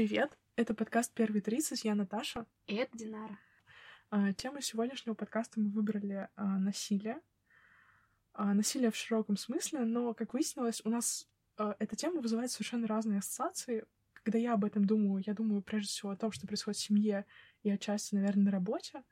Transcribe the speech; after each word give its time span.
Привет! 0.00 0.38
Это 0.56 0.72
подкаст 0.72 1.12
«Первый 1.12 1.42
тридцать», 1.42 1.84
я 1.84 1.94
Наташа. 1.94 2.46
И 2.66 2.74
это 2.74 2.96
Динара. 2.96 3.38
А, 4.08 4.32
тему 4.32 4.62
сегодняшнего 4.62 5.12
подкаста 5.12 5.60
мы 5.60 5.68
выбрали 5.68 6.30
а, 6.36 6.58
насилие. 6.58 7.20
А, 8.32 8.54
насилие 8.54 8.90
в 8.90 8.96
широком 8.96 9.36
смысле, 9.36 9.80
но, 9.80 10.14
как 10.14 10.32
выяснилось, 10.32 10.80
у 10.86 10.88
нас 10.88 11.28
а, 11.58 11.76
эта 11.78 11.96
тема 11.96 12.22
вызывает 12.22 12.50
совершенно 12.50 12.86
разные 12.86 13.18
ассоциации. 13.18 13.84
Когда 14.14 14.38
я 14.38 14.54
об 14.54 14.64
этом 14.64 14.86
думаю, 14.86 15.22
я 15.26 15.34
думаю 15.34 15.60
прежде 15.60 15.88
всего 15.90 16.12
о 16.12 16.16
том, 16.16 16.32
что 16.32 16.46
происходит 16.46 16.78
в 16.78 16.82
семье 16.82 17.26
и 17.62 17.70
отчасти, 17.70 18.14
наверное, 18.14 18.44
на 18.44 18.52
работе. 18.52 19.04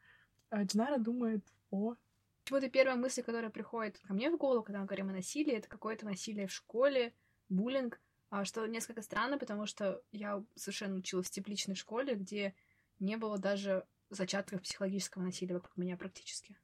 А 0.48 0.64
Динара 0.64 0.96
думает 0.96 1.44
о 1.70 1.96
Почему-то 2.44 2.70
первая 2.70 2.96
мысль, 2.96 3.22
которая 3.22 3.50
приходит 3.50 3.98
ко 3.98 4.14
мне 4.14 4.30
в 4.30 4.38
голову, 4.38 4.62
когда 4.62 4.80
мы 4.80 4.86
говорим 4.86 5.10
о 5.10 5.12
насилии, 5.12 5.52
это 5.52 5.68
какое-то 5.68 6.06
насилие 6.06 6.46
в 6.46 6.52
школе, 6.52 7.12
буллинг, 7.50 8.00
что 8.44 8.66
несколько 8.66 9.02
странно, 9.02 9.38
потому 9.38 9.66
что 9.66 10.02
я 10.12 10.42
совершенно 10.54 10.96
училась 10.96 11.28
в 11.28 11.30
тепличной 11.30 11.74
школе, 11.74 12.14
где 12.14 12.54
не 12.98 13.16
было 13.16 13.38
даже 13.38 13.86
зачатков 14.10 14.62
психологического 14.62 15.22
насилия 15.22 15.54
вокруг 15.54 15.76
меня 15.76 15.96
практически. 15.96 16.56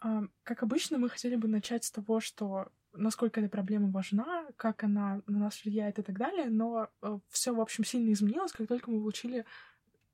А, 0.00 0.22
как 0.42 0.62
обычно, 0.62 0.98
мы 0.98 1.08
хотели 1.08 1.36
бы 1.36 1.48
начать 1.48 1.84
с 1.84 1.90
того, 1.90 2.20
что 2.20 2.70
насколько 2.92 3.40
эта 3.40 3.48
проблема 3.48 3.90
важна, 3.90 4.46
как 4.56 4.84
она 4.84 5.22
на 5.26 5.38
нас 5.38 5.64
влияет 5.64 5.98
и 5.98 6.02
так 6.02 6.18
далее, 6.18 6.48
но 6.48 6.88
э, 7.02 7.18
все, 7.28 7.54
в 7.54 7.60
общем, 7.60 7.84
сильно 7.84 8.12
изменилось, 8.12 8.52
как 8.52 8.68
только 8.68 8.90
мы 8.90 9.00
получили 9.00 9.44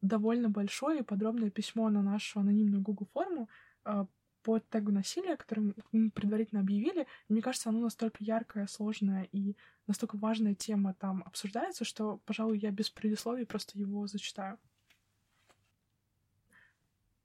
довольно 0.01 0.49
большое 0.49 1.01
и 1.01 1.05
подробное 1.05 1.51
письмо 1.51 1.89
на 1.89 2.03
нашу 2.03 2.41
анонимную 2.41 2.83
Google 2.83 3.09
форму 3.13 3.49
э, 3.85 4.07
по 4.43 4.59
тегу 4.59 4.93
насилия, 4.93 5.37
который 5.37 5.75
мы 5.93 6.11
предварительно 6.11 6.61
объявили. 6.61 7.07
Мне 7.29 7.43
кажется, 7.43 7.69
оно 7.69 7.81
настолько 7.81 8.23
яркое, 8.25 8.67
сложное 8.67 9.29
и 9.33 9.57
настолько 9.87 10.17
важная 10.17 10.55
тема 10.55 10.95
там 10.95 11.23
обсуждается, 11.25 11.85
что, 11.85 12.19
пожалуй, 12.25 12.59
я 12.59 12.71
без 12.71 12.91
предисловий 12.91 13.47
просто 13.47 13.79
его 13.79 14.07
зачитаю. 14.07 14.59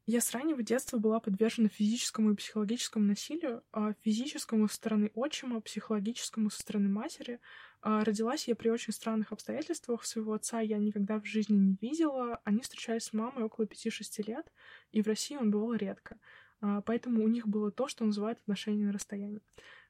Я 0.09 0.21
с 0.21 0.31
раннего 0.31 0.63
детства 0.63 0.99
была 0.99 1.19
подвержена 1.19 1.67
физическому 1.67 2.31
и 2.31 2.35
психологическому 2.35 3.05
насилию, 3.05 3.61
а 3.73 3.91
физическому 4.05 4.69
со 4.69 4.75
стороны 4.75 5.11
отчима, 5.15 5.59
психологическому 5.59 6.49
со 6.49 6.61
стороны 6.61 6.87
матери. 6.87 7.41
А 7.81 8.05
родилась 8.05 8.47
я 8.47 8.55
при 8.55 8.69
очень 8.69 8.93
странных 8.93 9.33
обстоятельствах. 9.33 10.05
Своего 10.05 10.31
отца 10.31 10.61
я 10.61 10.77
никогда 10.77 11.19
в 11.19 11.25
жизни 11.25 11.57
не 11.57 11.77
видела. 11.81 12.39
Они 12.45 12.61
встречались 12.61 13.03
с 13.03 13.11
мамой 13.11 13.43
около 13.43 13.65
5-6 13.65 14.23
лет, 14.25 14.49
и 14.93 15.01
в 15.01 15.07
России 15.07 15.35
он 15.35 15.51
бывал 15.51 15.73
редко. 15.73 16.17
А, 16.61 16.81
поэтому 16.81 17.23
у 17.23 17.27
них 17.27 17.47
было 17.47 17.71
то, 17.71 17.87
что 17.87 18.05
называют 18.05 18.39
отношения 18.39 18.85
на 18.85 18.93
расстоянии. 18.93 19.41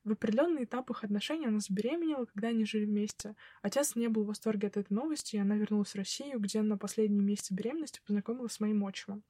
В 0.03 0.11
определенных 0.11 0.63
этапах 0.63 1.03
отношений 1.03 1.47
она 1.47 1.59
забеременела, 1.59 2.25
когда 2.25 2.49
они 2.49 2.65
жили 2.65 2.85
вместе. 2.85 3.35
Отец 3.61 3.95
не 3.95 4.07
был 4.07 4.23
в 4.23 4.27
восторге 4.27 4.67
от 4.67 4.77
этой 4.77 4.93
новости, 4.93 5.35
и 5.35 5.39
она 5.39 5.55
вернулась 5.55 5.91
в 5.91 5.95
Россию, 5.95 6.39
где 6.39 6.61
на 6.61 6.77
последние 6.77 7.21
месяцы 7.21 7.53
беременности 7.53 8.01
познакомилась 8.05 8.53
с 8.53 8.59
моим 8.59 8.85
отчимом. 8.85 9.23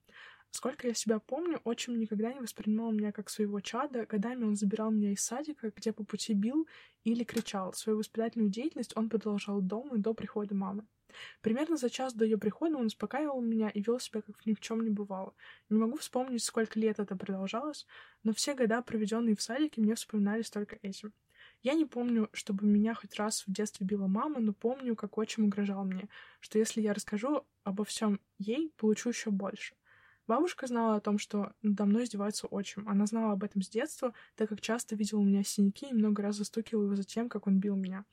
Сколько 0.52 0.88
я 0.88 0.94
себя 0.94 1.20
помню, 1.20 1.60
отчим 1.66 2.00
никогда 2.00 2.34
не 2.34 2.40
воспринимал 2.40 2.92
меня 2.92 3.12
как 3.12 3.30
своего 3.30 3.60
чада. 3.60 4.06
Годами 4.06 4.46
он 4.46 4.56
забирал 4.56 4.92
меня 4.92 5.12
из 5.12 5.22
садика, 5.22 5.72
где 5.76 5.92
по 5.92 6.04
пути 6.04 6.34
бил 6.34 6.68
или 7.04 7.24
кричал. 7.24 7.74
Свою 7.74 8.00
воспитательную 8.00 8.50
деятельность 8.50 8.96
он 8.96 9.10
продолжал 9.10 9.62
дома 9.62 9.98
до 9.98 10.14
прихода 10.14 10.56
мамы. 10.56 10.88
Примерно 11.42 11.78
за 11.78 11.90
час 11.90 12.14
до 12.14 12.26
ее 12.26 12.38
прихода 12.38 12.78
он 12.78 12.88
успокаивал 12.88 13.42
меня 13.42 13.70
и 13.70 13.82
вел 13.82 14.00
себя, 14.00 14.22
как 14.22 14.46
ни 14.46 14.54
в 14.54 14.60
чем 14.60 14.82
не 14.82 14.90
бывало. 14.90 15.34
Не 15.70 15.78
могу 15.78 15.98
вспомнить, 15.98 16.44
сколько 16.44 16.80
лет 16.80 17.00
это 17.00 17.16
продолжалось, 17.16 17.86
но 18.24 18.34
все 18.34 18.54
года, 18.54 18.82
проведенные 18.82 19.36
в 19.36 19.42
садике, 19.42 19.82
мне 19.82 19.96
вспоминались 19.96 20.50
только 20.50 20.78
этим. 20.82 21.14
Я 21.64 21.74
не 21.74 21.86
помню, 21.86 22.30
чтобы 22.34 22.66
меня 22.66 22.94
хоть 22.94 23.16
раз 23.16 23.44
в 23.48 23.52
детстве 23.52 23.86
била 23.86 24.08
мама, 24.08 24.40
но 24.40 24.54
помню, 24.54 24.96
как 24.96 25.18
отчим 25.18 25.46
угрожал 25.46 25.86
мне, 25.86 26.08
что 26.40 26.60
если 26.60 26.82
я 26.82 26.94
расскажу 26.94 27.46
обо 27.64 27.84
всем 27.84 28.20
ей, 28.38 28.72
получу 28.78 29.10
еще 29.10 29.32
больше. 29.32 29.76
Бабушка 30.28 30.68
знала 30.68 30.98
о 30.98 31.00
том, 31.00 31.18
что 31.18 31.54
надо 31.62 31.86
мной 31.86 32.04
издевается 32.04 32.48
отчим. 32.48 32.88
Она 32.88 33.06
знала 33.06 33.34
об 33.34 33.44
этом 33.44 33.62
с 33.62 33.70
детства, 33.70 34.14
так 34.36 34.50
как 34.50 34.60
часто 34.60 34.96
видела 34.96 35.20
у 35.20 35.24
меня 35.24 35.44
синяки 35.44 35.88
и 35.90 35.94
много 35.94 36.22
раз 36.22 36.36
застукивала 36.36 36.84
его 36.84 36.96
за 36.96 37.06
тем, 37.06 37.30
как 37.30 37.48
он 37.48 37.60
бил 37.60 37.78
меня. 37.78 38.04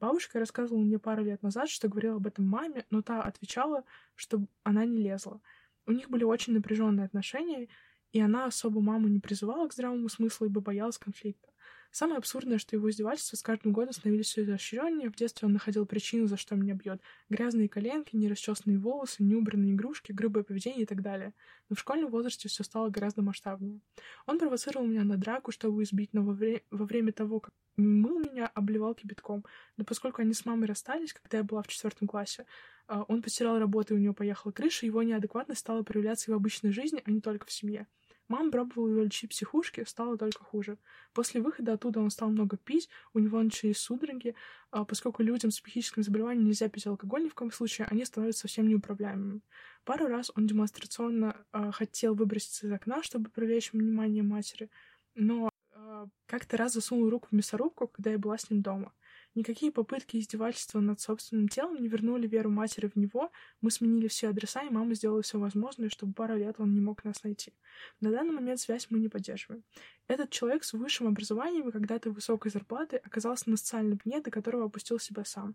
Бабушка 0.00 0.38
рассказывала 0.38 0.82
мне 0.82 0.98
пару 0.98 1.22
лет 1.22 1.42
назад, 1.42 1.68
что 1.68 1.88
говорила 1.88 2.16
об 2.16 2.26
этом 2.26 2.46
маме, 2.46 2.86
но 2.88 3.02
та 3.02 3.22
отвечала, 3.22 3.84
что 4.14 4.46
она 4.62 4.86
не 4.86 4.96
лезла. 4.96 5.42
У 5.86 5.92
них 5.92 6.08
были 6.08 6.24
очень 6.24 6.54
напряженные 6.54 7.04
отношения, 7.04 7.68
и 8.12 8.20
она 8.20 8.46
особо 8.46 8.80
маму 8.80 9.08
не 9.08 9.20
призывала 9.20 9.68
к 9.68 9.74
здравому 9.74 10.08
смыслу, 10.08 10.46
ибо 10.46 10.62
боялась 10.62 10.96
конфликта. 10.96 11.49
Самое 11.90 12.18
абсурдное, 12.18 12.58
что 12.58 12.76
его 12.76 12.88
издевательства 12.88 13.36
с 13.36 13.42
каждым 13.42 13.72
годом 13.72 13.92
становились 13.92 14.26
все 14.26 14.44
изощреннее. 14.44 15.10
В 15.10 15.16
детстве 15.16 15.46
он 15.46 15.52
находил 15.52 15.86
причину, 15.86 16.26
за 16.26 16.36
что 16.36 16.54
меня 16.54 16.74
бьет. 16.74 17.00
Грязные 17.28 17.68
коленки, 17.68 18.14
нерасчесанные 18.14 18.78
волосы, 18.78 19.24
неубранные 19.24 19.74
игрушки, 19.74 20.12
грубое 20.12 20.44
поведение 20.44 20.82
и 20.82 20.86
так 20.86 21.02
далее. 21.02 21.34
Но 21.68 21.74
в 21.74 21.80
школьном 21.80 22.10
возрасте 22.10 22.48
все 22.48 22.62
стало 22.62 22.90
гораздо 22.90 23.22
масштабнее. 23.22 23.80
Он 24.26 24.38
провоцировал 24.38 24.86
меня 24.86 25.02
на 25.02 25.16
драку, 25.16 25.50
чтобы 25.50 25.82
избить, 25.82 26.12
но 26.12 26.22
во, 26.22 26.32
вре- 26.32 26.62
во 26.70 26.84
время 26.84 27.12
того, 27.12 27.40
как 27.40 27.52
мыл 27.76 28.20
меня, 28.20 28.46
обливал 28.46 28.94
кипятком. 28.94 29.44
Но 29.76 29.84
поскольку 29.84 30.22
они 30.22 30.32
с 30.32 30.44
мамой 30.44 30.66
расстались, 30.66 31.12
когда 31.12 31.38
я 31.38 31.44
была 31.44 31.62
в 31.62 31.68
четвертом 31.68 32.06
классе, 32.06 32.46
а, 32.86 33.02
он 33.04 33.22
потерял 33.22 33.58
работу, 33.58 33.94
и 33.94 33.96
у 33.96 34.00
него 34.00 34.14
поехала 34.14 34.52
крыша, 34.52 34.86
его 34.86 35.02
неадекватность 35.02 35.60
стала 35.60 35.82
проявляться 35.82 36.30
и 36.30 36.34
в 36.34 36.36
обычной 36.36 36.72
жизни, 36.72 37.02
а 37.04 37.10
не 37.10 37.20
только 37.20 37.46
в 37.46 37.52
семье. 37.52 37.86
Мама 38.30 38.52
пробовала 38.52 38.88
его 38.90 39.02
лечить 39.02 39.30
психушки, 39.30 39.82
стало 39.84 40.16
только 40.16 40.44
хуже. 40.44 40.78
После 41.12 41.40
выхода 41.40 41.72
оттуда 41.72 41.98
он 41.98 42.10
стал 42.10 42.30
много 42.30 42.56
пить, 42.56 42.88
у 43.12 43.18
него 43.18 43.42
начались 43.42 43.78
судороги. 43.78 44.36
А 44.70 44.84
поскольку 44.84 45.24
людям 45.24 45.50
с 45.50 45.60
психическим 45.60 46.04
заболеванием 46.04 46.46
нельзя 46.46 46.68
пить 46.68 46.86
алкоголь 46.86 47.24
ни 47.24 47.28
в 47.28 47.34
коем 47.34 47.50
случае, 47.50 47.88
они 47.90 48.04
становятся 48.04 48.42
совсем 48.42 48.68
неуправляемыми. 48.68 49.40
Пару 49.82 50.06
раз 50.06 50.30
он 50.36 50.46
демонстрационно 50.46 51.44
э, 51.52 51.72
хотел 51.72 52.14
выброситься 52.14 52.68
из 52.68 52.72
окна, 52.72 53.02
чтобы 53.02 53.30
привлечь 53.30 53.72
внимание 53.72 54.22
матери, 54.22 54.70
но 55.16 55.50
э, 55.72 56.06
как-то 56.26 56.56
раз 56.56 56.74
засунул 56.74 57.10
руку 57.10 57.26
в 57.32 57.34
мясорубку, 57.34 57.88
когда 57.88 58.12
я 58.12 58.18
была 58.18 58.38
с 58.38 58.48
ним 58.48 58.62
дома. 58.62 58.92
Никакие 59.36 59.70
попытки 59.70 60.16
издевательства 60.16 60.80
над 60.80 61.00
собственным 61.00 61.48
телом 61.48 61.80
не 61.80 61.88
вернули 61.88 62.26
веру 62.26 62.50
матери 62.50 62.88
в 62.88 62.96
него. 62.96 63.30
Мы 63.60 63.70
сменили 63.70 64.08
все 64.08 64.28
адреса, 64.28 64.62
и 64.62 64.70
мама 64.70 64.94
сделала 64.94 65.22
все 65.22 65.38
возможное, 65.38 65.88
чтобы 65.88 66.14
пару 66.14 66.36
лет 66.36 66.56
он 66.58 66.74
не 66.74 66.80
мог 66.80 67.04
нас 67.04 67.22
найти. 67.22 67.52
На 68.00 68.10
данный 68.10 68.32
момент 68.32 68.58
связь 68.58 68.88
мы 68.90 68.98
не 68.98 69.08
поддерживаем. 69.08 69.62
Этот 70.08 70.30
человек 70.30 70.64
с 70.64 70.72
высшим 70.72 71.06
образованием 71.06 71.68
и 71.68 71.72
когда-то 71.72 72.10
высокой 72.10 72.50
зарплатой 72.50 72.98
оказался 72.98 73.48
на 73.48 73.56
социальном 73.56 73.98
пне, 73.98 74.20
до 74.20 74.32
которого 74.32 74.64
опустил 74.64 74.98
себя 74.98 75.24
сам. 75.24 75.54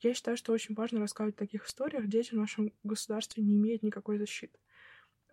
Я 0.00 0.14
считаю, 0.14 0.36
что 0.36 0.52
очень 0.52 0.76
важно 0.76 1.00
рассказывать 1.00 1.34
о 1.34 1.38
таких 1.40 1.66
историях. 1.66 2.06
Дети 2.06 2.30
в 2.30 2.38
нашем 2.38 2.72
государстве 2.84 3.42
не 3.42 3.56
имеют 3.56 3.82
никакой 3.82 4.18
защиты. 4.18 4.56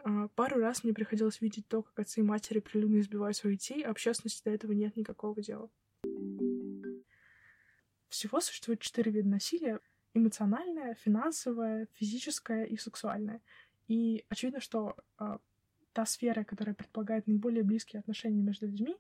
А, 0.03 0.28
пару 0.29 0.59
раз 0.59 0.84
мне 0.84 0.94
приходилось 0.94 1.40
видеть 1.40 1.67
то, 1.67 1.84
как 1.84 2.00
отцы 2.00 2.22
и 2.22 2.23
матери 2.23 2.59
прилюдно 2.59 3.00
избивают 3.00 3.38
своих 3.38 3.59
детей, 3.59 3.84
а 3.84 3.91
общественности 3.91 4.44
до 4.44 4.50
этого 4.50 4.72
нет 4.72 4.97
никакого 4.97 5.40
дела. 5.40 5.69
Всего 8.15 8.39
существует 8.39 8.79
четыре 8.79 9.11
вида 9.11 9.27
насилия. 9.27 9.81
Эмоциональное, 10.13 10.95
финансовое, 10.95 11.89
физическое 11.95 12.63
и 12.63 12.77
сексуальное. 12.77 13.41
И 13.89 14.23
очевидно, 14.29 14.61
что 14.61 14.95
э, 15.19 15.37
та 15.91 16.05
сфера, 16.05 16.45
которая 16.45 16.75
предполагает 16.75 17.27
наиболее 17.27 17.63
близкие 17.63 17.99
отношения 17.99 18.41
между 18.41 18.67
людьми, 18.67 18.95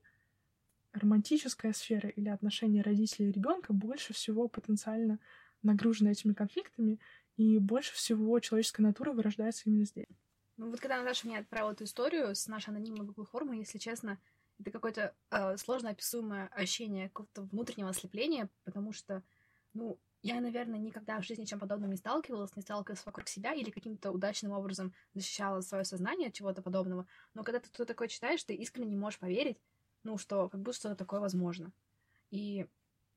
романтическая 0.91 1.71
сфера 1.71 2.09
или 2.09 2.27
отношения 2.27 2.81
родителей 2.81 3.29
и 3.29 3.31
ребенка 3.31 3.71
больше 3.71 4.11
всего 4.11 4.49
потенциально 4.49 5.17
нагружена 5.63 6.11
этими 6.11 6.33
конфликтами, 6.33 6.99
и 7.37 7.57
больше 7.57 7.93
всего 7.93 8.37
человеческая 8.41 8.83
натура 8.83 9.13
вырождается 9.13 9.63
именно 9.67 9.85
здесь. 9.85 10.11
Ну 10.57 10.69
вот 10.69 10.81
когда 10.81 10.97
Наташа 10.97 11.25
мне 11.25 11.39
отправила 11.39 11.71
эту 11.71 11.85
историю 11.85 12.35
с 12.35 12.47
нашей 12.47 12.71
анонимной 12.71 13.05
Google 13.05 13.23
формы, 13.23 13.55
если 13.55 13.77
честно, 13.77 14.19
это 14.59 14.71
какое-то 14.71 15.15
э, 15.31 15.57
сложно 15.57 15.89
описуемое 15.89 16.47
ощущение 16.47 17.09
какого-то 17.09 17.43
внутреннего 17.43 17.89
ослепления, 17.89 18.49
потому 18.63 18.93
что, 18.93 19.23
ну, 19.73 19.99
я, 20.21 20.41
наверное, 20.41 20.79
никогда 20.79 21.19
в 21.19 21.23
жизни 21.23 21.45
чем 21.45 21.59
подобным 21.59 21.91
не 21.91 21.97
сталкивалась, 21.97 22.55
не 22.55 22.63
сталкивалась 22.63 23.05
вокруг 23.05 23.27
себя 23.27 23.53
или 23.53 23.69
каким-то 23.69 24.11
удачным 24.11 24.53
образом 24.53 24.93
защищала 25.13 25.61
свое 25.61 25.83
сознание 25.83 26.29
от 26.29 26.33
чего-то 26.33 26.61
подобного. 26.63 27.05
Но 27.33 27.43
когда 27.43 27.59
ты 27.59 27.67
что-то 27.67 27.85
такое 27.85 28.07
читаешь, 28.07 28.43
ты 28.43 28.55
искренне 28.55 28.89
не 28.89 28.97
можешь 28.97 29.19
поверить, 29.19 29.59
ну, 30.03 30.17
что 30.17 30.49
как 30.49 30.61
будто 30.61 30.77
что-то 30.77 30.95
такое 30.95 31.19
возможно. 31.19 31.71
И, 32.31 32.65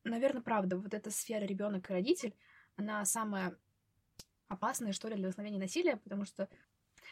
наверное, 0.05 0.43
правда, 0.43 0.77
вот 0.77 0.93
эта 0.93 1.11
сфера 1.11 1.45
ребенок 1.45 1.89
и 1.89 1.95
родитель, 1.95 2.35
она 2.77 3.05
самая 3.07 3.57
опасная, 4.49 4.93
что 4.93 5.09
ли, 5.09 5.17
для 5.17 5.29
восстановления 5.29 5.63
насилия, 5.63 5.97
потому 5.97 6.25
что 6.25 6.49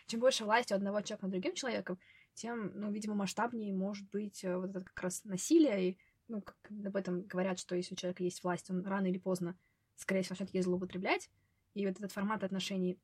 чем 0.07 0.21
больше 0.21 0.45
власти 0.45 0.73
у 0.73 0.77
одного 0.77 1.01
человека 1.01 1.25
над 1.25 1.33
другим 1.33 1.55
человеком, 1.55 1.99
тем, 2.37 2.71
ну, 2.75 2.93
видимо, 2.93 3.15
масштабнее 3.15 3.73
может 3.73 4.09
быть 4.11 4.45
э, 4.45 4.57
вот 4.57 4.71
это 4.71 4.81
как 4.83 5.03
раз 5.03 5.25
насилие, 5.25 5.91
и, 5.91 5.99
ну, 6.29 6.43
как 6.43 6.57
об 6.71 6.97
этом 6.97 7.23
говорят, 7.23 7.59
что 7.59 7.75
если 7.75 7.95
у 7.95 7.97
человека 7.97 8.23
есть 8.23 8.45
власть, 8.45 8.71
он 8.71 8.85
рано 8.85 9.07
или 9.07 9.19
поздно, 9.19 9.59
скорее 9.97 10.23
всего, 10.23 10.37
начнет 10.39 10.55
ей 10.55 10.63
злоупотреблять, 10.63 11.31
и 11.75 11.87
вот 11.87 11.97
этот 11.97 12.13
формат 12.13 12.45
отношений 12.45 12.99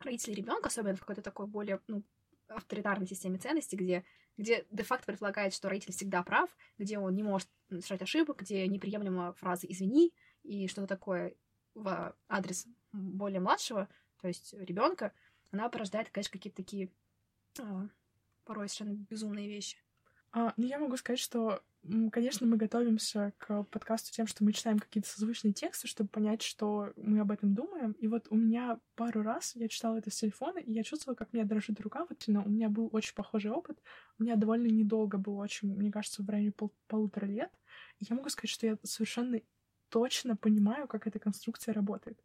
родителей 0.00 0.34
ребенка, 0.34 0.68
особенно 0.68 0.96
в 0.96 1.00
какой-то 1.00 1.22
такой 1.22 1.46
более, 1.46 1.80
ну, 1.86 2.02
авторитарной 2.48 3.06
системе 3.06 3.38
ценностей, 3.38 3.76
где, 3.76 4.04
где 4.36 4.66
де-факто 4.70 5.06
предполагает, 5.06 5.54
что 5.54 5.68
родитель 5.68 5.92
всегда 5.92 6.22
прав, 6.22 6.50
где 6.76 6.98
он 6.98 7.14
не 7.14 7.22
может 7.22 7.48
совершать 7.68 8.02
ошибок, 8.02 8.40
где 8.40 8.66
неприемлема 8.66 9.32
фраза 9.34 9.66
«извини» 9.68 10.12
и 10.42 10.66
что-то 10.66 10.88
такое 10.88 11.34
в 11.74 12.14
адрес 12.28 12.66
более 12.92 13.40
младшего, 13.40 13.88
то 14.20 14.28
есть 14.28 14.52
ребенка, 14.54 15.12
она 15.50 15.68
порождает, 15.68 16.10
конечно, 16.10 16.32
какие-то 16.32 16.56
такие 16.56 16.90
а, 17.60 17.88
порой 18.44 18.68
совершенно 18.68 18.96
безумные 18.96 19.48
вещи. 19.48 19.78
А, 20.32 20.54
ну, 20.56 20.66
я 20.66 20.78
могу 20.78 20.96
сказать, 20.96 21.18
что, 21.18 21.62
конечно, 22.10 22.46
мы 22.46 22.56
готовимся 22.56 23.34
к 23.36 23.64
подкасту 23.64 24.10
тем, 24.12 24.26
что 24.26 24.44
мы 24.44 24.52
читаем 24.52 24.78
какие-то 24.78 25.10
созвучные 25.10 25.52
тексты, 25.52 25.88
чтобы 25.88 26.08
понять, 26.08 26.40
что 26.40 26.92
мы 26.96 27.20
об 27.20 27.30
этом 27.30 27.54
думаем. 27.54 27.92
И 27.92 28.08
вот 28.08 28.28
у 28.30 28.36
меня 28.36 28.80
пару 28.94 29.22
раз 29.22 29.54
я 29.56 29.68
читала 29.68 29.98
это 29.98 30.10
с 30.10 30.16
телефона, 30.16 30.58
и 30.58 30.72
я 30.72 30.84
чувствовала, 30.84 31.16
как 31.16 31.34
меня 31.34 31.44
дрожит 31.44 31.78
рука. 31.82 32.06
Вот 32.08 32.24
но 32.28 32.42
у 32.42 32.48
меня 32.48 32.70
был 32.70 32.88
очень 32.92 33.14
похожий 33.14 33.50
опыт. 33.50 33.78
У 34.18 34.22
меня 34.22 34.36
довольно 34.36 34.68
недолго 34.68 35.18
было, 35.18 35.42
очень, 35.42 35.74
мне 35.76 35.92
кажется, 35.92 36.22
в 36.22 36.30
районе 36.30 36.52
пол 36.52 36.72
полутора 36.86 37.26
лет. 37.26 37.50
И 37.98 38.06
я 38.08 38.16
могу 38.16 38.30
сказать, 38.30 38.50
что 38.50 38.66
я 38.66 38.78
совершенно 38.84 39.38
точно 39.90 40.34
понимаю, 40.34 40.88
как 40.88 41.06
эта 41.06 41.18
конструкция 41.18 41.74
работает. 41.74 42.18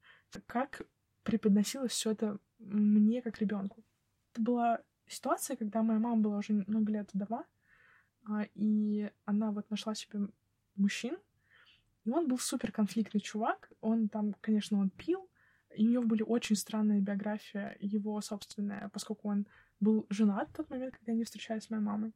Как 0.45 0.83
преподносилось 1.23 1.91
все 1.91 2.11
это 2.11 2.39
мне 2.59 3.21
как 3.21 3.39
ребенку. 3.41 3.83
Это 4.31 4.41
была 4.41 4.81
ситуация, 5.07 5.55
когда 5.55 5.83
моя 5.83 5.99
мама 5.99 6.21
была 6.21 6.37
уже 6.37 6.53
много 6.53 6.91
лет 6.91 7.09
вдова, 7.13 7.45
а, 8.25 8.45
и 8.55 9.09
она 9.25 9.51
вот 9.51 9.69
нашла 9.69 9.95
себе 9.95 10.27
мужчин, 10.75 11.17
и 12.05 12.09
он 12.09 12.27
был 12.27 12.37
супер 12.37 12.71
конфликтный 12.71 13.21
чувак. 13.21 13.71
Он 13.81 14.09
там, 14.09 14.33
конечно, 14.41 14.79
он 14.79 14.89
пил, 14.89 15.29
и 15.75 15.87
у 15.87 15.91
него 15.91 16.03
были 16.03 16.23
очень 16.23 16.55
странная 16.55 17.01
биография 17.01 17.77
его 17.79 18.19
собственная, 18.21 18.89
поскольку 18.89 19.29
он 19.29 19.47
был 19.79 20.05
женат 20.09 20.49
в 20.49 20.53
тот 20.53 20.69
момент, 20.69 20.95
когда 20.95 21.11
они 21.11 21.23
встречались 21.23 21.63
с 21.63 21.69
моей 21.69 21.83
мамой. 21.83 22.13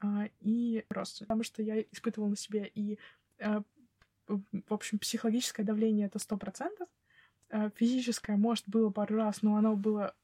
А, 0.00 0.28
и 0.40 0.84
просто 0.88 1.24
потому 1.24 1.42
что 1.42 1.62
я 1.62 1.80
испытывала 1.80 2.30
на 2.30 2.36
себе 2.36 2.70
и, 2.74 2.98
а, 3.38 3.62
в 4.26 4.72
общем, 4.72 4.98
психологическое 4.98 5.64
давление— 5.64 6.06
это 6.08 6.18
сто 6.18 6.36
процентов, 6.36 6.88
физическое, 7.74 8.36
может, 8.36 8.66
было 8.66 8.88
пару 8.90 9.16
раз, 9.16 9.42
но 9.42 9.56
оно 9.56 9.76
было 9.76 10.14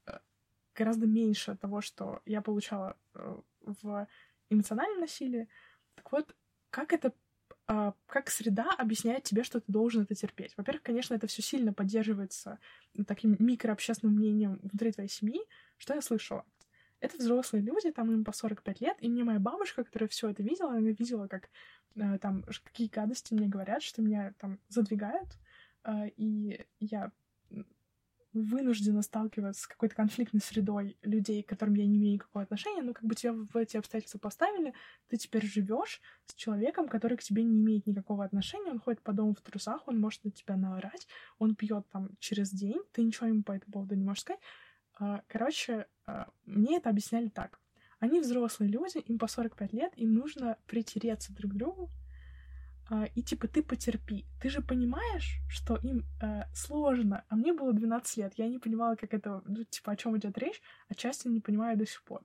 гораздо 0.78 1.06
меньше 1.06 1.56
того, 1.56 1.80
что 1.80 2.22
я 2.24 2.40
получала 2.40 2.96
э, 3.14 3.36
в 3.60 4.06
эмоциональном 4.50 5.00
насилии. 5.00 5.48
Так 5.96 6.12
вот, 6.12 6.36
как 6.70 6.92
это 6.92 7.12
а, 7.70 7.92
как 8.06 8.30
среда 8.30 8.70
объясняет 8.78 9.24
тебе, 9.24 9.42
что 9.42 9.60
ты 9.60 9.70
должен 9.70 10.02
это 10.02 10.14
терпеть. 10.14 10.54
Во-первых, 10.56 10.82
конечно, 10.82 11.14
это 11.14 11.26
все 11.26 11.42
сильно 11.42 11.74
поддерживается 11.74 12.58
таким 13.06 13.36
микрообщественным 13.38 14.16
мнением 14.16 14.58
внутри 14.62 14.90
твоей 14.90 15.10
семьи. 15.10 15.40
Что 15.76 15.94
я 15.94 16.00
слышала? 16.00 16.46
Это 17.00 17.18
взрослые 17.18 17.62
люди, 17.62 17.90
там 17.92 18.10
им 18.10 18.24
по 18.24 18.32
45 18.32 18.80
лет, 18.80 18.96
и 19.00 19.08
мне 19.10 19.22
моя 19.22 19.38
бабушка, 19.38 19.84
которая 19.84 20.08
все 20.08 20.30
это 20.30 20.42
видела, 20.42 20.70
она 20.70 20.80
видела, 20.80 21.28
как 21.28 21.50
э, 21.94 22.18
там 22.18 22.42
какие 22.64 22.88
гадости 22.88 23.34
мне 23.34 23.48
говорят, 23.48 23.82
что 23.82 24.00
меня 24.00 24.32
там 24.38 24.58
задвигают, 24.68 25.28
э, 25.84 26.08
и 26.16 26.64
я 26.80 27.12
вынуждена 28.32 29.02
сталкиваться 29.02 29.62
с 29.62 29.66
какой-то 29.66 29.94
конфликтной 29.94 30.40
средой 30.40 30.98
людей, 31.02 31.42
к 31.42 31.48
которым 31.48 31.74
я 31.74 31.86
не 31.86 31.96
имею 31.96 32.14
никакого 32.14 32.42
отношения, 32.42 32.82
но 32.82 32.92
как 32.92 33.04
бы 33.04 33.14
тебя 33.14 33.32
в 33.32 33.56
эти 33.56 33.76
обстоятельства 33.76 34.18
поставили, 34.18 34.74
ты 35.08 35.16
теперь 35.16 35.46
живешь 35.46 36.00
с 36.26 36.34
человеком, 36.34 36.88
который 36.88 37.16
к 37.16 37.22
тебе 37.22 37.42
не 37.42 37.60
имеет 37.60 37.86
никакого 37.86 38.24
отношения, 38.24 38.70
он 38.70 38.80
ходит 38.80 39.02
по 39.02 39.12
дому 39.12 39.34
в 39.34 39.40
трусах, 39.40 39.88
он 39.88 39.98
может 39.98 40.24
на 40.24 40.30
тебя 40.30 40.56
наорать, 40.56 41.06
он 41.38 41.54
пьет 41.54 41.88
там 41.90 42.10
через 42.18 42.50
день, 42.50 42.80
ты 42.92 43.02
ничего 43.02 43.28
ему 43.28 43.42
по 43.42 43.52
этому 43.52 43.72
поводу 43.72 43.94
не 43.94 44.04
можешь 44.04 44.22
сказать. 44.22 44.40
А, 44.98 45.22
короче, 45.28 45.86
а, 46.06 46.28
мне 46.44 46.76
это 46.76 46.90
объясняли 46.90 47.28
так. 47.28 47.60
Они 47.98 48.20
взрослые 48.20 48.70
люди, 48.70 48.98
им 48.98 49.18
по 49.18 49.26
45 49.26 49.72
лет, 49.72 49.92
им 49.96 50.12
нужно 50.14 50.56
притереться 50.66 51.32
друг 51.32 51.52
к 51.52 51.56
другу, 51.56 51.90
и 53.14 53.22
типа 53.22 53.48
ты 53.48 53.62
потерпи. 53.62 54.24
Ты 54.40 54.48
же 54.48 54.62
понимаешь, 54.62 55.40
что 55.48 55.76
им 55.76 56.04
э, 56.22 56.44
сложно. 56.54 57.24
А 57.28 57.36
мне 57.36 57.52
было 57.52 57.72
12 57.72 58.16
лет. 58.16 58.32
Я 58.36 58.48
не 58.48 58.58
понимала, 58.58 58.96
как 58.96 59.12
это, 59.12 59.42
ну, 59.46 59.64
типа, 59.64 59.92
о 59.92 59.96
чем 59.96 60.16
идет 60.16 60.38
речь, 60.38 60.62
а 60.88 60.94
часто 60.94 61.28
не 61.28 61.40
понимаю 61.40 61.76
до 61.76 61.86
сих 61.86 62.02
пор. 62.02 62.24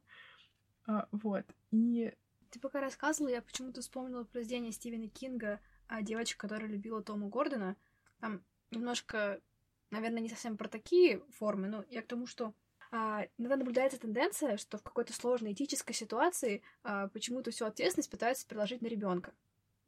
А, 0.86 1.07
вот. 1.12 1.45
И. 1.71 2.13
Ты 2.50 2.60
пока 2.60 2.80
рассказывала, 2.80 3.31
я 3.31 3.42
почему-то 3.42 3.81
вспомнила 3.81 4.24
произведение 4.24 4.71
Стивена 4.71 5.10
Кинга 5.10 5.60
о 5.88 6.01
девочке, 6.01 6.38
которая 6.38 6.69
любила 6.69 7.04
Тома 7.04 7.27
Гордона. 7.27 7.75
Там 8.19 8.42
немножко, 8.71 9.42
наверное, 9.89 10.21
не 10.21 10.30
совсем 10.30 10.56
про 10.56 10.69
такие 10.69 11.19
формы, 11.31 11.68
но 11.68 11.83
я 11.89 12.01
к 12.01 12.07
тому, 12.07 12.25
что 12.25 12.54
а, 12.92 13.25
иногда 13.38 13.57
наблюдается 13.57 14.00
тенденция, 14.00 14.56
что 14.57 14.77
в 14.77 14.83
какой-то 14.83 15.13
сложной 15.13 15.54
этической 15.54 15.95
ситуации 15.95 16.62
а, 16.83 17.07
почему-то 17.09 17.51
всю 17.51 17.66
ответственность 17.66 18.12
пытаются 18.12 18.48
переложить 18.48 18.81
на 18.81 18.88
ребенка 18.88 19.33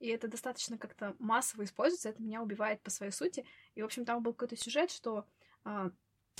и 0.05 0.09
это 0.09 0.27
достаточно 0.27 0.77
как-то 0.77 1.15
массово 1.17 1.63
используется, 1.63 2.09
это 2.09 2.21
меня 2.21 2.43
убивает 2.43 2.79
по 2.81 2.91
своей 2.91 3.11
сути. 3.11 3.43
И, 3.73 3.81
в 3.81 3.85
общем, 3.85 4.05
там 4.05 4.21
был 4.21 4.33
какой-то 4.33 4.55
сюжет, 4.55 4.91
что 4.91 5.25
а, 5.63 5.89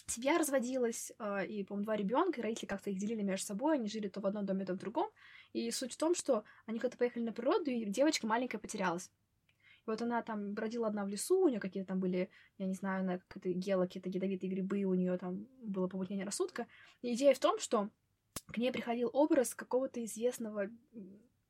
семья 0.05 0.37
разводилась, 0.37 1.11
а, 1.17 1.43
и, 1.43 1.63
по-моему, 1.63 1.85
два 1.85 1.95
ребенка, 1.95 2.39
и 2.39 2.43
родители 2.43 2.67
как-то 2.67 2.91
их 2.91 2.99
делили 2.99 3.23
между 3.23 3.47
собой, 3.47 3.75
они 3.75 3.89
жили 3.89 4.07
то 4.07 4.21
в 4.21 4.25
одном 4.27 4.45
доме, 4.45 4.65
то 4.65 4.73
в 4.73 4.77
другом. 4.77 5.09
И 5.53 5.71
суть 5.71 5.93
в 5.93 5.97
том, 5.97 6.13
что 6.13 6.43
они 6.67 6.77
как-то 6.77 6.97
поехали 6.97 7.23
на 7.23 7.33
природу, 7.33 7.71
и 7.71 7.85
девочка 7.85 8.27
маленькая 8.27 8.59
потерялась. 8.59 9.09
Вот 9.87 9.99
она 10.03 10.21
там 10.21 10.53
бродила 10.53 10.87
одна 10.87 11.03
в 11.03 11.07
лесу, 11.07 11.39
у 11.39 11.49
нее 11.49 11.59
какие-то 11.59 11.89
там 11.89 11.99
были, 11.99 12.29
я 12.59 12.67
не 12.67 12.73
знаю, 12.75 13.03
на 13.03 13.17
какие-то 13.17 13.57
гелы, 13.57 13.87
какие-то 13.87 14.09
ядовитые 14.09 14.51
грибы, 14.51 14.83
у 14.83 14.93
нее 14.93 15.17
там 15.17 15.47
было 15.63 15.87
помутнение 15.87 16.25
рассудка. 16.25 16.67
И 17.01 17.15
идея 17.15 17.33
в 17.33 17.39
том, 17.39 17.57
что 17.57 17.89
к 18.47 18.57
ней 18.57 18.71
приходил 18.71 19.09
образ 19.11 19.55
какого-то 19.55 20.03
известного 20.05 20.69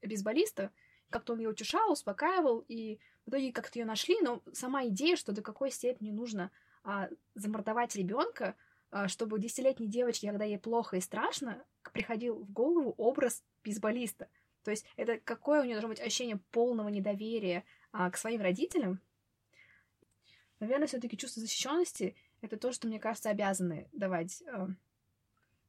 бейсболиста, 0.02 0.72
как-то 1.10 1.34
он 1.34 1.40
ее 1.40 1.50
утешал, 1.50 1.92
успокаивал, 1.92 2.64
и 2.68 3.00
в 3.26 3.30
итоге 3.30 3.52
как-то 3.52 3.80
ее 3.80 3.86
нашли, 3.86 4.20
но 4.22 4.42
сама 4.54 4.86
идея, 4.88 5.16
что 5.16 5.32
до 5.32 5.42
какой 5.42 5.72
степени 5.72 6.12
нужно 6.12 6.52
а, 6.84 7.10
замордовать 7.36 7.96
ребенка, 7.96 8.56
а, 8.92 9.08
чтобы 9.08 9.40
десятилетней 9.40 9.88
девочке, 9.88 10.30
когда 10.30 10.46
ей 10.46 10.60
плохо 10.60 10.98
и 10.98 11.02
страшно, 11.02 11.64
приходил 11.94 12.40
в 12.40 12.52
голову 12.52 12.94
образ 12.98 13.44
бейсболиста. 13.64 14.28
То 14.64 14.72
есть 14.72 14.86
это 14.96 15.20
какое 15.20 15.62
у 15.62 15.64
нее 15.64 15.76
должно 15.76 15.90
быть 15.90 16.00
ощущение 16.00 16.40
полного 16.52 16.90
недоверия 16.90 17.64
а, 17.92 18.10
к 18.10 18.18
своим 18.18 18.42
родителям. 18.42 19.00
Наверное, 20.60 20.88
все-таки 20.88 21.18
чувство 21.18 21.42
защищенности 21.42 22.16
это 22.42 22.58
то, 22.58 22.72
что, 22.72 22.88
мне 22.88 23.00
кажется, 23.00 23.30
обязаны 23.30 23.88
давать 23.92 24.42
э, 24.46 24.68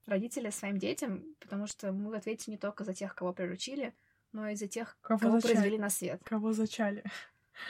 родители 0.06 0.50
своим 0.50 0.78
детям, 0.78 1.24
потому 1.40 1.66
что 1.66 1.92
мы 1.92 2.10
в 2.10 2.14
ответе 2.14 2.50
не 2.50 2.58
только 2.58 2.84
за 2.84 2.94
тех, 2.94 3.14
кого 3.14 3.32
приручили, 3.32 3.94
но 4.32 4.48
и 4.48 4.56
за 4.56 4.68
тех, 4.68 4.96
кого, 5.00 5.18
кого 5.18 5.40
произвели 5.40 5.78
на 5.78 5.90
свет. 5.90 6.22
Кого 6.24 6.52
зачали. 6.52 7.04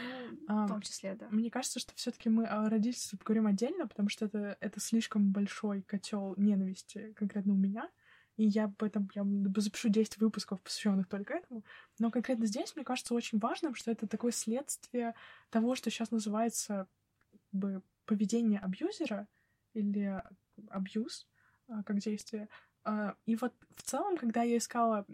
Ну, 0.00 0.44
а, 0.49 0.67
в 0.67 0.69
том 0.69 0.82
числе, 0.82 1.14
да. 1.14 1.29
Мне 1.31 1.50
кажется, 1.50 1.79
что 1.79 1.94
все-таки 1.94 2.29
мы 2.29 2.47
о 2.47 2.69
родительстве 2.69 3.19
поговорим 3.19 3.47
отдельно, 3.47 3.87
потому 3.87 4.09
что 4.09 4.26
это, 4.26 4.57
это 4.61 4.80
слишком 4.80 5.30
большой 5.30 5.83
котел 5.83 6.35
ненависти 6.37 7.12
конкретно 7.14 7.52
у 7.52 7.57
меня. 7.57 7.88
И 8.37 8.45
я 8.45 8.64
об 8.64 8.83
этом 8.83 9.09
я 9.14 9.25
запишу 9.57 9.88
10 9.88 10.19
выпусков, 10.19 10.61
посвященных 10.61 11.09
только 11.09 11.35
этому. 11.35 11.64
Но 11.99 12.11
конкретно 12.11 12.47
здесь, 12.47 12.76
мне 12.76 12.85
кажется, 12.85 13.14
очень 13.14 13.38
важным, 13.38 13.75
что 13.75 13.90
это 13.90 14.07
такое 14.07 14.33
следствие 14.33 15.14
того, 15.50 15.75
что 15.75 15.90
сейчас 15.90 16.11
называется 16.11 16.87
как 17.30 17.40
бы, 17.52 17.83
поведение 18.04 18.61
абьюзера 18.61 19.26
или 19.73 20.23
абьюз 20.69 21.26
а, 21.69 21.83
как 21.83 21.99
действие. 21.99 22.49
А, 22.87 23.16
и 23.26 23.35
вот 23.35 23.52
в 23.75 23.83
целом, 23.83 24.16
когда 24.16 24.43
я 24.43 24.57
искала 24.59 25.05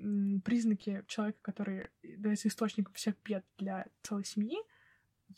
признаки 0.45 1.03
человека, 1.09 1.39
который 1.41 1.89
является 2.03 2.49
источником 2.49 2.93
всех 2.93 3.15
бед 3.25 3.47
для 3.57 3.87
целой 4.03 4.27
семьи, 4.27 4.59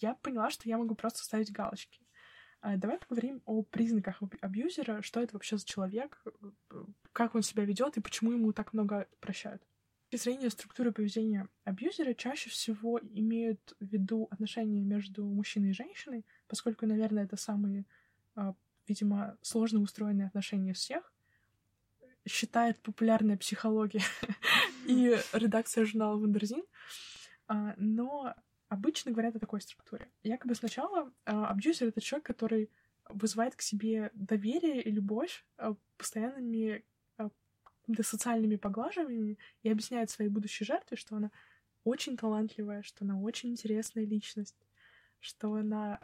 я 0.00 0.14
поняла, 0.16 0.50
что 0.50 0.68
я 0.68 0.76
могу 0.76 0.96
просто 0.96 1.22
ставить 1.22 1.52
галочки. 1.52 2.00
А, 2.60 2.76
давай 2.76 2.98
поговорим 2.98 3.40
о 3.44 3.62
признаках 3.62 4.20
абьюзера, 4.40 5.00
что 5.02 5.20
это 5.20 5.34
вообще 5.34 5.58
за 5.58 5.64
человек, 5.64 6.24
как 7.12 7.36
он 7.36 7.42
себя 7.42 7.64
ведет 7.64 7.96
и 7.96 8.00
почему 8.00 8.32
ему 8.32 8.52
так 8.52 8.72
много 8.72 9.06
прощают. 9.20 9.62
С 10.10 10.24
зрения 10.24 10.50
структуры 10.50 10.90
поведения 10.90 11.48
абьюзера 11.62 12.14
чаще 12.14 12.50
всего 12.50 12.98
имеют 13.00 13.74
в 13.78 13.86
виду 13.86 14.26
отношения 14.32 14.82
между 14.82 15.24
мужчиной 15.24 15.70
и 15.70 15.74
женщиной, 15.74 16.26
поскольку, 16.48 16.84
наверное, 16.86 17.24
это 17.24 17.36
самые, 17.36 17.86
а, 18.34 18.56
видимо, 18.88 19.38
сложно 19.40 19.80
устроенные 19.80 20.26
отношения 20.26 20.72
всех 20.72 21.13
считает 22.26 22.80
популярная 22.80 23.36
психология 23.36 24.02
и 24.86 25.16
редакция 25.32 25.84
журнала 25.84 26.16
Вундерзин. 26.16 26.62
А, 27.46 27.74
но 27.76 28.34
обычно 28.68 29.12
говорят 29.12 29.36
о 29.36 29.40
такой 29.40 29.60
структуре. 29.60 30.08
Якобы 30.22 30.54
сначала 30.54 31.12
а, 31.24 31.48
абьюзер— 31.48 31.88
это 31.88 32.00
человек, 32.00 32.26
который 32.26 32.70
вызывает 33.08 33.54
к 33.54 33.62
себе 33.62 34.10
доверие 34.14 34.82
и 34.82 34.90
любовь 34.90 35.44
а, 35.56 35.74
постоянными 35.96 36.84
социальными 38.00 38.56
поглаживаниями 38.56 39.38
и 39.62 39.70
объясняет 39.70 40.08
своей 40.08 40.30
будущей 40.30 40.64
жертве, 40.64 40.96
что 40.96 41.16
она 41.16 41.30
очень 41.84 42.16
талантливая, 42.16 42.82
что 42.82 43.04
она 43.04 43.20
очень 43.20 43.50
интересная 43.50 44.06
личность, 44.06 44.56
что 45.20 45.52
она 45.52 46.00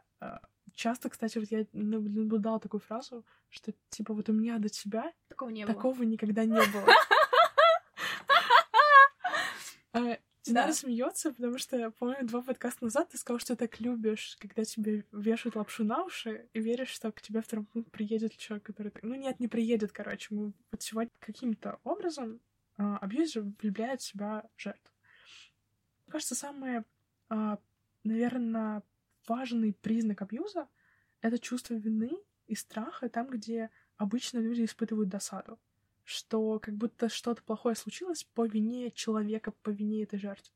часто, 0.75 1.09
кстати, 1.09 1.39
вот 1.39 1.49
я 1.51 1.67
наблюдала 1.73 2.61
такую 2.61 2.81
фразу, 2.81 3.25
что 3.49 3.73
типа 3.91 4.15
вот 4.15 4.29
у 4.29 4.33
меня 4.33 4.59
до 4.59 4.69
тебя 4.69 5.13
такого, 5.29 5.51
не 5.51 5.67
такого 5.67 5.95
было. 5.95 6.05
никогда 6.05 6.45
не 6.45 6.55
было. 6.73 6.87
А, 9.93 9.99
Динара 10.45 10.69
Да. 10.69 10.73
смеется, 10.73 11.33
потому 11.33 11.59
что, 11.59 11.91
по-моему, 11.93 12.27
два 12.27 12.43
подкаста 12.43 12.85
назад 12.85 13.11
ты 13.11 13.19
сказал, 13.19 13.39
что 13.41 13.57
так 13.57 13.79
любишь, 13.81 14.37
когда 14.41 14.65
тебе 14.65 15.05
вешают 15.13 15.55
лапшу 15.57 15.85
на 15.85 16.05
уши, 16.05 16.49
и 16.55 16.61
веришь, 16.61 16.89
что 16.89 17.13
к 17.13 17.21
тебе 17.21 17.43
в 17.43 17.47
травмпункт 17.47 17.91
приедет 17.91 18.37
человек, 18.37 18.65
который... 18.65 18.93
Ну, 19.03 19.15
нет, 19.15 19.39
не 19.39 19.49
приедет, 19.49 19.93
короче. 19.93 20.35
Мы 20.35 20.53
вот 20.73 20.83
сегодня 20.83 21.11
каким-то 21.19 21.79
образом 21.85 22.41
а, 22.79 22.97
абьюзер 22.99 23.43
влюбляет 23.61 24.01
в 24.01 24.05
себя 24.07 24.49
жертву. 24.57 24.93
Мне 26.07 26.13
кажется, 26.13 26.35
самый, 26.35 26.85
наверное, 28.05 28.83
важный 29.31 29.73
признак 29.73 30.23
абьюза— 30.23 30.69
это 31.23 31.39
чувство 31.39 31.75
вины 31.75 32.19
и 32.49 32.55
страха 32.55 33.09
там, 33.09 33.31
где 33.31 33.71
обычно 33.97 34.39
люди 34.39 34.65
испытывают 34.65 35.09
досаду 35.09 35.59
что 36.11 36.59
как 36.59 36.75
будто 36.75 37.09
что-то 37.09 37.41
плохое 37.43 37.77
случилось 37.77 38.25
по 38.35 38.45
вине 38.45 38.91
человека, 38.91 39.53
по 39.63 39.71
вине 39.71 40.03
этой 40.03 40.19
жертвы. 40.19 40.53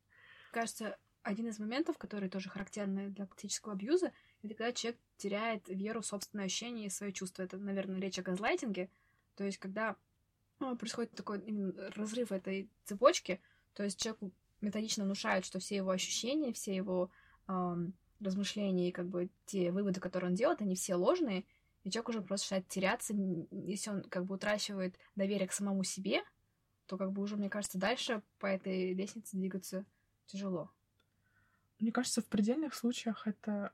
Кажется, 0.50 0.98
один 1.22 1.46
из 1.46 1.60
моментов, 1.60 1.96
который 1.96 2.28
тоже 2.28 2.50
характерны 2.50 3.08
для 3.10 3.26
классического 3.26 3.74
абьюза, 3.74 4.12
это 4.42 4.54
когда 4.54 4.72
человек 4.72 5.00
теряет 5.16 5.68
веру 5.68 6.00
в 6.00 6.06
собственное 6.06 6.46
ощущение 6.46 6.86
и 6.86 6.90
свои 6.90 7.12
чувства. 7.12 7.44
Это, 7.44 7.56
наверное, 7.56 8.00
речь 8.00 8.18
о 8.18 8.22
газлайтинге. 8.22 8.90
То 9.36 9.44
есть, 9.44 9.58
когда 9.58 9.96
ну, 10.58 10.76
происходит 10.76 11.12
такой 11.12 11.40
разрыв 11.94 12.32
этой 12.32 12.68
цепочки, 12.84 13.40
то 13.74 13.84
есть 13.84 14.00
человеку 14.00 14.32
методично 14.60 15.04
внушают, 15.04 15.46
что 15.46 15.60
все 15.60 15.76
его 15.76 15.90
ощущения, 15.90 16.52
все 16.52 16.74
его 16.74 17.10
ам, 17.46 17.94
размышления 18.24 18.88
и 18.88 18.92
как 18.92 19.06
бы 19.06 19.30
те 19.46 19.70
выводы, 19.70 20.00
которые 20.00 20.30
он 20.30 20.34
делает, 20.34 20.60
они 20.60 20.74
все 20.74 20.94
ложные, 20.94 21.44
и 21.84 21.90
человек 21.90 22.08
уже 22.08 22.22
просто 22.22 22.46
начинает 22.46 22.68
теряться, 22.68 23.14
если 23.50 23.90
он 23.90 24.02
как 24.02 24.24
бы 24.24 24.34
утрачивает 24.36 24.98
доверие 25.16 25.46
к 25.46 25.52
самому 25.52 25.84
себе, 25.84 26.22
то 26.86 26.96
как 26.96 27.12
бы 27.12 27.22
уже, 27.22 27.36
мне 27.36 27.50
кажется, 27.50 27.78
дальше 27.78 28.22
по 28.38 28.46
этой 28.46 28.94
лестнице 28.94 29.36
двигаться 29.36 29.84
тяжело. 30.26 30.70
Мне 31.78 31.92
кажется, 31.92 32.22
в 32.22 32.26
предельных 32.26 32.74
случаях 32.74 33.26
это 33.26 33.72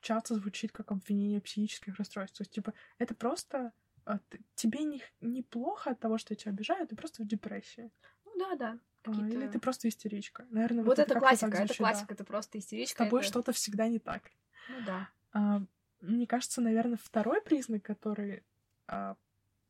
часто 0.00 0.34
звучит 0.34 0.72
как 0.72 0.92
обвинение 0.92 1.40
психических 1.40 1.96
расстройств. 1.96 2.36
То 2.36 2.42
есть, 2.42 2.52
типа, 2.52 2.74
это 2.98 3.14
просто 3.14 3.72
а, 4.04 4.18
тебе 4.54 4.84
не, 4.84 5.02
неплохо 5.20 5.90
от 5.90 6.00
того, 6.00 6.18
что 6.18 6.34
тебя 6.34 6.52
обижают, 6.52 6.90
ты 6.90 6.96
просто 6.96 7.22
в 7.22 7.26
депрессии. 7.26 7.90
Ну 8.24 8.36
да, 8.38 8.56
да. 8.56 8.78
А, 9.04 9.10
какие-то- 9.10 9.36
Или 9.36 9.48
ты 9.48 9.58
просто 9.58 9.88
истеричка. 9.88 10.46
Наверное, 10.50 10.84
Вот, 10.84 10.98
это 10.98 11.14
как-то 11.14 11.20
классика, 11.20 11.46
это 11.48 11.56
звучит, 11.58 11.78
да. 11.78 11.84
классика, 11.84 12.14
это 12.14 12.24
просто 12.24 12.58
С 12.58 12.64
истеричка. 12.64 13.04
тобой 13.04 13.20
это- 13.20 13.28
что-то 13.28 13.52
всегда 13.52 13.88
не 13.88 13.98
так. 13.98 14.22
Ну 14.68 14.76
да. 14.86 15.08
А, 15.32 15.62
мне 16.00 16.26
кажется, 16.26 16.60
наверное, 16.60 16.98
второй 17.02 17.40
признак, 17.42 17.82
который 17.82 18.42
а, 18.88 19.16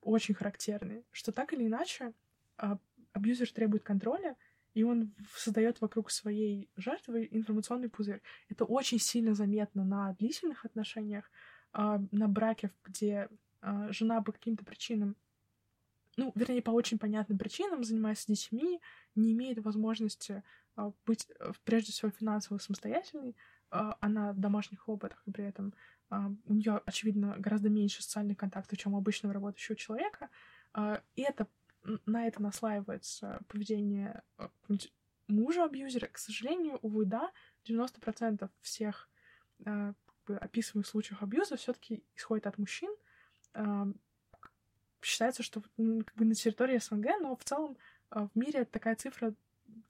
очень 0.00 0.34
характерный, 0.34 1.04
что 1.12 1.32
так 1.32 1.52
или 1.52 1.66
иначе 1.66 2.12
а, 2.56 2.78
абьюзер 3.12 3.52
требует 3.52 3.82
контроля, 3.84 4.36
и 4.74 4.82
он 4.82 5.14
создает 5.36 5.80
вокруг 5.80 6.10
своей 6.10 6.68
жертвы 6.76 7.28
информационный 7.30 7.88
пузырь. 7.90 8.22
Это 8.48 8.64
очень 8.64 8.98
сильно 8.98 9.34
заметно 9.34 9.84
на 9.84 10.14
длительных 10.14 10.64
отношениях, 10.64 11.30
а, 11.72 12.00
на 12.10 12.26
браке, 12.28 12.70
где 12.84 13.28
а, 13.60 13.92
жена 13.92 14.20
по 14.22 14.32
каким-то 14.32 14.64
причинам, 14.64 15.14
ну, 16.16 16.33
вернее, 16.35 16.62
по 16.62 16.71
очень 16.71 16.99
понятным 16.99 17.38
причинам, 17.38 17.85
занимается 17.85 18.26
детьми, 18.28 18.81
не 19.14 19.33
имеет 19.33 19.59
возможности 19.59 20.42
а, 20.76 20.92
быть, 21.07 21.26
э, 21.38 21.52
прежде 21.64 21.92
всего, 21.92 22.11
финансово 22.11 22.59
самостоятельной, 22.59 23.37
а, 23.71 23.97
она 24.00 24.33
в 24.33 24.38
домашних 24.38 24.81
хлопотах, 24.81 25.23
и 25.26 25.31
при 25.31 25.45
этом 25.45 25.75
а, 26.11 26.31
у 26.47 26.54
нее, 26.54 26.81
очевидно, 26.87 27.37
гораздо 27.38 27.69
меньше 27.69 28.02
социальных 28.02 28.38
контактов, 28.38 28.78
чем 28.78 28.95
у 28.95 28.99
обычного 28.99 29.35
работающего 29.35 29.76
человека, 29.76 30.28
и 31.16 31.21
это 31.21 31.49
на 32.07 32.26
это 32.26 32.40
наслаивается 32.40 33.42
поведение 33.47 34.23
мужа-абьюзера. 35.28 36.07
К 36.07 36.16
сожалению, 36.16 36.78
увы, 36.81 37.04
да, 37.04 37.31
90% 37.69 38.49
всех 38.62 39.11
как 39.62 39.95
бы 40.26 40.37
описываемых 40.37 40.87
случаев 40.87 41.23
абьюза 41.23 41.57
все 41.57 41.75
таки 41.75 42.02
исходит 42.14 42.47
от 42.47 42.57
мужчин. 42.57 42.95
Считается, 45.02 45.42
что 45.42 45.61
как 45.61 46.14
бы 46.14 46.25
на 46.25 46.35
территории 46.35 46.78
СНГ, 46.78 47.06
но 47.21 47.37
в 47.37 47.44
целом 47.44 47.76
а, 48.11 48.26
в 48.28 48.30
мире 48.35 48.64
такая 48.64 48.94
цифра 48.94 49.35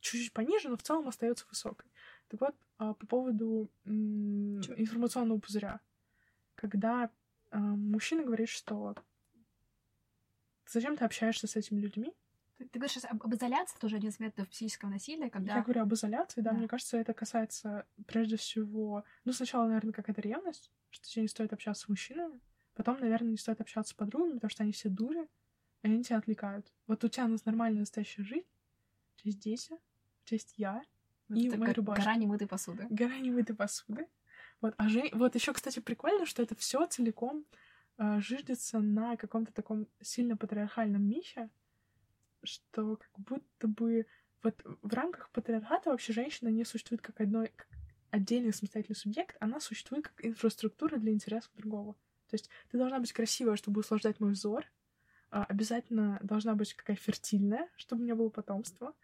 чуть-чуть 0.00 0.32
пониже, 0.32 0.68
но 0.68 0.76
в 0.76 0.82
целом 0.82 1.08
остается 1.08 1.46
высокой. 1.48 1.90
Так 2.28 2.40
вот, 2.40 2.54
а, 2.78 2.94
по 2.94 3.06
поводу 3.06 3.70
информационного 3.84 5.38
пузыря. 5.38 5.80
Когда 6.54 7.10
а, 7.50 7.58
мужчина 7.58 8.24
говорит, 8.24 8.48
что 8.48 8.94
зачем 10.66 10.96
ты 10.96 11.04
общаешься 11.04 11.46
с 11.46 11.56
этими 11.56 11.80
людьми? 11.80 12.14
Ты, 12.58 12.64
ты 12.66 12.78
говоришь 12.78 12.92
сейчас 12.92 13.10
об, 13.10 13.22
об 13.22 13.34
изоляции, 13.34 13.78
тоже 13.78 13.96
один 13.96 14.10
из 14.10 14.18
методов 14.18 14.48
психического 14.48 14.88
насилия, 14.88 15.30
когда... 15.30 15.56
Я 15.56 15.62
говорю 15.62 15.82
об 15.82 15.92
изоляции, 15.92 16.40
да, 16.40 16.52
Да. 16.52 16.56
мне 16.56 16.68
кажется, 16.68 16.96
это 16.96 17.12
касается 17.12 17.86
прежде 18.06 18.36
всего... 18.36 19.04
Ну, 19.24 19.32
сначала, 19.32 19.66
наверное, 19.66 19.92
какая-то 19.92 20.20
ревность, 20.20 20.70
что 20.90 21.06
тебе 21.06 21.22
не 21.22 21.28
стоит 21.28 21.52
общаться 21.52 21.84
с 21.84 21.88
мужчинами, 21.88 22.40
потом, 22.74 22.98
наверное, 23.00 23.30
не 23.30 23.36
стоит 23.36 23.60
общаться 23.60 23.92
с 23.92 23.94
подругами, 23.94 24.34
потому 24.34 24.50
что 24.50 24.62
они 24.62 24.72
все 24.72 24.88
дури, 24.88 25.28
и 25.82 25.86
они 25.88 26.02
тебя 26.02 26.18
отвлекают. 26.18 26.72
Вот 26.86 27.04
у 27.04 27.08
тебя 27.08 27.26
нас 27.28 27.44
нормальная 27.44 27.80
настоящая 27.80 28.24
жизнь, 28.24 28.46
у 29.16 29.20
тебя 29.20 29.32
дети, 29.32 29.72
у 29.72 30.24
тебя 30.26 30.36
есть 30.36 30.54
я, 30.56 30.82
Вот 31.28 31.38
и 31.38 31.48
моя 31.56 31.72
рубашка. 31.74 32.02
гора 32.02 32.16
немытой 32.16 32.46
посуды. 32.48 32.86
гора 32.90 33.18
немытой 33.18 33.56
посуды. 33.56 34.06
Вот, 34.60 34.74
а 34.76 34.88
жи- 34.88 35.10
вот 35.12 35.34
еще, 35.34 35.52
кстати, 35.52 35.80
прикольно, 35.80 36.24
что 36.26 36.42
это 36.42 36.54
все 36.54 36.86
целиком 36.86 37.44
э, 37.98 38.20
жиждется 38.20 38.78
на 38.80 39.16
каком-то 39.16 39.52
таком 39.52 39.88
сильно 40.00 40.36
патриархальном 40.36 41.02
мифе, 41.02 41.50
что 42.44 42.96
как 42.96 43.10
будто 43.18 43.68
бы 43.68 44.06
вот 44.42 44.60
в 44.64 44.92
рамках 44.92 45.30
патриархата 45.30 45.90
вообще 45.90 46.12
женщина 46.12 46.48
не 46.48 46.64
существует 46.64 47.02
как 47.02 47.20
одной 47.20 47.48
как 47.54 47.68
отдельный 48.10 48.52
самостоятельный 48.52 48.96
субъект, 48.96 49.36
она 49.40 49.60
существует 49.60 50.08
как 50.08 50.24
инфраструктура 50.24 50.96
для 50.96 51.12
интересов 51.12 51.50
другого. 51.54 51.96
То 52.32 52.36
есть 52.36 52.48
ты 52.70 52.78
должна 52.78 52.98
быть 52.98 53.12
красивая, 53.12 53.56
чтобы 53.56 53.80
услаждать 53.80 54.20
мой 54.20 54.32
взор, 54.32 54.64
а, 55.30 55.44
обязательно 55.44 56.18
должна 56.22 56.54
быть 56.54 56.72
какая 56.72 56.96
фертильная, 56.96 57.68
чтобы 57.76 58.00
у 58.00 58.04
меня 58.04 58.14
было 58.14 58.30
потомство, 58.30 58.94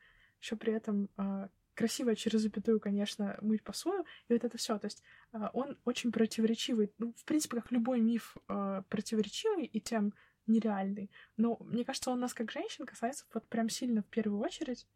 еще 0.40 0.56
при 0.56 0.72
этом 0.72 1.10
а, 1.18 1.50
красивая 1.74 2.14
через 2.14 2.40
запятую, 2.40 2.80
конечно, 2.80 3.36
мыть 3.42 3.62
посуду, 3.62 4.06
и 4.28 4.32
вот 4.32 4.44
это 4.44 4.56
все. 4.56 4.78
То 4.78 4.86
есть 4.86 5.02
а, 5.32 5.50
он 5.52 5.76
очень 5.84 6.10
противоречивый. 6.10 6.90
Ну, 6.96 7.12
в 7.18 7.24
принципе, 7.26 7.58
как 7.60 7.70
любой 7.70 8.00
миф 8.00 8.34
а, 8.48 8.80
противоречивый 8.88 9.66
и 9.66 9.78
тем 9.78 10.14
нереальный. 10.46 11.10
Но 11.36 11.58
мне 11.60 11.84
кажется, 11.84 12.10
он 12.10 12.20
нас 12.20 12.32
как 12.32 12.50
женщин 12.50 12.86
касается 12.86 13.26
вот 13.34 13.46
прям 13.46 13.68
сильно 13.68 14.02
в 14.02 14.06
первую 14.06 14.40
очередь. 14.40 14.88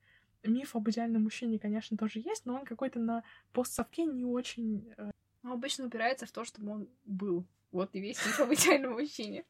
Миф 0.42 0.74
об 0.74 0.88
идеальном 0.88 1.24
мужчине, 1.24 1.58
конечно, 1.58 1.98
тоже 1.98 2.20
есть, 2.20 2.46
но 2.46 2.54
он 2.54 2.64
какой-то 2.64 2.98
на 2.98 3.24
постсовке 3.52 4.06
не 4.06 4.24
очень... 4.24 4.90
э, 4.96 5.10
Он 5.42 5.52
обычно 5.52 5.84
упирается 5.86 6.24
в 6.24 6.32
то, 6.32 6.44
чтобы 6.44 6.72
он 6.72 6.88
был. 7.04 7.46
Вот 7.72 7.94
и 7.94 8.00
весь 8.00 8.24
миф 8.26 8.40
об 8.40 8.52
идеальном 8.52 8.92
мужчине. 8.92 9.44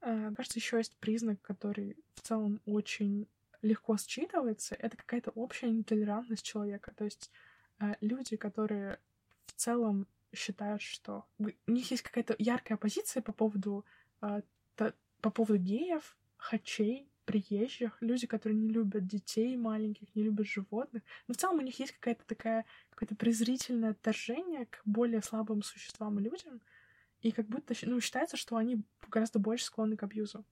э, 0.00 0.32
Кажется, 0.34 0.58
еще 0.58 0.78
есть 0.78 0.96
признак, 0.96 1.40
который 1.42 1.96
в 2.14 2.20
целом 2.22 2.60
очень 2.66 3.28
легко 3.62 3.96
считывается. 3.96 4.74
Это 4.78 4.96
какая-то 4.96 5.30
общая 5.30 5.70
нетолерантность 5.70 6.44
человека. 6.44 6.92
То 6.96 7.04
есть 7.04 7.30
э, 7.80 7.94
люди, 8.00 8.36
которые 8.36 8.98
в 9.46 9.52
целом 9.52 10.06
считают, 10.34 10.82
что 10.82 11.24
у 11.38 11.70
них 11.70 11.90
есть 11.90 12.02
какая-то 12.02 12.34
яркая 12.38 12.76
позиция 12.76 13.22
по 13.22 13.32
поводу 13.32 13.84
та- 14.20 14.92
по 15.20 15.30
поводу 15.30 15.56
геев, 15.56 16.16
хачей, 16.36 17.08
приезжих, 17.24 17.96
люди, 18.00 18.26
которые 18.26 18.58
не 18.58 18.68
любят 18.70 19.06
детей 19.06 19.56
маленьких, 19.56 20.14
не 20.14 20.22
любят 20.22 20.46
животных. 20.46 21.02
Но 21.26 21.34
в 21.34 21.36
целом 21.36 21.58
у 21.58 21.62
них 21.62 21.78
есть 21.80 21.92
какая-то 21.92 22.24
такая, 22.26 22.64
какое-то 22.90 23.16
презрительное 23.16 23.90
отторжение 23.90 24.66
к 24.66 24.80
более 24.84 25.22
слабым 25.22 25.62
существам 25.62 26.18
и 26.18 26.22
людям. 26.22 26.60
И 27.26 27.32
как 27.32 27.48
будто 27.48 27.74
ну, 27.82 28.00
считается, 28.00 28.36
что 28.36 28.56
они 28.56 28.84
гораздо 29.08 29.40
больше 29.40 29.64
склонны 29.64 29.96
к 29.96 30.04
абьюзу. 30.04 30.44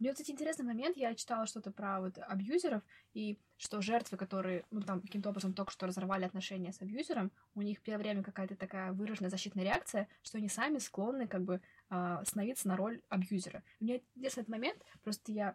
У 0.00 0.02
меня, 0.02 0.12
кстати, 0.12 0.32
интересный 0.32 0.64
момент. 0.64 0.96
Я 0.96 1.14
читала 1.14 1.46
что-то 1.46 1.70
про 1.70 2.00
вот 2.00 2.18
абьюзеров, 2.18 2.82
и 3.14 3.38
что 3.58 3.80
жертвы, 3.80 4.16
которые, 4.16 4.64
ну, 4.72 4.80
там, 4.80 5.00
каким-то 5.00 5.28
образом 5.28 5.52
только 5.52 5.70
что 5.70 5.86
разорвали 5.86 6.24
отношения 6.24 6.72
с 6.72 6.82
абьюзером, 6.82 7.30
у 7.54 7.62
них 7.62 7.80
первое 7.80 8.02
время 8.02 8.24
какая-то 8.24 8.56
такая 8.56 8.92
выраженная 8.92 9.30
защитная 9.30 9.62
реакция, 9.62 10.08
что 10.24 10.38
они 10.38 10.48
сами 10.48 10.78
склонны, 10.78 11.28
как 11.28 11.42
бы, 11.44 11.60
а, 11.90 12.24
становиться 12.24 12.66
на 12.66 12.76
роль 12.76 13.00
абьюзера. 13.08 13.62
У 13.78 13.84
меня 13.84 14.00
интересный 14.16 14.42
этот 14.42 14.50
момент, 14.50 14.82
просто 15.04 15.30
я... 15.30 15.54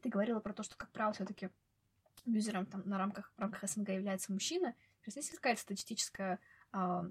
Ты 0.00 0.08
говорила 0.08 0.40
про 0.40 0.54
то, 0.54 0.62
что, 0.62 0.74
как 0.78 0.90
правило, 0.90 1.12
все 1.12 1.26
таки 1.26 1.50
абьюзером 2.26 2.64
там 2.64 2.82
на 2.86 2.96
рамках, 2.96 3.30
в 3.36 3.40
рамках 3.40 3.68
СНГ 3.68 3.90
является 3.90 4.32
мужчина. 4.32 4.74
Просто 5.02 5.20
есть 5.20 5.32
какая-то 5.32 5.60
статистическая 5.60 6.38
а, 6.72 7.04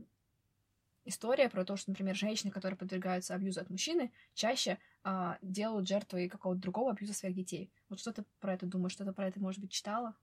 история 1.09 1.49
про 1.49 1.65
то, 1.65 1.75
что, 1.75 1.91
например, 1.91 2.15
женщины, 2.15 2.51
которые 2.51 2.77
подвергаются 2.77 3.35
абьюзу 3.35 3.61
от 3.61 3.69
мужчины, 3.69 4.11
чаще 4.33 4.77
а, 5.03 5.37
делают 5.41 5.87
жертвой 5.87 6.29
какого-то 6.29 6.61
другого 6.61 6.91
абьюза 6.91 7.13
своих 7.13 7.35
детей. 7.35 7.71
Вот 7.89 7.99
что 7.99 8.13
ты 8.13 8.23
про 8.39 8.53
это 8.53 8.65
думаешь? 8.65 8.93
Что-то 8.93 9.13
про 9.13 9.27
это, 9.27 9.39
может 9.39 9.59
быть, 9.59 9.71
читала? 9.71 10.15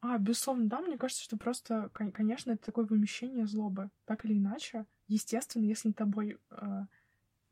А, 0.00 0.18
безусловно, 0.18 0.66
да, 0.66 0.80
мне 0.80 0.98
кажется, 0.98 1.22
что 1.22 1.36
просто, 1.36 1.90
кон- 1.94 2.12
конечно, 2.12 2.52
это 2.52 2.64
такое 2.64 2.84
вымещение 2.84 3.46
злобы. 3.46 3.90
Так 4.04 4.24
или 4.24 4.38
иначе, 4.38 4.86
естественно, 5.08 5.64
если 5.64 5.92
тобой, 5.92 6.38
э, 6.50 6.86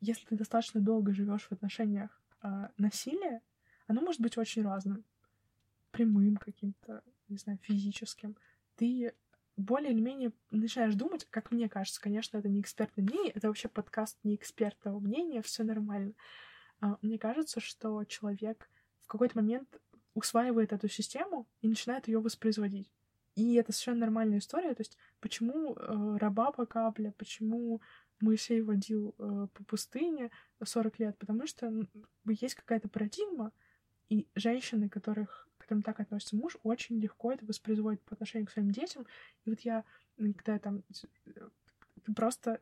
если 0.01 0.25
ты 0.25 0.35
достаточно 0.35 0.79
долго 0.79 1.13
живешь 1.13 1.47
в 1.47 1.51
отношениях 1.51 2.21
э, 2.43 2.67
насилия, 2.77 3.41
оно 3.87 4.01
может 4.01 4.21
быть 4.21 4.37
очень 4.37 4.63
разным. 4.63 5.03
Прямым 5.91 6.37
каким-то, 6.37 7.03
не 7.27 7.37
знаю, 7.37 7.59
физическим, 7.61 8.35
ты 8.75 9.13
более 9.55 9.91
или 9.91 10.01
менее 10.01 10.31
начинаешь 10.51 10.95
думать, 10.95 11.27
как 11.29 11.51
мне 11.51 11.69
кажется, 11.69 12.01
конечно, 12.01 12.37
это 12.37 12.49
не 12.49 12.61
экспертное 12.61 13.03
мнение, 13.03 13.31
это 13.31 13.47
вообще 13.47 13.67
подкаст 13.67 14.17
не 14.23 14.35
экспертного 14.35 14.99
мнения, 14.99 15.41
все 15.41 15.63
нормально. 15.63 16.13
А, 16.81 16.97
мне 17.01 17.17
кажется, 17.17 17.59
что 17.59 18.03
человек 18.05 18.69
в 19.01 19.07
какой-то 19.07 19.37
момент 19.37 19.81
усваивает 20.15 20.73
эту 20.73 20.87
систему 20.87 21.47
и 21.61 21.67
начинает 21.67 22.07
ее 22.07 22.19
воспроизводить. 22.19 22.91
И 23.35 23.55
это 23.55 23.71
совершенно 23.71 24.01
нормальная 24.01 24.37
история. 24.37 24.73
То 24.75 24.81
есть, 24.81 24.97
почему 25.19 25.75
э, 25.75 26.17
раба 26.17 26.51
по 26.51 26.65
капле, 26.65 27.13
почему 27.17 27.81
Моисей 28.19 28.61
водил 28.61 29.15
э, 29.17 29.47
по 29.53 29.63
пустыне 29.63 30.29
40 30.63 30.99
лет? 30.99 31.17
Потому 31.17 31.47
что 31.47 31.71
есть 32.25 32.55
какая-то 32.55 32.89
парадигма, 32.89 33.51
и 34.09 34.27
женщины, 34.35 34.89
которых, 34.89 35.47
которым 35.63 35.81
так 35.81 35.99
относится 35.99 36.35
муж, 36.35 36.57
очень 36.63 36.99
легко 36.99 37.31
это 37.31 37.45
воспроизводят 37.45 38.01
по 38.03 38.13
отношению 38.13 38.47
к 38.47 38.51
своим 38.51 38.71
детям. 38.71 39.05
И 39.45 39.49
вот 39.49 39.59
я, 39.61 39.83
когда 40.17 40.59
там 40.59 40.83
ты 42.03 42.13
просто 42.13 42.61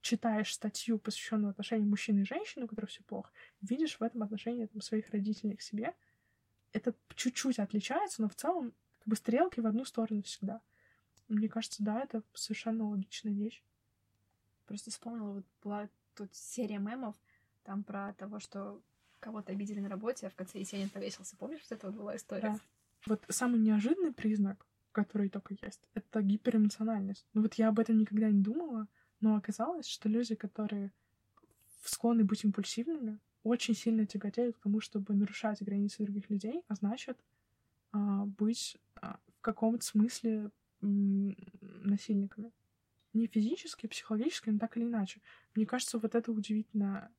читаешь 0.00 0.54
статью, 0.54 0.98
посвященную 0.98 1.50
отношению 1.50 1.88
мужчины 1.88 2.20
и 2.20 2.24
женщины, 2.24 2.64
у 2.64 2.68
которых 2.68 2.90
все 2.90 3.02
плохо, 3.02 3.30
видишь 3.60 3.98
в 3.98 4.02
этом 4.02 4.22
отношении 4.22 4.66
там, 4.66 4.80
своих 4.80 5.10
родителей 5.10 5.56
к 5.56 5.62
себе. 5.62 5.94
Это 6.72 6.94
чуть-чуть 7.14 7.58
отличается, 7.58 8.22
но 8.22 8.28
в 8.28 8.34
целом 8.34 8.72
как 8.98 9.08
бы 9.08 9.16
стрелки 9.16 9.60
в 9.60 9.66
одну 9.66 9.84
сторону 9.84 10.22
всегда. 10.22 10.60
Мне 11.28 11.48
кажется, 11.48 11.82
да, 11.82 12.00
это 12.00 12.22
совершенно 12.32 12.88
логичная 12.88 13.32
вещь. 13.32 13.62
Просто 14.66 14.90
вспомнила, 14.90 15.32
вот 15.32 15.44
была 15.62 15.88
тут 16.14 16.34
серия 16.34 16.78
мемов, 16.78 17.16
там 17.64 17.82
про 17.84 18.12
того, 18.14 18.38
что 18.38 18.80
кого-то 19.20 19.52
обидели 19.52 19.80
на 19.80 19.88
работе, 19.88 20.26
а 20.26 20.30
в 20.30 20.34
конце 20.34 20.58
Есенин 20.58 20.88
повесился. 20.90 21.36
Помнишь, 21.36 21.62
что 21.62 21.74
это 21.74 21.86
вот 21.86 21.96
была 21.96 22.16
история? 22.16 22.42
Да. 22.42 22.60
Вот 23.06 23.24
самый 23.28 23.60
неожиданный 23.60 24.12
признак, 24.12 24.66
который 24.92 25.28
только 25.28 25.54
есть, 25.62 25.80
это 25.94 26.22
гиперэмоциональность. 26.22 27.26
Ну 27.34 27.42
вот 27.42 27.54
я 27.54 27.68
об 27.68 27.78
этом 27.78 27.98
никогда 27.98 28.30
не 28.30 28.42
думала, 28.42 28.88
но 29.20 29.36
оказалось, 29.36 29.86
что 29.86 30.08
люди, 30.08 30.34
которые 30.34 30.92
склонны 31.84 32.24
быть 32.24 32.44
импульсивными, 32.44 33.18
очень 33.42 33.74
сильно 33.74 34.06
тяготеют 34.06 34.56
к 34.56 34.60
тому, 34.60 34.80
чтобы 34.80 35.14
нарушать 35.14 35.62
границы 35.62 36.02
других 36.02 36.28
людей, 36.28 36.62
а 36.68 36.74
значит 36.74 37.18
а, 37.92 38.26
быть 38.26 38.76
а, 39.00 39.18
в 39.38 39.40
каком-то 39.40 39.84
смысле 39.84 40.50
насильниками. 40.80 42.52
Не 43.14 43.26
физически, 43.26 43.86
а 43.86 43.88
психологически, 43.88 44.50
но 44.50 44.58
так 44.58 44.76
или 44.76 44.84
иначе. 44.84 45.20
Мне 45.54 45.66
кажется, 45.66 45.98
вот 45.98 46.14
это 46.14 46.30
удивительно 46.30 47.10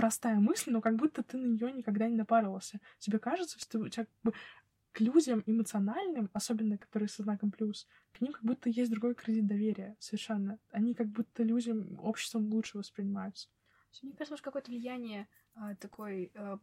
простая 0.00 0.40
мысль, 0.40 0.70
но 0.70 0.80
как 0.80 0.96
будто 0.96 1.22
ты 1.22 1.36
на 1.36 1.44
нее 1.44 1.70
никогда 1.74 2.08
не 2.08 2.16
напарывался. 2.16 2.80
Тебе 2.98 3.18
кажется, 3.18 3.58
что 3.58 3.80
у 3.80 3.88
тебя 3.90 4.06
как 4.06 4.14
бы 4.22 4.32
к 4.92 5.00
людям 5.00 5.42
эмоциональным, 5.44 6.30
особенно 6.32 6.78
которые 6.78 7.10
со 7.10 7.22
знаком 7.22 7.50
плюс, 7.50 7.86
к 8.14 8.22
ним 8.22 8.32
как 8.32 8.42
будто 8.42 8.70
есть 8.70 8.90
другой 8.90 9.14
кредит 9.14 9.46
доверия 9.46 9.98
совершенно. 9.98 10.58
Они 10.70 10.94
как 10.94 11.08
будто 11.08 11.42
людям, 11.42 12.00
обществом 12.00 12.48
лучше 12.48 12.78
воспринимаются. 12.78 13.50
Мне 14.00 14.12
кажется, 14.12 14.32
может, 14.32 14.44
какое-то 14.44 14.70
влияние 14.70 15.28
а, 15.54 15.74
такой 15.74 16.32
а, 16.34 16.58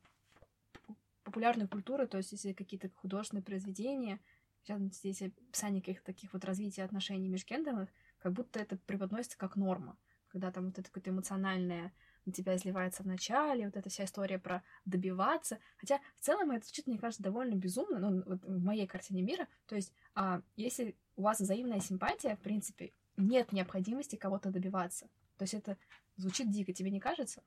популярной 1.24 1.67
культуры, 1.67 2.08
то 2.08 2.17
есть 2.17 2.32
если 2.32 2.53
какие-то 2.53 2.89
художественные 2.89 3.44
произведения, 3.44 4.20
сейчас 4.63 4.82
здесь 4.82 5.22
описание 5.22 5.84
каких-то 5.84 6.08
таких 6.08 6.34
вот 6.34 6.44
развития 6.44 6.86
отношений 6.86 7.29
межгендерных, 7.29 7.89
как 8.17 8.34
будто 8.34 8.60
это 8.60 8.77
преподносится 8.77 9.38
как 9.38 9.58
норма, 9.58 9.96
когда 10.29 10.51
там 10.51 10.65
вот 10.65 10.79
это 10.79 10.89
какое-то 10.89 11.12
эмоциональное 11.12 11.94
на 12.27 12.34
тебя 12.34 12.55
изливается 12.55 13.03
в 13.03 13.07
начале, 13.07 13.65
вот 13.65 13.77
эта 13.77 13.89
вся 13.89 14.03
история 14.03 14.38
про 14.38 14.62
добиваться. 14.86 15.60
Хотя 15.77 16.00
в 16.15 16.22
целом 16.22 16.51
это 16.51 16.65
звучит, 16.65 16.86
мне 16.86 17.00
кажется, 17.00 17.24
довольно 17.24 17.55
безумно, 17.55 18.00
ну, 18.00 18.22
вот 18.25 18.43
в 18.43 18.63
моей 18.63 18.86
картине 18.86 19.22
мира. 19.24 19.48
То 19.65 19.75
есть, 19.75 19.93
а, 20.13 20.41
если 20.57 20.96
у 21.15 21.24
вас 21.24 21.39
взаимная 21.39 21.79
симпатия, 21.79 22.36
в 22.36 22.41
принципе, 22.41 22.91
нет 23.15 23.51
необходимости 23.53 24.17
кого-то 24.17 24.51
добиваться. 24.51 25.10
То 25.38 25.43
есть 25.43 25.53
это 25.53 25.77
звучит 26.17 26.51
дико, 26.51 26.74
тебе 26.74 26.91
не 26.91 27.00
кажется? 27.00 27.41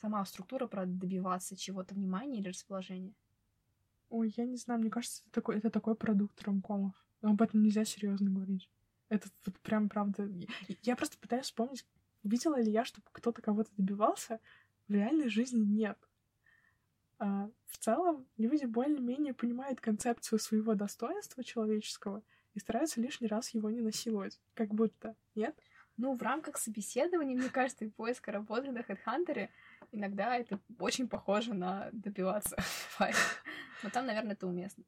Сама 0.00 0.24
структура 0.24 0.66
про 0.66 0.84
добиваться 0.84 1.56
чего-то 1.56 1.94
внимания 1.94 2.40
или 2.40 2.48
расположения. 2.48 3.14
Ой, 4.10 4.34
я 4.36 4.44
не 4.44 4.56
знаю, 4.56 4.80
мне 4.80 4.90
кажется, 4.90 5.22
это 5.26 5.32
такой, 5.32 5.58
это 5.58 5.70
такой 5.70 5.94
продукт 5.94 6.42
ромкомов. 6.42 6.92
Об 7.22 7.40
этом 7.40 7.62
нельзя 7.62 7.84
серьезно 7.84 8.30
говорить. 8.30 8.68
Это 9.08 9.28
вот 9.46 9.58
прям 9.60 9.88
правда. 9.88 10.28
Я 10.82 10.96
просто 10.96 11.18
пытаюсь 11.18 11.44
вспомнить, 11.44 11.86
Видела 12.24 12.60
ли 12.60 12.70
я, 12.70 12.84
чтобы 12.84 13.06
кто-то 13.12 13.42
кого-то 13.42 13.70
добивался? 13.76 14.40
В 14.88 14.94
реальной 14.94 15.28
жизни 15.28 15.64
нет. 15.64 15.98
А 17.18 17.50
в 17.66 17.78
целом 17.78 18.26
люди 18.38 18.64
более-менее 18.64 19.34
понимают 19.34 19.80
концепцию 19.80 20.38
своего 20.38 20.74
достоинства 20.74 21.44
человеческого 21.44 22.22
и 22.54 22.58
стараются 22.58 23.00
лишний 23.00 23.28
раз 23.28 23.50
его 23.50 23.70
не 23.70 23.80
насиловать. 23.80 24.40
Как 24.54 24.74
будто, 24.74 25.14
нет? 25.34 25.54
Ну, 25.96 26.16
в 26.16 26.22
рамках 26.22 26.56
собеседования, 26.56 27.36
мне 27.36 27.50
кажется, 27.50 27.84
и 27.84 27.90
поиска 27.90 28.32
работы 28.32 28.72
на 28.72 28.78
HeadHunter 28.80 29.48
иногда 29.92 30.36
это 30.36 30.58
очень 30.78 31.08
похоже 31.08 31.54
на 31.54 31.88
добиваться. 31.92 32.56
Но 33.82 33.90
там, 33.90 34.06
наверное, 34.06 34.32
это 34.32 34.46
уместно. 34.46 34.84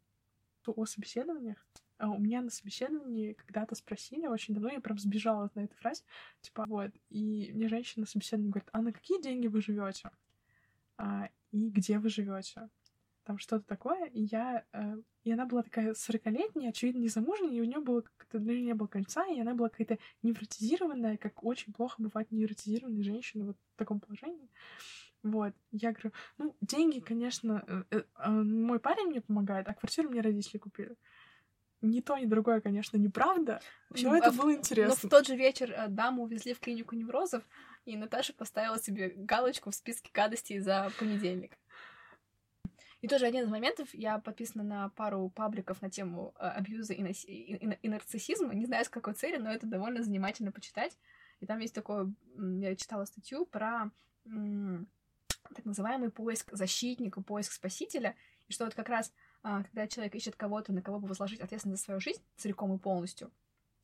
О 0.66 0.84
собеседованиях? 0.84 1.64
А 1.98 2.10
у 2.10 2.18
меня 2.18 2.42
на 2.42 2.50
собеседовании 2.50 3.32
когда-то 3.32 3.74
спросили, 3.74 4.26
очень 4.26 4.54
давно 4.54 4.70
я 4.70 4.80
прям 4.80 4.98
сбежала 4.98 5.50
на 5.54 5.60
этой 5.60 5.74
фразе, 5.76 6.02
типа, 6.42 6.64
вот, 6.68 6.90
и 7.08 7.50
мне 7.54 7.68
женщина 7.68 8.02
на 8.02 8.06
собеседовании 8.06 8.50
говорит, 8.50 8.68
а 8.72 8.82
на 8.82 8.92
какие 8.92 9.20
деньги 9.22 9.46
вы 9.46 9.62
живете? 9.62 10.10
А, 10.98 11.28
и 11.52 11.70
где 11.70 11.98
вы 11.98 12.10
живете? 12.10 12.68
Там 13.24 13.38
что-то 13.38 13.66
такое, 13.66 14.06
и 14.06 14.22
я... 14.22 14.64
Э, 14.72 14.96
и 15.24 15.32
она 15.32 15.46
была 15.46 15.64
такая 15.64 15.94
сорокалетняя, 15.94 16.68
очевидно, 16.68 17.00
не 17.00 17.08
замужняя, 17.08 17.50
и 17.50 17.60
у 17.60 17.64
нее 17.64 17.80
было 17.80 18.02
как-то... 18.02 18.38
Нее 18.38 18.62
не 18.62 18.74
было 18.74 18.86
кольца, 18.86 19.26
и 19.26 19.40
она 19.40 19.54
была 19.54 19.68
какая-то 19.68 19.98
невротизированная, 20.22 21.16
как 21.16 21.42
очень 21.42 21.72
плохо 21.72 22.00
бывает 22.00 22.30
невротизированные 22.30 23.02
женщины 23.02 23.46
вот 23.46 23.56
в 23.74 23.78
таком 23.78 23.98
положении. 23.98 24.48
Вот. 25.24 25.54
Я 25.72 25.90
говорю, 25.90 26.12
ну, 26.38 26.56
деньги, 26.60 27.00
конечно, 27.00 27.64
э, 27.66 27.82
э, 27.90 28.02
э, 28.16 28.30
мой 28.30 28.78
парень 28.78 29.08
мне 29.08 29.20
помогает, 29.20 29.66
а 29.66 29.74
квартиру 29.74 30.08
мне 30.08 30.20
родители 30.20 30.58
купили 30.58 30.96
ни 31.82 32.00
то, 32.00 32.16
ни 32.16 32.26
другое, 32.26 32.60
конечно, 32.60 32.96
неправда, 32.96 33.60
но 33.90 34.12
а 34.12 34.18
это 34.18 34.32
было 34.32 34.54
интересно. 34.54 34.94
Но 35.02 35.08
в 35.08 35.10
тот 35.10 35.26
же 35.26 35.36
вечер 35.36 35.70
э, 35.70 35.88
даму 35.88 36.24
увезли 36.24 36.54
в 36.54 36.60
клинику 36.60 36.94
неврозов, 36.94 37.42
и 37.84 37.96
Наташа 37.96 38.32
поставила 38.32 38.78
себе 38.78 39.12
галочку 39.16 39.70
в 39.70 39.74
списке 39.74 40.10
гадостей 40.12 40.58
за 40.58 40.90
понедельник. 40.98 41.56
И 43.02 43.08
тоже 43.08 43.26
один 43.26 43.44
из 43.44 43.48
моментов, 43.48 43.88
я 43.92 44.18
подписана 44.18 44.64
на 44.64 44.88
пару 44.88 45.28
пабликов 45.28 45.82
на 45.82 45.90
тему 45.90 46.34
э, 46.38 46.46
абьюза 46.48 46.94
и, 46.94 47.02
наси... 47.02 47.28
и, 47.28 47.54
и, 47.54 47.78
и 47.82 47.88
нарциссизма, 47.88 48.54
не 48.54 48.66
знаю, 48.66 48.84
с 48.84 48.88
какой 48.88 49.14
цели, 49.14 49.36
но 49.36 49.52
это 49.52 49.66
довольно 49.66 50.02
занимательно 50.02 50.50
почитать. 50.50 50.96
И 51.40 51.46
там 51.46 51.58
есть 51.58 51.74
такое, 51.74 52.12
я 52.36 52.74
читала 52.74 53.04
статью 53.04 53.44
про 53.44 53.90
так 55.54 55.64
называемый 55.64 56.10
поиск 56.10 56.50
защитника, 56.52 57.22
поиск 57.22 57.52
спасителя, 57.52 58.16
и 58.48 58.52
что 58.52 58.64
вот 58.64 58.74
как 58.74 58.88
раз 58.88 59.12
а, 59.12 59.25
когда 59.46 59.86
человек 59.86 60.14
ищет 60.14 60.34
кого-то, 60.34 60.72
на 60.72 60.82
кого 60.82 60.98
бы 60.98 61.06
возложить 61.06 61.40
ответственность 61.40 61.82
за 61.82 61.84
свою 61.84 62.00
жизнь 62.00 62.22
целиком 62.36 62.74
и 62.74 62.78
полностью, 62.78 63.30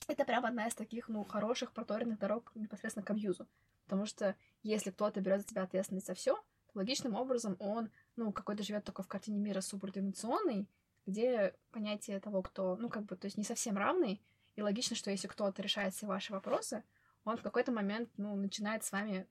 это 0.08 0.24
прям 0.24 0.44
одна 0.44 0.66
из 0.66 0.74
таких, 0.74 1.08
ну, 1.08 1.24
хороших 1.24 1.72
проторенных 1.72 2.18
дорог 2.18 2.50
непосредственно 2.56 3.04
к 3.04 3.10
абьюзу. 3.10 3.46
Потому 3.84 4.06
что 4.06 4.34
если 4.62 4.90
кто-то 4.90 5.20
берет 5.20 5.42
за 5.42 5.46
тебя 5.46 5.62
ответственность 5.62 6.06
за 6.06 6.14
все, 6.14 6.34
то 6.34 6.78
логичным 6.78 7.14
образом 7.14 7.56
он, 7.60 7.90
ну, 8.16 8.32
какой-то 8.32 8.64
живет 8.64 8.84
только 8.84 9.02
в 9.02 9.08
картине 9.08 9.38
мира 9.38 9.60
субординационный, 9.60 10.66
где 11.06 11.54
понятие 11.70 12.18
того, 12.18 12.42
кто, 12.42 12.76
ну, 12.76 12.88
как 12.88 13.04
бы, 13.04 13.16
то 13.16 13.26
есть 13.26 13.38
не 13.38 13.44
совсем 13.44 13.76
равный, 13.76 14.20
и 14.56 14.62
логично, 14.62 14.96
что 14.96 15.10
если 15.10 15.28
кто-то 15.28 15.62
решает 15.62 15.94
все 15.94 16.06
ваши 16.06 16.32
вопросы, 16.32 16.82
он 17.24 17.36
в 17.36 17.42
какой-то 17.42 17.70
момент, 17.70 18.10
ну, 18.16 18.34
начинает 18.34 18.82
с 18.84 18.90
вами 18.90 19.28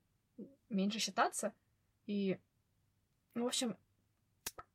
меньше 0.70 1.00
считаться, 1.00 1.54
и, 2.06 2.40
ну, 3.36 3.44
в 3.44 3.48
общем, 3.48 3.76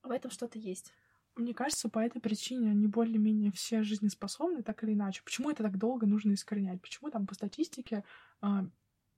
в 0.02 0.10
этом 0.10 0.30
что-то 0.30 0.58
есть. 0.58 0.92
Мне 1.36 1.52
кажется, 1.52 1.90
по 1.90 1.98
этой 1.98 2.20
причине 2.20 2.70
они 2.70 2.86
более-менее 2.86 3.52
все 3.52 3.82
жизнеспособны, 3.82 4.62
так 4.62 4.82
или 4.82 4.94
иначе. 4.94 5.22
Почему 5.22 5.50
это 5.50 5.62
так 5.62 5.76
долго 5.76 6.06
нужно 6.06 6.32
искоренять? 6.32 6.80
Почему 6.80 7.10
там 7.10 7.26
по 7.26 7.34
статистике... 7.34 8.04
А, 8.40 8.64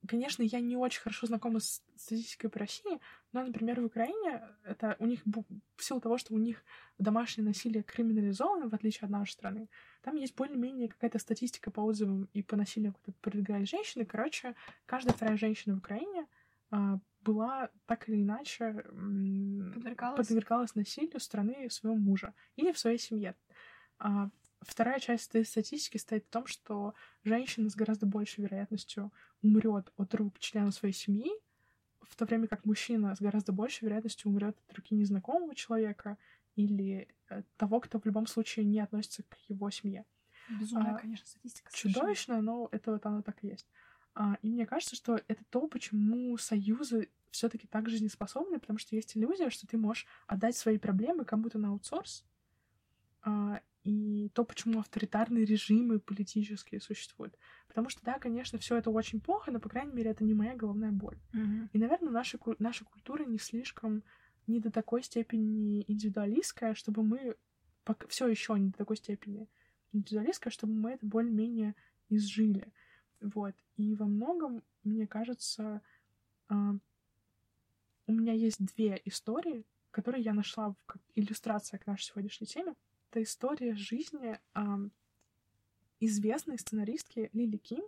конечно, 0.07 0.43
я 0.43 0.61
не 0.61 0.77
очень 0.77 1.01
хорошо 1.01 1.29
знакома 1.29 1.61
с 1.61 1.81
статистикой 1.97 2.51
по 2.51 2.59
России, 2.59 3.01
но, 3.33 3.45
например, 3.45 3.81
в 3.81 3.85
Украине 3.85 4.43
это 4.65 4.97
у 4.99 5.07
них 5.07 5.21
в 5.25 5.85
силу 5.85 6.01
того, 6.01 6.19
что 6.19 6.35
у 6.35 6.39
них 6.39 6.65
домашнее 6.99 7.47
насилие 7.47 7.85
криминализовано, 7.85 8.69
в 8.69 8.75
отличие 8.75 9.07
от 9.07 9.11
нашей 9.11 9.33
страны, 9.33 9.69
там 10.03 10.17
есть 10.17 10.35
более-менее 10.35 10.89
какая-то 10.89 11.21
статистика 11.21 11.71
по 11.71 11.83
отзывам 11.83 12.29
и 12.33 12.43
по 12.43 12.57
насилию, 12.57 12.95
которое 12.95 13.17
продвигали 13.21 13.65
женщины. 13.65 14.05
Короче, 14.05 14.57
каждая 14.87 15.15
вторая 15.15 15.37
женщина 15.37 15.77
в 15.77 15.79
Украине 15.79 16.27
а, 16.71 16.99
была 17.23 17.71
так 17.87 18.09
или 18.09 18.23
иначе 18.23 18.85
подвергалась, 19.75 20.17
подвергалась 20.17 20.75
насилию 20.75 21.21
страны 21.21 21.69
своего 21.71 21.99
мужа 21.99 22.35
или 22.57 22.73
в 22.73 22.79
своей 22.79 22.99
семье. 22.99 23.35
А 23.99 24.31
вторая 24.61 24.99
часть 25.01 25.31
этой 25.31 25.45
статистики 25.45 25.97
стоит 25.99 26.25
в 26.27 26.31
том, 26.31 26.47
что 26.47 26.95
женщина 27.25 27.69
с 27.69 27.75
гораздо 27.75 28.07
большей 28.07 28.45
вероятностью 28.45 29.13
умрет 29.43 29.93
от 29.97 30.15
рук 30.15 30.39
члена 30.39 30.71
своей 30.71 30.95
семьи, 30.95 31.31
в 32.03 32.17
то 32.17 32.25
время 32.25 32.47
как 32.47 32.65
мужчина 32.65 33.15
с 33.15 33.21
гораздо 33.21 33.53
большей 33.53 33.85
вероятностью 33.85 34.31
умрет 34.31 34.57
от 34.67 34.77
руки 34.77 34.95
незнакомого 34.95 35.55
человека 35.55 36.17
или 36.57 37.09
э, 37.29 37.43
того, 37.57 37.81
кто 37.81 38.01
в 38.01 38.07
любом 38.07 38.27
случае 38.27 38.65
не 38.65 38.81
относится 38.81 39.23
к 39.25 39.37
его 39.49 39.71
семье. 39.71 40.05
Безумная, 40.49 40.95
а, 40.95 40.99
конечно, 40.99 41.27
статистика. 41.27 41.71
Совершенно. 41.71 42.41
но 42.41 42.69
это 42.73 42.93
вот 42.93 43.05
оно 43.05 43.23
так 43.23 43.37
и 43.45 43.49
есть. 43.49 43.69
А, 44.21 44.37
и 44.43 44.51
мне 44.51 44.67
кажется, 44.67 44.97
что 44.97 45.21
это 45.29 45.45
то, 45.49 45.69
почему 45.69 46.37
союзы 46.39 47.09
все-таки 47.31 47.69
так 47.69 47.89
жизнеспособны, 47.89 48.59
потому 48.59 48.77
что 48.81 48.97
есть 48.97 49.17
иллюзия, 49.17 49.49
что 49.49 49.65
ты 49.69 49.79
можешь 49.79 50.07
отдать 50.27 50.57
свои 50.57 50.77
проблемы 50.77 51.25
кому-то 51.25 51.57
на 51.57 51.69
аутсорс, 51.69 52.25
а, 53.23 53.61
и 53.85 54.29
то, 54.35 54.45
почему 54.45 54.81
авторитарные 54.81 55.45
режимы 55.45 56.01
политические 56.01 56.81
существуют. 56.81 57.39
Потому 57.69 57.91
что, 57.91 58.05
да, 58.05 58.19
конечно, 58.19 58.59
все 58.59 58.77
это 58.77 58.91
очень 58.91 59.21
плохо, 59.21 59.53
но, 59.53 59.61
по 59.61 59.69
крайней 59.69 59.93
мере, 59.93 60.11
это 60.11 60.25
не 60.25 60.35
моя 60.35 60.57
головная 60.57 60.91
боль. 60.91 61.19
Mm-hmm. 61.33 61.69
И, 61.73 61.79
наверное, 61.79 62.11
наша, 62.11 62.41
наша 62.59 62.85
культура 62.85 63.25
не 63.25 63.39
слишком, 63.39 64.03
не 64.49 64.59
до 64.59 64.73
такой 64.73 65.05
степени 65.05 65.85
индивидуалистская, 65.87 66.75
чтобы 66.75 67.05
мы 67.05 67.37
все 68.09 68.27
еще 68.27 68.59
не 68.59 68.71
до 68.71 68.79
такой 68.79 68.97
степени 68.97 69.49
индивидуалистская, 69.93 70.51
чтобы 70.51 70.73
мы 70.73 70.91
это 70.91 71.07
более-менее 71.07 71.77
изжили. 72.09 72.73
Вот. 73.21 73.55
И 73.77 73.95
во 73.95 74.07
многом, 74.07 74.63
мне 74.85 75.07
кажется, 75.07 75.83
а, 76.49 76.75
у 78.09 78.13
меня 78.13 78.33
есть 78.33 78.65
две 78.65 79.01
истории, 79.05 79.65
которые 79.91 80.23
я 80.23 80.33
нашла 80.33 80.75
как 80.87 81.01
иллюстрация 81.15 81.79
к 81.79 81.87
нашей 81.87 82.05
сегодняшней 82.05 82.47
теме. 82.47 82.75
Это 83.11 83.23
история 83.23 83.75
жизни 83.75 84.39
э, 84.55 84.61
известной 86.01 86.59
сценаристки 86.59 87.31
Лили 87.33 87.57
Ким, 87.57 87.85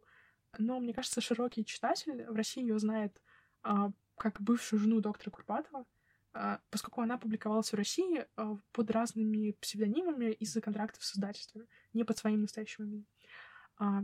но, 0.58 0.80
мне 0.80 0.92
кажется, 0.92 1.20
широкий 1.20 1.64
читатель 1.64 2.26
в 2.26 2.34
России 2.34 2.62
ее 2.62 2.78
знает 2.78 3.20
э, 3.64 3.90
как 4.16 4.40
бывшую 4.40 4.80
жену 4.80 5.00
доктора 5.00 5.30
Курбатова, 5.30 5.86
э, 6.34 6.58
поскольку 6.70 7.00
она 7.00 7.16
публиковалась 7.16 7.72
в 7.72 7.76
России 7.76 8.26
под 8.72 8.90
разными 8.90 9.52
псевдонимами 9.52 10.32
из-за 10.32 10.60
контрактов 10.60 11.04
с 11.04 11.14
издательствами, 11.14 11.66
не 11.92 12.04
под 12.04 12.18
своим 12.18 12.42
настоящим 12.42 12.84
именем. 12.84 13.06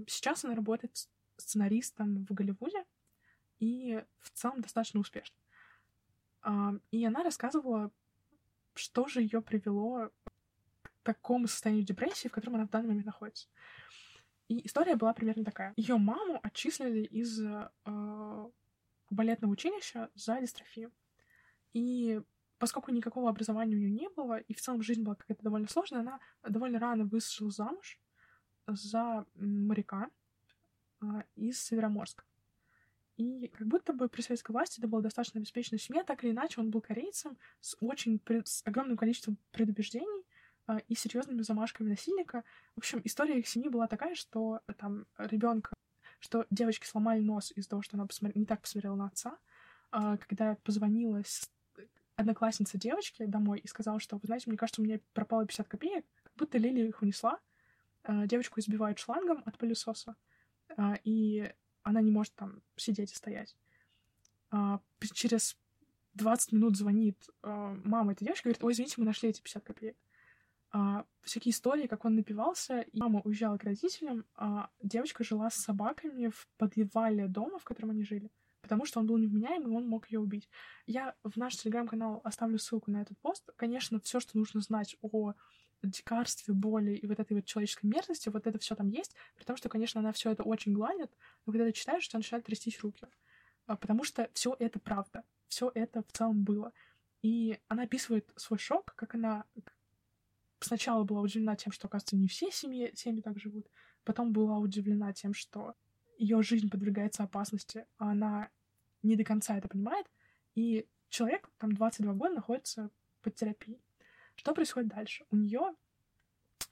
Сейчас 0.06 0.42
она 0.42 0.54
работает 0.54 1.06
сценаристом 1.36 2.24
в 2.24 2.32
Голливуде 2.32 2.84
и 3.58 4.02
в 4.20 4.30
целом 4.30 4.60
достаточно 4.60 5.00
успешно. 5.00 5.36
Э, 6.42 6.78
и 6.90 7.04
она 7.04 7.22
рассказывала, 7.22 7.90
что 8.74 9.06
же 9.08 9.22
ее 9.22 9.42
привело 9.42 10.10
такому 11.02 11.46
состоянию 11.46 11.84
депрессии, 11.84 12.28
в 12.28 12.32
котором 12.32 12.56
она 12.56 12.66
в 12.66 12.70
данный 12.70 12.88
момент 12.88 13.06
находится. 13.06 13.48
И 14.48 14.64
история 14.66 14.96
была 14.96 15.12
примерно 15.12 15.44
такая. 15.44 15.72
Ее 15.76 15.96
маму 15.96 16.38
отчислили 16.42 17.04
из 17.04 17.40
э, 17.40 18.50
балетного 19.10 19.52
училища 19.52 20.10
за 20.14 20.40
дистрофию. 20.40 20.92
И 21.72 22.20
поскольку 22.58 22.90
никакого 22.90 23.28
образования 23.28 23.76
у 23.76 23.78
нее 23.78 23.90
не 23.90 24.08
было, 24.08 24.38
и 24.38 24.54
в 24.54 24.60
целом 24.60 24.82
жизнь 24.82 25.02
была 25.02 25.14
какая-то 25.14 25.42
довольно 25.42 25.68
сложная, 25.68 26.00
она 26.00 26.20
довольно 26.42 26.78
рано 26.78 27.04
вышла 27.04 27.50
замуж 27.50 28.00
за 28.66 29.26
моряка 29.34 30.10
из 31.34 31.62
Североморска. 31.62 32.24
И 33.16 33.48
как 33.48 33.66
будто 33.66 33.92
бы 33.92 34.08
при 34.08 34.20
советской 34.20 34.52
власти 34.52 34.78
это 34.78 34.88
была 34.88 35.00
достаточно 35.00 35.38
обеспеченная 35.38 35.78
семья, 35.78 36.04
так 36.04 36.22
или 36.22 36.32
иначе 36.32 36.60
он 36.60 36.70
был 36.70 36.82
корейцем 36.82 37.38
с 37.60 37.76
очень 37.80 38.20
с 38.44 38.62
огромным 38.66 38.96
количеством 38.96 39.38
предубеждений, 39.52 40.24
а, 40.66 40.78
и 40.88 40.94
серьезными 40.94 41.42
замашками 41.42 41.90
насильника. 41.90 42.42
В 42.74 42.78
общем, 42.78 43.00
история 43.04 43.38
их 43.38 43.46
семьи 43.46 43.68
была 43.68 43.86
такая, 43.86 44.14
что 44.14 44.60
там 44.78 45.06
ребенка, 45.16 45.72
что 46.18 46.44
девочки 46.50 46.86
сломали 46.86 47.20
нос 47.20 47.52
из-за 47.54 47.70
того, 47.70 47.82
что 47.82 47.96
она 47.96 48.06
посмотр... 48.06 48.36
не 48.36 48.46
так 48.46 48.60
посмотрела 48.60 48.96
на 48.96 49.06
отца. 49.06 49.38
А, 49.92 50.16
когда 50.16 50.56
позвонила 50.64 51.22
одноклассница 52.16 52.78
девочки 52.78 53.26
домой 53.26 53.60
и 53.60 53.68
сказала, 53.68 54.00
что, 54.00 54.16
вы 54.16 54.26
знаете, 54.26 54.44
мне 54.48 54.58
кажется, 54.58 54.82
у 54.82 54.84
меня 54.84 54.98
пропало 55.14 55.46
50 55.46 55.68
копеек, 55.68 56.04
как 56.24 56.32
будто 56.36 56.58
Лили 56.58 56.88
их 56.88 57.00
унесла. 57.00 57.38
А, 58.02 58.26
девочку 58.26 58.58
избивают 58.58 58.98
шлангом 58.98 59.42
от 59.46 59.56
пылесоса, 59.58 60.16
и 61.04 61.52
она 61.82 62.00
не 62.00 62.10
может 62.10 62.34
там 62.34 62.62
сидеть 62.76 63.12
и 63.12 63.16
стоять. 63.16 63.56
Через 65.12 65.56
20 66.14 66.52
минут 66.52 66.76
звонит 66.76 67.18
мама 67.42 68.12
этой 68.12 68.24
девочки 68.24 68.42
и 68.42 68.48
говорит, 68.48 68.64
ой, 68.64 68.72
извините, 68.72 68.94
мы 68.98 69.04
нашли 69.04 69.28
эти 69.28 69.40
50 69.40 69.64
копеек 69.64 69.96
а, 70.72 71.06
всякие 71.22 71.52
истории, 71.52 71.86
как 71.86 72.04
он 72.04 72.16
напивался, 72.16 72.80
и 72.80 72.98
мама 72.98 73.22
уезжала 73.24 73.56
к 73.56 73.64
родителям, 73.64 74.26
а 74.34 74.68
девочка 74.82 75.24
жила 75.24 75.48
с 75.48 75.54
собаками 75.54 76.28
в 76.28 76.48
подвале 76.58 77.28
дома, 77.28 77.58
в 77.58 77.64
котором 77.64 77.90
они 77.90 78.04
жили, 78.04 78.30
потому 78.60 78.84
что 78.84 79.00
он 79.00 79.06
был 79.06 79.16
невменяемый, 79.16 79.72
и 79.72 79.76
он 79.76 79.88
мог 79.88 80.10
ее 80.10 80.20
убить. 80.20 80.48
Я 80.86 81.14
в 81.22 81.36
наш 81.38 81.56
телеграм-канал 81.56 82.20
оставлю 82.24 82.58
ссылку 82.58 82.90
на 82.90 83.00
этот 83.00 83.18
пост. 83.18 83.48
Конечно, 83.56 84.00
все, 84.00 84.20
что 84.20 84.36
нужно 84.36 84.60
знать 84.60 84.96
о 85.00 85.32
дикарстве, 85.82 86.54
боли 86.54 86.92
и 86.92 87.06
вот 87.06 87.20
этой 87.20 87.34
вот 87.34 87.44
человеческой 87.44 87.86
мерзости, 87.86 88.28
вот 88.28 88.46
это 88.46 88.58
все 88.58 88.74
там 88.74 88.88
есть, 88.88 89.14
потому 89.36 89.56
что, 89.56 89.68
конечно, 89.68 90.00
она 90.00 90.12
все 90.12 90.30
это 90.30 90.42
очень 90.42 90.72
гладит, 90.72 91.10
но 91.44 91.52
когда 91.52 91.66
ты 91.66 91.72
читаешь, 91.72 92.06
у 92.06 92.08
тебя 92.08 92.18
начинают 92.18 92.46
трястись 92.46 92.80
руки. 92.80 93.06
А, 93.66 93.76
потому 93.76 94.04
что 94.04 94.30
все 94.32 94.56
это 94.58 94.78
правда, 94.78 95.24
все 95.48 95.70
это 95.74 96.02
в 96.02 96.12
целом 96.12 96.44
было. 96.44 96.72
И 97.22 97.58
она 97.68 97.84
описывает 97.84 98.30
свой 98.36 98.58
шок, 98.58 98.94
как 98.94 99.14
она, 99.14 99.44
сначала 100.60 101.04
была 101.04 101.20
удивлена 101.20 101.56
тем, 101.56 101.72
что, 101.72 101.88
оказывается, 101.88 102.16
не 102.16 102.28
все 102.28 102.50
семьи, 102.50 102.92
семьи 102.94 103.20
так 103.20 103.38
живут. 103.38 103.66
Потом 104.04 104.32
была 104.32 104.58
удивлена 104.58 105.12
тем, 105.12 105.34
что 105.34 105.74
ее 106.18 106.42
жизнь 106.42 106.70
подвергается 106.70 107.24
опасности, 107.24 107.86
а 107.98 108.12
она 108.12 108.50
не 109.02 109.16
до 109.16 109.24
конца 109.24 109.56
это 109.56 109.68
понимает. 109.68 110.06
И 110.54 110.86
человек, 111.08 111.50
там, 111.58 111.72
22 111.72 112.14
года, 112.14 112.34
находится 112.34 112.90
под 113.22 113.34
терапией. 113.34 113.80
Что 114.36 114.54
происходит 114.54 114.88
дальше? 114.88 115.24
У 115.30 115.36
нее 115.36 115.74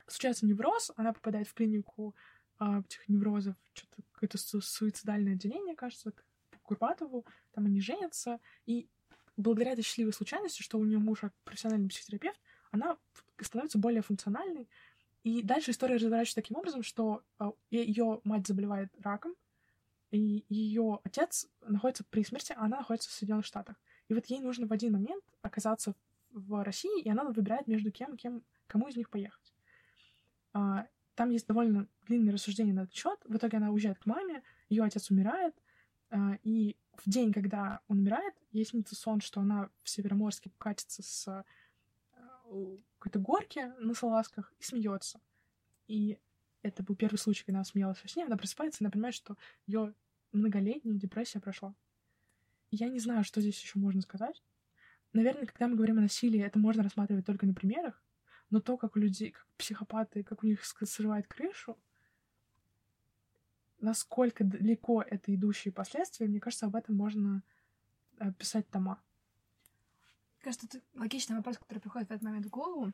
случается 0.07 0.47
невроз, 0.47 0.93
она 0.97 1.13
попадает 1.13 1.49
в 1.49 1.55
клинику 1.55 2.15
а, 2.59 2.81
этих 2.81 3.09
неврозов, 3.09 3.57
что-то 3.73 4.03
какое-то 4.13 4.39
суицидальное 4.39 5.33
отделение, 5.33 5.75
кажется, 5.75 6.13
к 6.13 6.25
Курпатову, 6.63 7.27
там 7.53 7.67
они 7.67 7.81
женятся, 7.81 8.39
и 8.65 8.89
благодаря 9.37 9.73
этой 9.73 9.83
счастливой 9.83 10.13
случайности, 10.13 10.63
что 10.63 10.79
у 10.79 10.85
нее 10.85 10.99
муж 10.99 11.21
профессиональный 11.45 11.89
психотерапевт, 11.89 12.41
она 12.71 12.97
становится 13.41 13.79
более 13.79 14.03
функциональной. 14.03 14.69
И 15.25 15.43
дальше 15.43 15.71
история 15.71 15.97
разворачивается 15.97 16.37
таким 16.37 16.57
образом, 16.57 16.83
что 16.83 17.23
а, 17.39 17.53
ее 17.71 18.21
мать 18.25 18.47
заболевает 18.47 18.91
раком, 19.01 19.35
и 20.11 20.45
ее 20.49 21.01
отец 21.03 21.49
находится 21.63 22.05
при 22.05 22.23
смерти, 22.25 22.53
а 22.57 22.65
она 22.65 22.79
находится 22.79 23.09
в 23.09 23.13
Соединенных 23.13 23.47
Штатах. 23.47 23.77
И 24.09 24.15
вот 24.15 24.27
ей 24.27 24.41
нужно 24.41 24.67
в 24.67 24.73
один 24.73 24.93
момент 24.93 25.25
оказаться 25.43 25.95
в 26.35 26.63
России, 26.63 27.03
и 27.03 27.09
она 27.09 27.25
выбирает 27.25 27.67
между 27.67 27.91
кем 27.91 28.17
кем, 28.17 28.43
кому 28.67 28.89
из 28.89 28.97
них 28.97 29.09
поехать. 29.09 29.55
А, 30.53 30.87
там 31.15 31.31
есть 31.31 31.47
довольно 31.47 31.89
длинное 32.07 32.35
рассуждение 32.35 32.75
на 32.75 32.81
этот 32.81 32.95
счет. 32.95 33.19
В 33.25 33.37
итоге 33.37 33.57
она 33.57 33.71
уезжает 33.71 33.99
к 33.99 34.07
маме, 34.07 34.43
ее 34.69 34.83
отец 34.83 35.11
умирает, 35.11 35.55
а, 36.11 36.39
и 36.43 36.77
в 36.93 37.09
день, 37.09 37.33
когда 37.33 37.81
он 37.89 37.99
умирает, 38.01 38.35
ей 38.53 38.65
снится 38.65 38.95
сон, 38.95 39.21
что 39.21 39.41
она 39.41 39.71
в 39.83 39.89
Североморске 39.89 40.51
катится 40.59 41.03
с 41.03 41.45
какой-то 42.99 43.19
горке 43.19 43.75
на 43.79 43.95
салазках 43.95 44.53
и 44.59 44.63
смеется. 44.63 45.21
И 45.87 46.19
это 46.63 46.83
был 46.83 46.97
первый 46.97 47.17
случай, 47.17 47.45
когда 47.45 47.59
она 47.59 47.65
смеялась 47.65 48.03
во 48.03 48.09
сне. 48.09 48.25
Она 48.25 48.37
просыпается 48.37 48.83
и 48.83 48.85
она 48.85 48.91
понимает, 48.91 49.15
что 49.15 49.37
ее 49.67 49.95
многолетняя 50.33 50.95
депрессия 50.95 51.41
прошла. 51.41 51.75
Я 52.71 52.89
не 52.89 52.99
знаю, 52.99 53.25
что 53.25 53.41
здесь 53.41 53.61
еще 53.61 53.79
можно 53.79 54.01
сказать. 54.01 54.43
Наверное, 55.15 55.47
когда 55.47 55.69
мы 55.69 55.77
говорим 55.77 55.99
о 55.99 56.03
насилии, 56.03 56.41
это 56.41 56.59
можно 56.59 56.83
рассматривать 56.83 57.25
только 57.25 57.47
на 57.47 57.55
примерах, 57.55 58.03
но 58.51 58.61
то, 58.61 58.77
как 58.77 58.97
у 58.97 58.99
людей, 58.99 59.31
как 59.31 59.47
психопаты, 59.57 60.23
как 60.23 60.43
у 60.43 60.47
них 60.47 60.63
срывает 60.65 61.27
крышу, 61.27 61.79
насколько 63.81 64.45
далеко 64.45 65.01
это 65.03 65.35
идущие 65.35 65.73
последствия, 65.73 66.27
мне 66.27 66.41
кажется, 66.41 66.67
об 66.67 66.77
этом 66.77 66.97
можно 66.97 67.43
э, 68.19 68.31
писать 68.33 68.69
тома 68.69 69.01
кажется, 70.45 70.67
это 70.67 70.81
логичный 70.95 71.37
вопрос, 71.37 71.59
который 71.59 71.79
приходит 71.79 72.09
в 72.09 72.13
этот 72.13 72.23
момент 72.23 72.47
в 72.47 72.51
голову. 72.51 72.93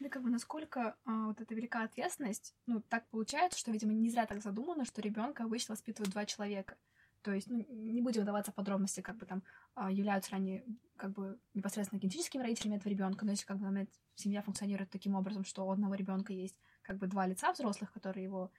Это 0.00 0.10
как 0.10 0.22
бы 0.22 0.30
насколько 0.30 0.96
а, 1.04 1.28
вот 1.28 1.40
эта 1.40 1.54
велика 1.54 1.84
ответственность, 1.84 2.54
ну, 2.66 2.80
так 2.80 3.06
получается, 3.08 3.58
что, 3.58 3.70
видимо, 3.70 3.92
не 3.92 4.10
зря 4.10 4.26
так 4.26 4.42
задумано, 4.42 4.84
что 4.84 5.00
ребенка 5.00 5.44
обычно 5.44 5.74
воспитывают 5.74 6.12
два 6.12 6.26
человека. 6.26 6.76
То 7.22 7.32
есть, 7.32 7.48
ну, 7.48 7.64
не 7.68 8.02
будем 8.02 8.22
вдаваться 8.22 8.50
в 8.50 8.54
подробности, 8.54 9.00
как 9.00 9.16
бы 9.16 9.26
там 9.26 9.42
а, 9.74 9.90
являются 9.90 10.32
ли 10.32 10.36
они 10.36 10.64
как 10.96 11.12
бы 11.12 11.38
непосредственно 11.54 12.00
генетическими 12.00 12.42
родителями 12.42 12.76
этого 12.76 12.90
ребенка, 12.90 13.24
но 13.24 13.30
если 13.30 13.46
как 13.46 13.58
бы 13.58 13.64
момент 13.64 13.90
семья 14.16 14.42
функционирует 14.42 14.90
таким 14.90 15.14
образом, 15.14 15.44
что 15.44 15.66
у 15.66 15.70
одного 15.70 15.94
ребенка 15.94 16.32
есть 16.32 16.56
как 16.82 16.98
бы 16.98 17.06
два 17.06 17.26
лица 17.26 17.52
взрослых, 17.52 17.92
которые 17.92 18.24
его 18.24 18.50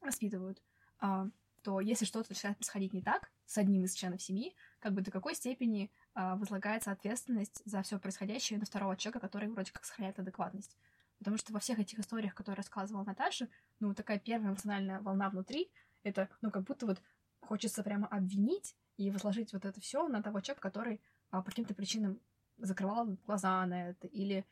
воспитывают, 0.00 0.62
а, 1.00 1.28
то 1.62 1.80
если 1.80 2.04
что-то 2.04 2.30
начинает 2.30 2.56
происходить 2.56 2.92
не 2.92 3.02
так 3.02 3.30
с 3.46 3.58
одним 3.58 3.84
из 3.84 3.94
членов 3.94 4.22
семьи, 4.22 4.54
как 4.78 4.94
бы 4.94 5.02
до 5.02 5.10
какой 5.10 5.34
степени 5.34 5.90
а, 6.14 6.36
возлагается 6.36 6.90
ответственность 6.92 7.62
за 7.64 7.82
все 7.82 7.98
происходящее 7.98 8.58
на 8.58 8.66
второго 8.66 8.96
человека, 8.96 9.20
который 9.20 9.48
вроде 9.48 9.72
как 9.72 9.84
сохраняет 9.84 10.18
адекватность. 10.18 10.76
Потому 11.18 11.36
что 11.36 11.52
во 11.52 11.60
всех 11.60 11.78
этих 11.78 11.98
историях, 11.98 12.34
которые 12.34 12.56
рассказывала 12.56 13.04
Наташа, 13.04 13.48
ну, 13.78 13.94
такая 13.94 14.18
первая 14.18 14.50
эмоциональная 14.50 15.00
волна 15.00 15.28
внутри, 15.28 15.70
это, 16.02 16.28
ну, 16.40 16.50
как 16.50 16.64
будто 16.64 16.86
вот 16.86 17.02
хочется 17.40 17.82
прямо 17.82 18.06
обвинить 18.08 18.76
и 18.96 19.10
возложить 19.10 19.52
вот 19.52 19.64
это 19.64 19.80
все 19.80 20.08
на 20.08 20.22
того 20.22 20.40
человека, 20.40 20.62
который 20.62 21.00
а, 21.30 21.42
по 21.42 21.50
каким-то 21.50 21.74
причинам 21.74 22.20
закрывал 22.58 23.16
глаза 23.26 23.64
на 23.66 23.90
это, 23.90 24.06
или 24.06 24.44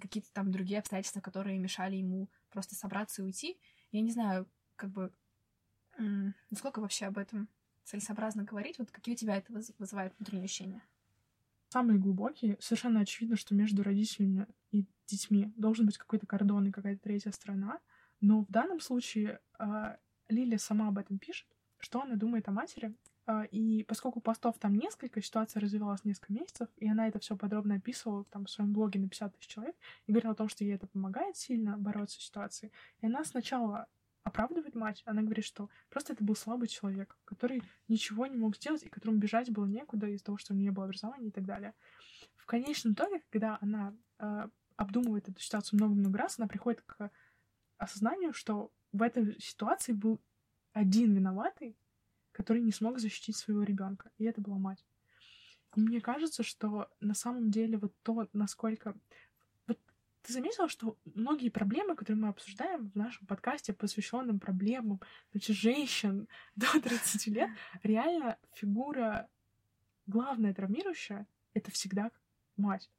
какие-то 0.00 0.28
там 0.32 0.50
другие 0.50 0.80
обстоятельства, 0.80 1.20
которые 1.20 1.58
мешали 1.58 1.94
ему 1.96 2.28
просто 2.50 2.74
собраться 2.74 3.22
и 3.22 3.24
уйти. 3.24 3.60
Я 3.92 4.00
не 4.00 4.10
знаю, 4.10 4.48
как 4.74 4.90
бы, 4.90 5.12
насколько 6.50 6.80
вообще 6.80 7.06
об 7.06 7.18
этом 7.18 7.48
целесообразно 7.84 8.42
говорить, 8.42 8.78
вот 8.78 8.90
какие 8.90 9.14
у 9.14 9.18
тебя 9.18 9.36
это 9.36 9.52
вызывает 9.78 10.14
внутренние 10.18 10.46
ощущения? 10.46 10.82
Самые 11.68 11.98
глубокие. 11.98 12.58
Совершенно 12.60 13.00
очевидно, 13.00 13.36
что 13.36 13.54
между 13.54 13.82
родителями 13.82 14.46
и 14.72 14.84
детьми 15.06 15.52
должен 15.56 15.86
быть 15.86 15.96
какой-то 15.96 16.26
кордон 16.26 16.66
и 16.66 16.72
какая-то 16.72 17.00
третья 17.00 17.30
страна. 17.30 17.80
Но 18.20 18.44
в 18.44 18.50
данном 18.50 18.80
случае 18.80 19.40
э, 19.58 19.96
Лилия 20.32 20.58
сама 20.58 20.88
об 20.88 20.98
этом 20.98 21.18
пишет, 21.18 21.46
что 21.78 22.02
она 22.02 22.16
думает 22.16 22.48
о 22.48 22.52
матери. 22.52 22.94
Э, 23.26 23.46
и 23.50 23.84
поскольку 23.84 24.20
постов 24.20 24.58
там 24.58 24.74
несколько, 24.74 25.22
ситуация 25.22 25.60
развивалась 25.60 26.04
несколько 26.04 26.32
месяцев, 26.32 26.68
и 26.76 26.88
она 26.88 27.08
это 27.08 27.18
все 27.18 27.36
подробно 27.36 27.76
описывала 27.76 28.24
там 28.24 28.46
в 28.46 28.50
своем 28.50 28.72
блоге 28.72 29.00
на 29.00 29.08
50 29.08 29.36
тысяч 29.36 29.48
человек, 29.48 29.76
и 30.06 30.12
говорила 30.12 30.32
о 30.32 30.36
том, 30.36 30.48
что 30.48 30.64
ей 30.64 30.74
это 30.74 30.86
помогает 30.86 31.36
сильно 31.36 31.76
бороться 31.76 32.20
с 32.20 32.24
ситуацией. 32.24 32.72
И 33.00 33.06
она 33.06 33.24
сначала 33.24 33.86
оправдывает 34.24 34.74
мать. 34.74 35.02
Она 35.04 35.22
говорит, 35.22 35.44
что 35.44 35.68
просто 35.90 36.12
это 36.12 36.24
был 36.24 36.36
слабый 36.36 36.68
человек, 36.68 37.16
который 37.24 37.62
ничего 37.88 38.26
не 38.26 38.36
мог 38.36 38.56
сделать 38.56 38.82
и 38.84 38.88
которому 38.88 39.18
бежать 39.18 39.50
было 39.50 39.66
некуда 39.66 40.06
из-за 40.08 40.24
того, 40.24 40.38
что 40.38 40.52
у 40.52 40.56
нее 40.56 40.66
не 40.66 40.70
было 40.70 40.84
образования 40.84 41.28
и 41.28 41.32
так 41.32 41.44
далее. 41.44 41.74
В 42.36 42.46
конечном 42.46 42.94
итоге, 42.94 43.22
когда 43.30 43.58
она 43.60 43.94
э, 44.18 44.48
обдумывает 44.76 45.28
эту 45.28 45.40
ситуацию 45.40 45.78
много-много 45.78 46.18
раз, 46.18 46.38
она 46.38 46.46
приходит 46.46 46.82
к 46.82 47.10
осознанию, 47.78 48.32
что 48.32 48.70
в 48.92 49.02
этой 49.02 49.38
ситуации 49.40 49.92
был 49.92 50.20
один 50.72 51.14
виноватый, 51.14 51.76
который 52.32 52.62
не 52.62 52.72
смог 52.72 52.98
защитить 52.98 53.36
своего 53.36 53.62
ребенка, 53.62 54.10
и 54.18 54.24
это 54.24 54.40
была 54.40 54.58
мать. 54.58 54.84
И 55.76 55.80
мне 55.80 56.00
кажется, 56.00 56.42
что 56.42 56.90
на 57.00 57.14
самом 57.14 57.50
деле 57.50 57.78
вот 57.78 57.94
то, 58.02 58.28
насколько 58.32 58.94
ты 60.22 60.32
заметила, 60.32 60.68
что 60.68 60.96
многие 61.04 61.48
проблемы, 61.48 61.96
которые 61.96 62.22
мы 62.22 62.28
обсуждаем 62.28 62.90
в 62.90 62.94
нашем 62.94 63.26
подкасте, 63.26 63.72
посвященном 63.72 64.38
проблемам 64.38 65.00
значит, 65.32 65.56
женщин 65.56 66.28
до 66.56 66.80
30 66.80 67.26
лет, 67.28 67.50
реально 67.82 68.38
фигура 68.54 69.28
главная 70.06 70.54
травмирующая— 70.54 71.26
это 71.54 71.70
всегда 71.70 72.10
мать. 72.56 72.90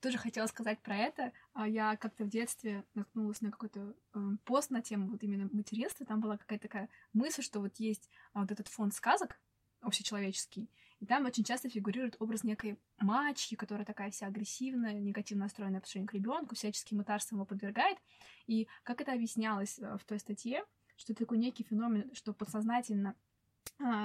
Тоже 0.00 0.18
хотела 0.18 0.46
сказать 0.46 0.80
про 0.80 0.96
это. 0.96 1.32
А 1.54 1.66
я 1.66 1.96
как-то 1.96 2.24
в 2.24 2.28
детстве 2.28 2.84
наткнулась 2.94 3.40
на 3.40 3.50
какой-то 3.50 3.94
э, 4.14 4.18
пост 4.44 4.70
на 4.70 4.82
тему 4.82 5.10
вот 5.10 5.22
именно 5.22 5.48
материнства. 5.52 6.06
Там 6.06 6.20
была 6.20 6.36
какая-то 6.36 6.68
такая 6.68 6.88
мысль, 7.12 7.42
что 7.42 7.60
вот 7.60 7.76
есть 7.76 8.08
а, 8.32 8.40
вот 8.40 8.50
этот 8.52 8.68
фонд 8.68 8.94
сказок 8.94 9.38
общечеловеческий, 9.80 10.70
и 11.00 11.06
там 11.06 11.26
очень 11.26 11.42
часто 11.42 11.68
фигурирует 11.68 12.14
образ 12.20 12.44
некой 12.44 12.78
мачки, 13.00 13.56
которая 13.56 13.84
такая 13.84 14.12
вся 14.12 14.28
агрессивная, 14.28 15.00
негативно 15.00 15.46
настроенная 15.46 15.80
по 15.80 15.84
отношению 15.84 16.08
к 16.08 16.14
ребенку, 16.14 16.54
всячески 16.54 16.94
мытарством 16.94 17.38
его 17.38 17.46
подвергает. 17.46 17.98
И 18.46 18.68
как 18.84 19.00
это 19.00 19.12
объяснялось 19.12 19.80
э, 19.80 19.98
в 19.98 20.04
той 20.04 20.20
статье, 20.20 20.64
что 20.96 21.12
это 21.12 21.24
такой 21.24 21.38
некий 21.38 21.64
феномен, 21.64 22.14
что 22.14 22.32
подсознательно 22.32 23.16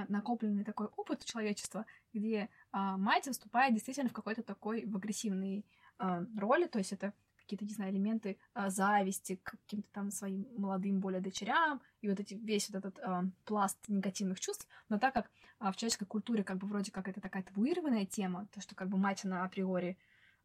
накопленный 0.08 0.64
такой 0.64 0.88
опыт 0.96 1.24
человечества, 1.24 1.86
где 2.14 2.50
а, 2.72 2.98
мать 2.98 3.28
выступает 3.28 3.74
действительно 3.74 4.10
в 4.10 4.14
какой-то 4.14 4.44
такой 4.44 4.86
в 4.86 4.96
агрессивной 4.96 5.66
а, 5.98 6.26
роли, 6.36 6.68
то 6.68 6.80
есть 6.80 6.94
это 6.94 7.14
какие-то, 7.38 7.64
не 7.64 7.74
знаю, 7.74 7.94
элементы 7.94 8.38
а, 8.54 8.70
зависти 8.70 9.40
к 9.42 9.52
каким-то 9.52 9.88
там 9.94 10.12
своим 10.12 10.46
молодым 10.58 11.00
более 11.00 11.22
дочерям, 11.22 11.82
и 12.02 12.10
вот 12.10 12.20
эти, 12.20 12.34
весь 12.34 12.70
вот 12.70 12.80
этот 12.84 13.00
а, 13.00 13.24
пласт 13.46 13.78
негативных 13.88 14.40
чувств, 14.40 14.68
но 14.90 15.00
так 15.00 15.14
как 15.14 15.32
а, 15.60 15.72
в 15.72 15.78
человеческой 15.78 16.06
культуре 16.06 16.44
как 16.44 16.58
бы 16.58 16.68
вроде 16.68 16.92
как 16.92 17.08
это 17.08 17.22
такая 17.22 17.44
табуированная 17.44 18.06
тема, 18.06 18.48
то, 18.54 18.60
что 18.60 18.76
как 18.76 18.90
бы 18.90 18.98
мать, 18.98 19.24
она 19.24 19.46
априори 19.46 19.98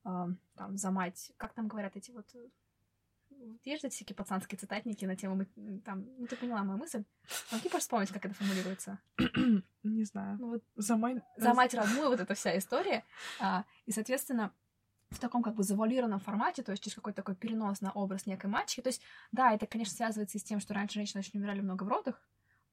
а, 0.05 0.29
там 0.55 0.77
за 0.77 0.91
мать, 0.91 1.33
как 1.39 1.55
там 1.55 1.67
говорят 1.67 1.97
эти 1.97 2.13
вот 2.13 2.27
есть 3.65 3.83
же 3.83 3.89
всякие 3.89 4.17
пацанские 4.17 4.59
цитатники 4.59 5.05
на 5.05 5.17
тему, 5.17 5.47
там, 5.85 6.07
ну 6.19 6.27
ты 6.27 6.37
поняла 6.37 6.63
мою 6.63 6.79
мысль? 6.79 7.05
Могли 7.51 7.71
бы 7.71 7.79
вспомнить, 7.79 8.11
как 8.11 8.25
это 8.25 8.35
формулируется? 8.35 8.99
Не 9.83 10.05
знаю. 10.05 10.39
Ну, 10.39 10.49
вот 10.51 10.65
за, 10.77 10.97
мать... 10.97 11.23
за 11.37 11.55
мать 11.55 11.75
родную 11.75 12.09
вот 12.09 12.21
эта 12.21 12.35
вся 12.35 12.57
история. 12.57 13.05
А, 13.41 13.65
и, 13.87 13.93
соответственно, 13.93 14.53
в 15.11 15.19
таком 15.19 15.43
как 15.43 15.55
бы 15.55 15.63
завуалированном 15.63 16.21
формате, 16.21 16.63
то 16.63 16.73
есть 16.73 16.83
через 16.83 16.95
какой-то 16.95 17.17
такой 17.17 17.35
перенос 17.35 17.81
на 17.81 17.93
образ 17.93 18.27
некой 18.27 18.51
матчи. 18.51 18.83
То 18.83 18.89
есть, 18.89 19.03
да, 19.31 19.53
это, 19.53 19.67
конечно, 19.67 19.95
связывается 19.95 20.39
и 20.39 20.41
с 20.41 20.45
тем, 20.45 20.61
что 20.61 20.75
раньше 20.75 20.95
женщины 20.95 21.21
очень 21.21 21.39
умирали 21.39 21.61
много 21.61 21.85
в 21.85 21.89
родах, 21.89 22.21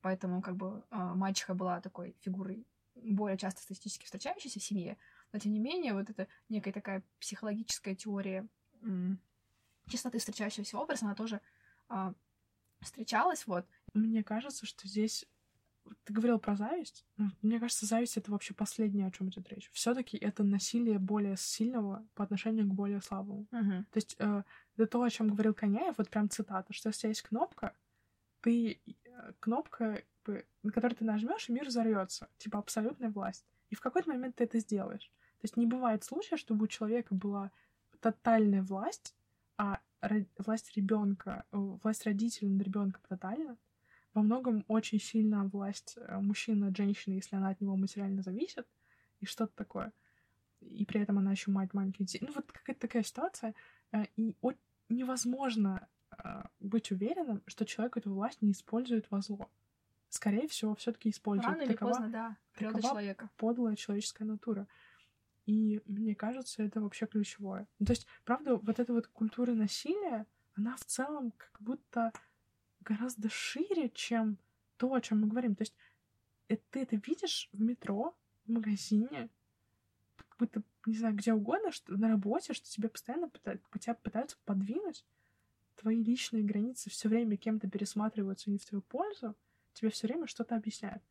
поэтому 0.02 0.42
как 0.42 0.56
бы 0.56 0.84
э, 0.90 0.98
мачеха 0.98 1.54
была 1.54 1.82
такой 1.82 2.16
фигурой 2.22 2.66
более 2.96 3.38
часто 3.38 3.62
статистически 3.62 4.06
встречающейся 4.06 4.60
в 4.60 4.64
семье, 4.64 4.98
но 5.32 5.40
тем 5.40 5.54
не 5.54 5.60
менее 5.60 5.94
вот 5.94 6.10
эта 6.10 6.28
некая 6.50 6.72
такая 6.74 7.04
психологическая 7.20 7.96
теория 7.96 8.48
чистоты 9.90 10.20
встречающегося 10.20 10.78
образа, 10.78 11.06
она 11.06 11.16
тоже 11.16 11.42
э, 11.90 12.14
встречалась, 12.82 13.46
вот. 13.48 13.66
Мне 13.94 14.24
кажется, 14.24 14.66
что 14.66 14.88
здесь 14.88 15.26
ты 16.04 16.14
говорил 16.14 16.40
про 16.40 16.56
зависть. 16.56 17.06
Мне 17.42 17.60
кажется, 17.60 17.86
зависть 17.86 18.18
это 18.18 18.32
вообще 18.32 18.54
последнее, 18.54 19.08
о 19.08 19.12
чем 19.12 19.30
идет 19.30 19.50
речь. 19.50 19.70
Все-таки 19.74 20.18
это 20.18 20.44
насилие 20.44 21.00
более 21.00 21.36
сильного 21.38 22.06
по 22.14 22.24
отношению 22.24 22.66
к 22.66 22.74
более 22.74 23.02
слабому. 23.02 23.48
Uh-huh. 23.52 23.84
То 23.92 23.98
есть 23.98 24.16
э, 24.20 24.44
это 24.76 24.88
то, 24.88 25.02
о 25.02 25.10
чем 25.10 25.30
говорил 25.30 25.54
Коняев, 25.54 25.98
вот 25.98 26.10
прям 26.10 26.30
цитата, 26.30 26.74
что 26.74 26.90
если 26.90 27.08
есть 27.08 27.24
кнопка, 27.24 27.74
ты 28.42 28.80
э, 28.86 29.34
кнопка, 29.40 30.04
на 30.28 30.72
которую 30.72 30.96
ты 30.96 31.06
нажмешь, 31.06 31.50
и 31.50 31.54
мир 31.54 31.66
взорвется. 31.66 32.30
Типа 32.38 32.60
абсолютная 32.60 33.10
власть. 33.10 33.46
И 33.70 33.76
в 33.76 33.82
какой-то 33.82 34.10
момент 34.10 34.36
ты 34.36 34.44
это 34.44 34.60
сделаешь. 34.60 35.12
То 35.40 35.46
есть 35.46 35.58
не 35.58 35.66
бывает 35.66 36.04
случая, 36.04 36.38
чтобы 36.38 36.66
у 36.66 36.68
человека 36.68 37.16
была 37.16 37.52
тотальная 38.00 38.62
власть, 38.62 39.16
а 39.60 39.82
власть 40.38 40.76
ребенка, 40.78 41.44
власть 41.52 42.06
родителей 42.06 42.50
над 42.50 42.66
ребенком 42.66 43.02
тотальна, 43.10 43.58
во 44.14 44.22
многом 44.22 44.64
очень 44.70 45.02
сильно 45.02 45.44
власть 45.44 45.98
э, 45.98 46.20
мужчины 46.20 46.68
над 46.68 46.78
женщиной, 46.78 47.16
если 47.16 47.36
она 47.36 47.50
от 47.50 47.62
него 47.62 47.76
материально 47.76 48.22
зависит, 48.22 48.66
и 49.20 49.26
что-то 49.26 49.52
такое. 49.56 49.92
И 50.62 50.86
при 50.86 51.02
этом 51.02 51.18
она 51.20 51.32
еще 51.32 51.52
мать 51.52 51.74
маленьких 51.74 52.06
детей. 52.06 52.26
Ну, 52.26 52.34
вот 52.34 52.50
какая-то 52.52 52.80
такая 52.80 53.04
ситуация. 53.04 53.54
Э, 53.92 54.06
и 54.16 54.34
невозможно 54.88 55.88
э, 56.18 56.44
быть 56.62 56.92
уверенным, 56.92 57.44
что 57.46 57.66
человек 57.66 57.98
эту 57.98 58.14
власть 58.14 58.42
не 58.42 58.54
использует 58.54 59.12
во 59.12 59.22
зло. 59.22 59.50
Скорее 60.08 60.48
всего, 60.48 60.74
все-таки 60.76 61.10
использует. 61.10 61.54
Рано 61.54 61.62
или 61.64 61.74
такова, 61.74 61.90
поздно, 61.90 62.10
да. 62.10 62.38
Природа 62.56 62.82
человека. 62.82 63.30
Подлая 63.36 63.76
человеческая 63.76 64.26
натура. 64.26 64.68
И 65.50 65.82
мне 65.88 66.14
кажется, 66.14 66.62
это 66.62 66.80
вообще 66.80 67.08
ключевое. 67.08 67.68
Ну, 67.80 67.88
то 67.88 67.94
есть, 67.94 68.06
правда, 68.24 68.58
вот 68.58 68.80
эта 68.80 68.94
вот 68.94 69.08
культура 69.08 69.54
насилия, 69.54 70.28
она 70.54 70.76
в 70.76 70.86
целом 70.86 71.32
как 71.32 71.60
будто 71.60 72.14
гораздо 72.82 73.30
шире, 73.30 73.90
чем 73.90 74.38
то, 74.78 74.94
о 74.94 75.02
чем 75.02 75.22
мы 75.22 75.28
говорим. 75.28 75.56
То 75.56 75.64
есть 75.64 75.74
это, 76.50 76.62
ты 76.70 76.82
это 76.82 76.98
видишь 76.98 77.50
в 77.52 77.60
метро, 77.62 78.16
в 78.46 78.52
магазине, 78.52 79.30
как 80.18 80.38
будто, 80.38 80.62
не 80.86 80.96
знаю, 80.96 81.16
где 81.16 81.34
угодно, 81.34 81.72
что 81.72 81.98
на 81.98 82.10
работе, 82.10 82.54
что 82.54 82.70
тебе 82.70 82.88
постоянно 82.88 83.28
пытаются, 83.28 83.66
тебя 83.80 83.96
пытаются 83.96 84.38
подвинуть, 84.46 85.04
твои 85.78 86.04
личные 86.04 86.44
границы 86.44 86.92
все 86.92 87.10
время 87.10 87.38
кем-то 87.38 87.68
пересматриваются 87.68 88.52
не 88.52 88.60
в 88.60 88.66
твою 88.68 88.84
пользу, 88.84 89.36
тебе 89.74 89.90
все 89.90 90.06
время 90.06 90.28
что-то 90.28 90.56
объясняют. 90.56 91.02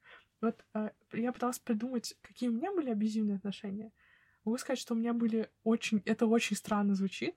Вот 0.41 0.65
э, 0.75 0.91
я 1.15 1.33
пыталась 1.33 1.59
придумать, 1.59 2.15
какие 2.23 2.51
у 2.51 2.53
меня 2.53 2.73
были 2.73 2.91
абьюзивные 2.91 3.39
отношения. 3.39 3.91
Могу 4.49 4.57
сказать, 4.57 4.79
что 4.79 4.95
у 4.95 4.97
меня 4.97 5.13
были 5.13 5.51
очень... 5.63 6.01
Это 6.07 6.27
очень 6.27 6.57
странно 6.57 6.95
звучит, 6.95 7.37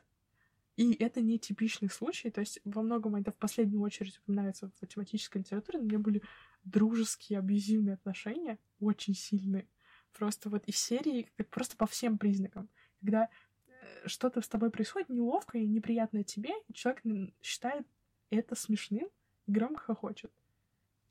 и 0.78 0.94
это 0.94 1.20
не 1.20 1.38
типичный 1.38 1.90
случай, 1.90 2.30
то 2.30 2.40
есть 2.40 2.62
во 2.64 2.82
многом 2.82 3.18
это 3.18 3.34
в 3.34 3.36
последнюю 3.36 3.82
очередь 3.82 4.18
упоминается 4.20 4.70
в 4.70 4.82
математической 4.82 5.40
литературе, 5.40 5.80
но 5.80 5.84
у 5.84 5.88
меня 5.90 6.00
были 6.00 6.22
дружеские, 6.64 7.40
абьюзивные 7.40 7.96
отношения, 7.96 8.60
очень 8.80 9.14
сильные. 9.14 9.68
Просто 10.14 10.50
вот 10.50 10.64
из 10.68 10.78
серии, 10.78 11.30
просто 11.50 11.76
по 11.76 11.86
всем 11.86 12.18
признакам. 12.18 12.70
Когда 13.02 13.28
э, 13.68 14.08
что-то 14.08 14.40
с 14.40 14.48
тобой 14.48 14.72
происходит 14.72 15.10
неловкое 15.10 15.64
и 15.64 15.68
неприятное 15.68 16.24
тебе, 16.24 16.52
и 16.70 16.74
человек 16.74 17.04
считает 17.42 17.86
это 18.30 18.56
смешным 18.56 19.10
и 19.48 19.52
громко 19.52 19.82
хохочет. 19.82 20.32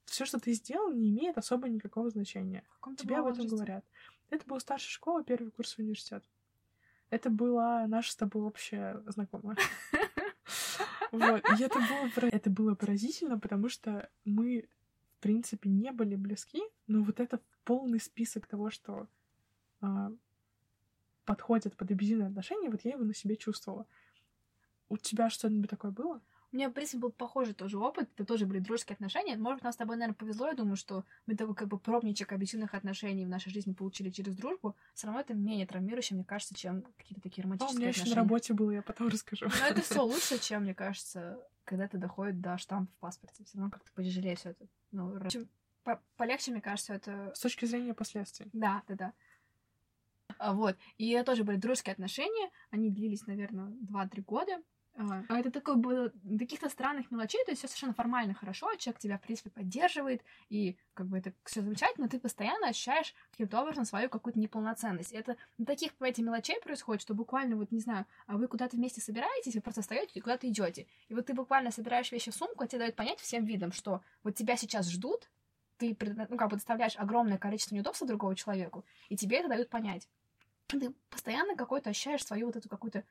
Все, 0.06 0.24
что 0.24 0.40
ты 0.40 0.54
сделал, 0.54 0.90
не 0.90 1.10
имеет 1.10 1.36
особо 1.36 1.68
никакого 1.68 2.08
значения. 2.08 2.64
Тебе 2.96 3.16
об 3.16 3.26
этом 3.26 3.46
говорят. 3.46 3.84
Это 4.30 4.46
был 4.46 4.60
старшая 4.60 4.90
школа, 4.90 5.24
первый 5.24 5.50
курс 5.50 5.76
университета. 5.78 6.24
Это 7.10 7.28
была 7.30 7.86
наша 7.86 8.12
с 8.12 8.16
тобой 8.16 8.42
общая 8.42 9.02
знакомая. 9.06 9.56
Вот. 11.12 11.42
И 11.58 11.62
это 11.62 11.80
было, 11.80 12.28
это 12.28 12.50
было 12.50 12.74
поразительно, 12.76 13.36
потому 13.36 13.68
что 13.68 14.08
мы, 14.24 14.68
в 15.16 15.22
принципе, 15.22 15.68
не 15.68 15.90
были 15.90 16.14
близки, 16.14 16.62
но 16.86 17.02
вот 17.02 17.18
это 17.18 17.40
полный 17.64 17.98
список 17.98 18.46
того, 18.46 18.70
что 18.70 19.08
а, 19.80 20.12
подходит 21.24 21.76
под 21.76 21.90
абьюзивные 21.90 22.28
отношения, 22.28 22.70
вот 22.70 22.82
я 22.84 22.92
его 22.92 23.02
на 23.02 23.14
себе 23.14 23.36
чувствовала. 23.36 23.86
У 24.88 24.96
тебя 24.96 25.30
что-нибудь 25.30 25.70
такое 25.70 25.90
было? 25.90 26.20
У 26.52 26.56
меня, 26.56 26.68
в 26.68 26.72
принципе, 26.72 26.98
был 26.98 27.12
похожий 27.12 27.54
тоже 27.54 27.78
опыт, 27.78 28.08
это 28.14 28.24
тоже 28.24 28.44
были 28.44 28.58
дружеские 28.58 28.94
отношения. 28.94 29.36
Может, 29.36 29.62
нам 29.62 29.72
с 29.72 29.76
тобой, 29.76 29.96
наверное, 29.96 30.16
повезло, 30.16 30.48
я 30.48 30.54
думаю, 30.54 30.76
что 30.76 31.04
мы 31.26 31.36
такой 31.36 31.54
как 31.54 31.68
бы 31.68 31.78
пробничек 31.78 32.32
объективных 32.32 32.74
отношений 32.74 33.24
в 33.24 33.28
нашей 33.28 33.52
жизни 33.52 33.72
получили 33.72 34.10
через 34.10 34.34
дружбу. 34.34 34.74
Все 34.94 35.06
равно 35.06 35.20
это 35.20 35.32
менее 35.34 35.66
травмирующе, 35.66 36.16
мне 36.16 36.24
кажется, 36.24 36.54
чем 36.54 36.82
какие-то 36.96 37.22
такие 37.22 37.44
романтические 37.44 37.76
а, 37.76 37.78
у 37.78 37.80
меня 37.80 37.90
отношения. 37.90 38.10
еще 38.10 38.16
на 38.16 38.22
работе 38.22 38.54
было, 38.54 38.70
я 38.72 38.82
потом 38.82 39.08
расскажу. 39.10 39.46
Но 39.46 39.66
это 39.66 39.80
все 39.82 40.04
лучше, 40.04 40.38
чем, 40.38 40.62
мне 40.62 40.74
кажется, 40.74 41.38
когда 41.64 41.84
это 41.84 41.98
доходит 41.98 42.40
до 42.40 42.58
штампа 42.58 42.92
в 42.92 42.98
паспорте. 42.98 43.44
Все 43.44 43.56
равно 43.56 43.70
как-то 43.70 43.90
потяжелее 43.92 44.34
все 44.34 44.50
это. 44.50 44.66
Ну, 44.90 45.18
по 45.84 46.02
полегче, 46.16 46.50
мне 46.50 46.60
кажется, 46.60 46.94
это... 46.94 47.32
С 47.34 47.40
точки 47.40 47.64
зрения 47.64 47.94
последствий. 47.94 48.50
Да, 48.52 48.82
да, 48.88 48.94
да. 48.96 49.12
А, 50.38 50.52
вот. 50.52 50.76
И 50.98 51.10
это 51.10 51.32
тоже 51.32 51.44
были 51.44 51.56
дружеские 51.56 51.92
отношения. 51.92 52.50
Они 52.70 52.90
длились, 52.90 53.26
наверное, 53.26 53.72
2-3 53.90 54.22
года. 54.22 54.62
А 54.96 55.38
это 55.38 55.50
такое 55.50 55.76
было 55.76 56.12
каких-то 56.38 56.68
странных 56.68 57.10
мелочей, 57.10 57.42
то 57.44 57.52
есть 57.52 57.60
все 57.60 57.68
совершенно 57.68 57.94
формально 57.94 58.34
хорошо, 58.34 58.74
человек 58.74 59.00
тебя, 59.00 59.18
в 59.18 59.22
принципе, 59.22 59.48
поддерживает, 59.48 60.22
и 60.50 60.76
как 60.94 61.06
бы 61.06 61.16
это 61.16 61.32
все 61.44 61.62
замечательно, 61.62 62.04
но 62.04 62.10
ты 62.10 62.18
постоянно 62.18 62.68
ощущаешь 62.68 63.14
каким-то 63.30 63.62
образом 63.62 63.84
свою 63.84 64.10
какую-то 64.10 64.38
неполноценность. 64.38 65.12
Это 65.12 65.36
на 65.58 65.64
таких, 65.64 65.94
понимаете, 65.94 66.22
мелочей 66.22 66.60
происходит, 66.60 67.02
что 67.02 67.14
буквально, 67.14 67.56
вот, 67.56 67.72
не 67.72 67.80
знаю, 67.80 68.04
а 68.26 68.36
вы 68.36 68.46
куда-то 68.46 68.76
вместе 68.76 69.00
собираетесь, 69.00 69.54
вы 69.54 69.62
просто 69.62 69.80
встаете 69.80 70.12
и 70.14 70.20
куда-то 70.20 70.48
идете. 70.48 70.86
И 71.08 71.14
вот 71.14 71.26
ты 71.26 71.34
буквально 71.34 71.70
собираешь 71.70 72.12
вещи 72.12 72.30
в 72.30 72.34
сумку, 72.34 72.64
а 72.64 72.66
тебе 72.66 72.80
дают 72.80 72.96
понять 72.96 73.20
всем 73.20 73.44
видом, 73.44 73.72
что 73.72 74.02
вот 74.22 74.34
тебя 74.34 74.56
сейчас 74.56 74.90
ждут, 74.90 75.30
ты, 75.78 75.96
ну, 75.98 76.36
как 76.36 76.50
бы 76.50 76.56
доставляешь 76.56 76.96
огромное 76.96 77.38
количество 77.38 77.74
неудобств 77.74 78.06
другому 78.06 78.34
человеку, 78.34 78.84
и 79.08 79.16
тебе 79.16 79.38
это 79.38 79.48
дают 79.48 79.70
понять. 79.70 80.08
Ты 80.66 80.94
постоянно 81.08 81.56
какой-то 81.56 81.90
ощущаешь 81.90 82.24
свою 82.24 82.46
вот 82.46 82.56
эту 82.56 82.68
какую-то 82.68 83.04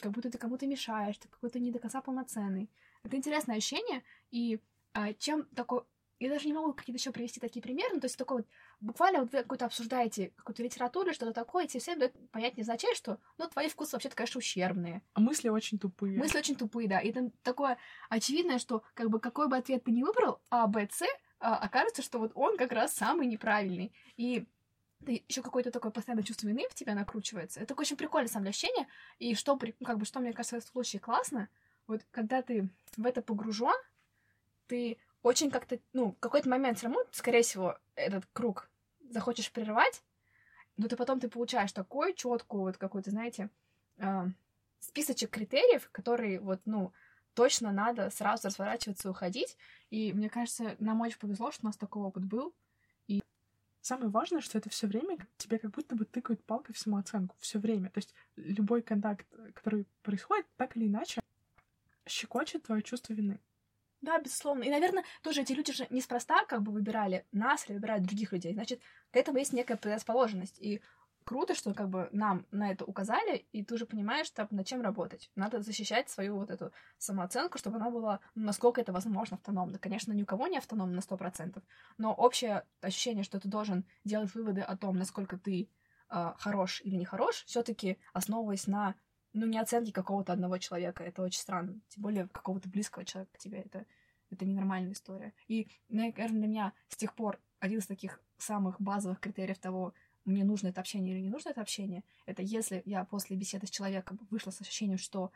как 0.00 0.12
будто 0.12 0.30
ты 0.30 0.38
кому-то 0.38 0.66
мешаешь, 0.66 1.18
ты 1.18 1.28
какой-то 1.28 1.58
не 1.58 1.70
до 1.70 1.78
конца 1.78 2.00
полноценный. 2.00 2.70
Это 3.02 3.16
интересное 3.16 3.56
ощущение, 3.56 4.02
и 4.30 4.60
а, 4.92 5.12
чем 5.14 5.44
такой... 5.54 5.82
Я 6.18 6.28
даже 6.28 6.46
не 6.46 6.52
могу 6.52 6.74
какие-то 6.74 7.00
еще 7.00 7.12
привести 7.12 7.40
такие 7.40 7.62
примеры, 7.62 7.94
ну, 7.94 8.00
то 8.00 8.04
есть 8.04 8.18
такой 8.18 8.38
вот, 8.38 8.46
буквально 8.80 9.20
вот 9.20 9.32
вы 9.32 9.38
какую-то 9.38 9.64
обсуждаете 9.64 10.32
какую-то 10.36 10.62
литературу, 10.62 11.14
что-то 11.14 11.32
такое, 11.32 11.64
и 11.64 11.66
тебе 11.66 11.80
всем 11.80 11.98
дает 11.98 12.30
понять 12.30 12.58
не 12.58 12.62
означает, 12.62 12.94
что, 12.94 13.18
ну, 13.38 13.48
твои 13.48 13.70
вкусы 13.70 13.92
вообще-то, 13.96 14.16
конечно, 14.16 14.38
ущербные. 14.38 15.00
А 15.14 15.20
мысли 15.20 15.48
очень 15.48 15.78
тупые. 15.78 16.18
Мысли 16.18 16.36
очень 16.36 16.56
тупые, 16.56 16.88
да. 16.88 17.00
И 17.00 17.10
там 17.10 17.30
такое 17.42 17.78
очевидное, 18.10 18.58
что, 18.58 18.82
как 18.92 19.08
бы, 19.08 19.18
какой 19.18 19.48
бы 19.48 19.56
ответ 19.56 19.84
ты 19.84 19.92
не 19.92 20.04
выбрал, 20.04 20.42
А, 20.50 20.66
Б, 20.66 20.86
С, 20.90 21.06
а, 21.38 21.56
окажется, 21.56 22.02
что 22.02 22.18
вот 22.18 22.32
он 22.34 22.58
как 22.58 22.72
раз 22.72 22.94
самый 22.94 23.26
неправильный. 23.26 23.94
И 24.18 24.46
еще 25.06 25.42
какое-то 25.42 25.70
такое 25.70 25.90
постоянное 25.90 26.24
чувство 26.24 26.48
вины 26.48 26.66
в 26.68 26.74
тебя 26.74 26.94
накручивается. 26.94 27.60
Это 27.60 27.68
такое 27.68 27.84
очень 27.84 27.96
прикольное 27.96 28.28
самоощущение. 28.28 28.86
И 29.18 29.34
что, 29.34 29.58
как 29.84 29.98
бы, 29.98 30.04
что 30.04 30.20
мне 30.20 30.32
кажется 30.32 30.56
в 30.56 30.58
этом 30.58 30.70
случае 30.70 31.00
классно, 31.00 31.48
вот 31.86 32.02
когда 32.10 32.42
ты 32.42 32.68
в 32.96 33.06
это 33.06 33.22
погружен, 33.22 33.74
ты 34.66 34.98
очень 35.22 35.50
как-то, 35.50 35.78
ну, 35.92 36.12
в 36.12 36.18
какой-то 36.20 36.48
момент 36.48 36.78
все 36.78 36.86
равно, 36.86 37.02
скорее 37.12 37.42
всего, 37.42 37.78
этот 37.94 38.26
круг 38.32 38.70
захочешь 39.10 39.50
прервать, 39.50 40.02
но 40.76 40.88
ты 40.88 40.96
потом 40.96 41.20
ты 41.20 41.28
получаешь 41.28 41.72
такой 41.72 42.14
четкую 42.14 42.62
вот 42.62 42.76
какой-то, 42.76 43.10
знаете, 43.10 43.50
э, 43.98 44.26
списочек 44.78 45.30
критериев, 45.30 45.88
которые 45.90 46.40
вот, 46.40 46.60
ну, 46.64 46.92
точно 47.34 47.72
надо 47.72 48.10
сразу 48.10 48.48
разворачиваться 48.48 49.08
и 49.08 49.10
уходить. 49.10 49.56
И 49.90 50.12
мне 50.12 50.28
кажется, 50.30 50.76
нам 50.78 51.00
очень 51.00 51.18
повезло, 51.18 51.50
что 51.50 51.64
у 51.64 51.66
нас 51.66 51.76
такой 51.76 52.02
опыт 52.02 52.24
был. 52.24 52.54
Самое 53.90 54.08
важное, 54.08 54.40
что 54.40 54.56
это 54.56 54.70
все 54.70 54.86
время 54.86 55.18
тебе 55.36 55.58
как 55.58 55.72
будто 55.72 55.96
бы 55.96 56.04
тыкают 56.04 56.44
палкой 56.44 56.76
в 56.76 56.78
самооценку. 56.78 57.34
Все 57.40 57.58
время. 57.58 57.90
То 57.90 57.98
есть 57.98 58.14
любой 58.36 58.82
контакт, 58.82 59.26
который 59.52 59.84
происходит, 60.04 60.46
так 60.56 60.76
или 60.76 60.86
иначе, 60.86 61.20
щекочет 62.06 62.62
твое 62.62 62.82
чувство 62.82 63.14
вины. 63.14 63.40
Да, 64.00 64.20
безусловно. 64.20 64.62
И, 64.62 64.70
наверное, 64.70 65.02
тоже 65.24 65.42
эти 65.42 65.54
люди 65.54 65.72
же 65.72 65.88
неспроста 65.90 66.44
как 66.44 66.62
бы 66.62 66.70
выбирали 66.70 67.26
нас 67.32 67.68
или 67.68 67.74
выбирают 67.74 68.04
других 68.04 68.30
людей. 68.30 68.54
Значит, 68.54 68.80
к 69.10 69.16
этому 69.16 69.38
есть 69.38 69.52
некая 69.52 69.76
предрасположенность. 69.76 70.60
И 70.60 70.80
круто, 71.30 71.54
что 71.54 71.72
как 71.74 71.88
бы 71.88 72.08
нам 72.10 72.44
на 72.50 72.72
это 72.72 72.84
указали, 72.84 73.46
и 73.52 73.62
ты 73.62 73.74
уже 73.74 73.86
понимаешь, 73.86 74.28
там, 74.32 74.48
над 74.50 74.66
чем 74.66 74.82
работать. 74.82 75.30
Надо 75.36 75.62
защищать 75.62 76.10
свою 76.10 76.36
вот 76.36 76.50
эту 76.50 76.72
самооценку, 76.98 77.56
чтобы 77.56 77.76
она 77.76 77.88
была, 77.88 78.18
ну, 78.34 78.46
насколько 78.46 78.80
это 78.80 78.92
возможно, 78.92 79.36
автономна. 79.36 79.78
Конечно, 79.78 80.12
ни 80.12 80.24
у 80.24 80.26
кого 80.26 80.48
не 80.48 80.58
автономна 80.58 80.96
на 80.96 80.98
100%, 80.98 81.62
но 81.98 82.12
общее 82.12 82.64
ощущение, 82.80 83.22
что 83.22 83.38
ты 83.38 83.48
должен 83.48 83.84
делать 84.02 84.34
выводы 84.34 84.60
о 84.60 84.76
том, 84.76 84.96
насколько 84.96 85.38
ты 85.38 85.70
э, 86.10 86.32
хорош 86.36 86.80
или 86.82 86.96
не 86.96 87.06
все 87.46 87.62
таки 87.62 87.96
основываясь 88.12 88.66
на, 88.66 88.96
ну, 89.32 89.46
не 89.46 89.60
оценке 89.60 89.92
какого-то 89.92 90.32
одного 90.32 90.58
человека. 90.58 91.04
Это 91.04 91.22
очень 91.22 91.38
странно. 91.38 91.80
Тем 91.90 92.02
более 92.02 92.26
какого-то 92.26 92.68
близкого 92.68 93.04
человека 93.04 93.34
к 93.34 93.38
тебе. 93.38 93.60
Это, 93.60 93.86
это 94.30 94.44
ненормальная 94.44 94.94
история. 94.94 95.32
И, 95.46 95.68
наверное, 95.88 96.40
для 96.40 96.48
меня 96.48 96.72
с 96.88 96.96
тех 96.96 97.14
пор 97.14 97.38
один 97.60 97.78
из 97.78 97.86
таких 97.86 98.20
самых 98.36 98.80
базовых 98.80 99.20
критериев 99.20 99.60
того, 99.60 99.94
мне 100.30 100.44
нужно 100.44 100.68
это 100.68 100.80
общение 100.80 101.14
или 101.14 101.22
не 101.22 101.30
нужно 101.30 101.50
это 101.50 101.60
общение, 101.60 102.02
это 102.26 102.42
если 102.42 102.82
я 102.86 103.04
после 103.04 103.36
беседы 103.36 103.66
с 103.66 103.70
человеком 103.70 104.18
вышла 104.30 104.50
с 104.50 104.60
ощущением, 104.60 104.98
что 104.98 105.32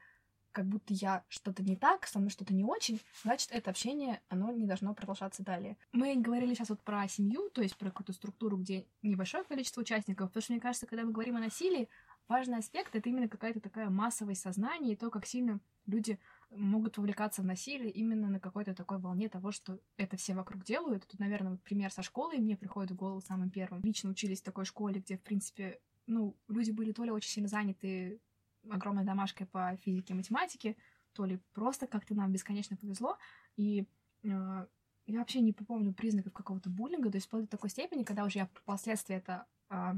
как 0.54 0.66
будто 0.66 0.94
я 0.94 1.24
что-то 1.28 1.64
не 1.64 1.76
так, 1.76 2.06
со 2.06 2.20
мной 2.20 2.30
что-то 2.30 2.54
не 2.54 2.64
очень, 2.64 3.00
значит, 3.24 3.50
это 3.50 3.70
общение, 3.70 4.22
оно 4.28 4.52
не 4.52 4.66
должно 4.66 4.94
продолжаться 4.94 5.42
далее. 5.42 5.76
Мы 5.92 6.14
говорили 6.14 6.54
сейчас 6.54 6.68
вот 6.68 6.80
про 6.80 7.08
семью, 7.08 7.50
то 7.50 7.60
есть 7.60 7.76
про 7.76 7.90
какую-то 7.90 8.12
структуру, 8.12 8.56
где 8.56 8.86
небольшое 9.02 9.42
количество 9.42 9.80
участников, 9.80 10.28
потому 10.28 10.42
что, 10.42 10.52
мне 10.52 10.62
кажется, 10.62 10.86
когда 10.86 11.04
мы 11.04 11.10
говорим 11.10 11.36
о 11.36 11.40
насилии, 11.40 11.88
важный 12.28 12.58
аспект— 12.58 12.94
это 12.96 13.08
именно 13.08 13.28
какая-то 13.28 13.60
такая 13.60 13.90
массовость 13.90 14.42
сознания 14.42 14.92
и 14.92 14.96
то, 14.96 15.10
как 15.10 15.26
сильно 15.26 15.60
люди 15.86 16.20
могут 16.56 16.98
увлекаться 16.98 17.42
в 17.42 17.44
насилие 17.44 17.90
именно 17.90 18.28
на 18.28 18.40
какой-то 18.40 18.74
такой 18.74 18.98
волне 18.98 19.28
того, 19.28 19.52
что 19.52 19.78
это 19.96 20.16
все 20.16 20.34
вокруг 20.34 20.64
делают. 20.64 21.06
Тут, 21.06 21.20
наверное, 21.20 21.52
вот 21.52 21.62
пример 21.62 21.90
со 21.92 22.02
школой 22.02 22.38
мне 22.38 22.56
приходит 22.56 22.92
в 22.92 22.96
голову 22.96 23.20
самым 23.20 23.50
первым. 23.50 23.82
Лично 23.82 24.10
учились 24.10 24.40
в 24.40 24.44
такой 24.44 24.64
школе, 24.64 25.00
где, 25.00 25.16
в 25.16 25.22
принципе, 25.22 25.80
ну, 26.06 26.36
люди 26.48 26.70
были 26.70 26.92
то 26.92 27.04
ли 27.04 27.10
очень 27.10 27.30
сильно 27.30 27.48
заняты 27.48 28.20
огромной 28.68 29.04
домашкой 29.04 29.46
по 29.46 29.76
физике 29.76 30.14
и 30.14 30.16
математике, 30.16 30.76
то 31.12 31.24
ли 31.24 31.38
просто 31.52 31.86
как-то 31.86 32.14
нам 32.14 32.32
бесконечно 32.32 32.76
повезло. 32.76 33.18
И 33.56 33.86
э, 34.22 34.66
я 35.06 35.18
вообще 35.18 35.40
не 35.40 35.52
помню 35.52 35.92
признаков 35.92 36.32
какого-то 36.32 36.70
буллинга, 36.70 37.10
то 37.10 37.16
есть 37.16 37.26
вплоть 37.26 37.44
до 37.44 37.48
такой 37.48 37.70
степени, 37.70 38.04
когда 38.04 38.24
уже 38.24 38.40
я 38.40 38.46
впоследствии 38.46 39.16
это 39.16 39.46
э, 39.70 39.94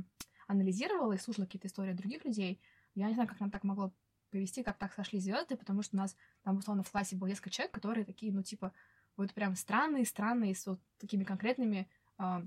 анализировала 0.46 1.12
и 1.12 1.18
слушала 1.18 1.44
какие-то 1.46 1.68
истории 1.68 1.92
других 1.92 2.24
людей, 2.24 2.60
я 2.94 3.08
не 3.08 3.14
знаю, 3.14 3.28
как 3.28 3.40
нам 3.40 3.50
так 3.50 3.62
могло 3.64 3.92
повести, 4.36 4.62
как 4.62 4.76
так 4.76 4.92
сошли 4.92 5.18
звезды, 5.18 5.56
потому 5.56 5.82
что 5.82 5.96
у 5.96 5.98
нас 5.98 6.14
там, 6.42 6.58
условно, 6.58 6.82
в 6.82 6.90
классе 6.90 7.16
было 7.16 7.28
несколько 7.28 7.48
человек, 7.48 7.72
которые 7.72 8.04
такие, 8.04 8.32
ну, 8.32 8.42
типа, 8.42 8.72
вот 9.16 9.32
прям 9.32 9.56
странные, 9.56 10.04
странные, 10.04 10.54
с 10.54 10.66
вот 10.66 10.78
такими 10.98 11.24
конкретными 11.24 11.88
э, 12.18 12.46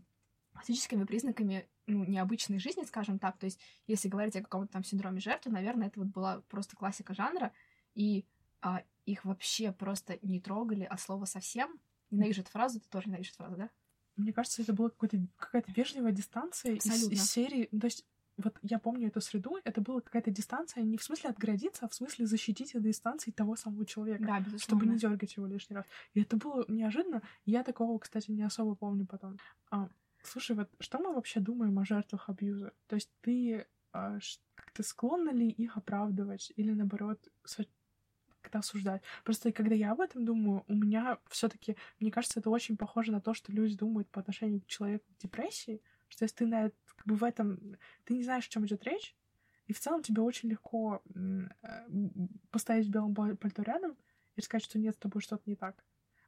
физическими 0.64 1.04
признаками, 1.04 1.68
ну, 1.88 2.06
необычной 2.06 2.60
жизни, 2.60 2.84
скажем 2.84 3.18
так. 3.18 3.38
То 3.38 3.46
есть, 3.46 3.60
если 3.88 4.08
говорить 4.08 4.36
о 4.36 4.44
каком-то 4.44 4.72
там 4.72 4.84
синдроме 4.84 5.20
жертвы, 5.20 5.52
наверное, 5.52 5.88
это 5.88 6.00
вот 6.00 6.10
была 6.10 6.42
просто 6.50 6.76
классика 6.76 7.16
жанра, 7.16 7.52
и 7.96 8.24
а, 8.62 8.84
их 9.08 9.26
вообще 9.26 9.72
просто 9.72 10.20
не 10.22 10.40
трогали 10.40 10.84
от 10.84 11.02
слова 11.02 11.26
совсем. 11.26 11.80
Ненавижу 12.12 12.42
эту 12.42 12.52
фразу, 12.52 12.80
ты 12.80 12.88
тоже 12.88 13.08
ненавидишь 13.08 13.34
фразу, 13.34 13.56
да? 13.56 13.70
Мне 14.16 14.32
кажется, 14.32 14.62
это 14.62 14.74
была 14.74 14.92
какая-то 14.92 15.72
вежливая 15.72 16.12
дистанция 16.12 16.76
из, 16.76 16.86
из 16.86 17.32
серии. 17.32 17.68
Ну, 17.72 17.80
то 17.80 17.86
есть 17.86 18.06
вот 18.40 18.58
я 18.62 18.80
помню 18.80 19.08
эту 19.08 19.22
среду, 19.22 19.58
это 19.64 19.82
была 19.82 20.02
какая-то 20.02 20.32
дистанция, 20.32 20.84
не 20.84 20.98
в 20.98 21.04
смысле 21.04 21.30
отгородиться, 21.30 21.86
а 21.86 21.90
в 21.90 21.94
смысле 21.94 22.26
защитить 22.26 22.74
от 22.76 22.84
дистанции 22.84 23.32
того 23.32 23.56
самого 23.56 23.86
человека, 23.86 24.24
да, 24.24 24.40
безусловно. 24.40 24.60
чтобы 24.60 24.86
не 24.86 24.98
дергать 24.98 25.36
его 25.36 25.46
лишний 25.46 25.76
раз. 25.76 25.86
И 26.14 26.22
это 26.22 26.38
было 26.38 26.66
неожиданно. 26.68 27.22
Я 27.46 27.64
такого, 27.64 28.00
кстати, 28.00 28.32
не 28.32 28.44
особо 28.44 28.76
помню 28.76 29.06
потом. 29.06 29.38
А, 29.72 29.90
слушай, 30.24 30.56
вот 30.56 30.70
что 30.80 31.00
мы 31.00 31.14
вообще 31.14 31.40
думаем 31.40 31.78
о 31.80 31.86
жертвах 31.86 32.30
абьюза? 32.30 32.72
То 32.88 32.96
есть 32.96 33.10
ты 33.22 33.68
а, 33.92 34.20
как-то 34.56 34.84
склонна 34.84 35.32
ли 35.32 35.50
их 35.50 35.78
оправдывать 35.78 36.54
или 36.56 36.72
наоборот 36.72 37.20
как-то 38.42 38.60
осуждать. 38.60 39.02
Просто 39.24 39.52
когда 39.52 39.76
я 39.76 39.92
об 39.92 40.00
этом 40.00 40.26
думаю, 40.26 40.64
у 40.68 40.74
меня 40.74 41.20
все-таки, 41.28 41.76
мне 42.00 42.12
кажется, 42.12 42.40
это 42.40 42.50
очень 42.50 42.78
похоже 42.78 43.12
на 43.12 43.20
то, 43.20 43.34
что 43.34 43.52
люди 43.52 43.76
думают 43.76 44.10
по 44.10 44.22
отношению 44.22 44.62
к 44.62 44.68
человеку 44.68 45.06
в 45.18 45.22
депрессии, 45.22 45.82
что 46.10 46.26
если 46.26 46.36
ты 46.36 46.46
на, 46.48 46.72
как 46.96 47.06
бы 47.06 47.16
в 47.16 47.24
этом... 47.24 47.78
Ты 48.04 48.16
не 48.16 48.24
знаешь, 48.24 48.48
о 48.48 48.50
чем 48.50 48.66
идет 48.66 48.84
речь, 48.84 49.16
и 49.68 49.74
в 49.74 49.80
целом 49.80 50.02
тебе 50.02 50.22
очень 50.22 50.50
легко 50.50 51.02
э, 51.14 51.48
поставить 52.50 52.88
в 52.88 52.90
белом 52.90 53.14
пальто 53.14 53.62
рядом 53.62 53.96
и 54.36 54.42
сказать, 54.42 54.66
что 54.66 54.80
нет, 54.80 54.96
с 54.96 54.98
тобой 54.98 55.22
что-то 55.22 55.44
не 55.46 55.56
так. 55.56 55.84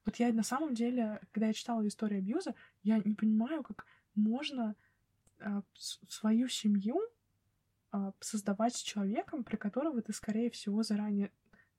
Вот 0.05 0.15
я 0.17 0.31
на 0.31 0.43
самом 0.43 0.73
деле, 0.73 1.19
когда 1.31 1.47
я 1.47 1.53
читала 1.53 1.85
историю 1.87 2.19
абьюза, 2.19 2.55
я 2.83 2.99
не 2.99 3.15
понимаю, 3.15 3.63
как 3.63 3.85
можно 4.15 4.75
э, 5.39 5.61
свою 6.07 6.47
семью 6.47 7.01
э, 7.91 8.11
создавать 8.19 8.75
с 8.75 8.81
человеком, 8.81 9.43
при 9.43 9.55
которого 9.55 10.01
ты, 10.01 10.13
скорее 10.13 10.49
всего, 10.49 10.83
заранее 10.83 11.31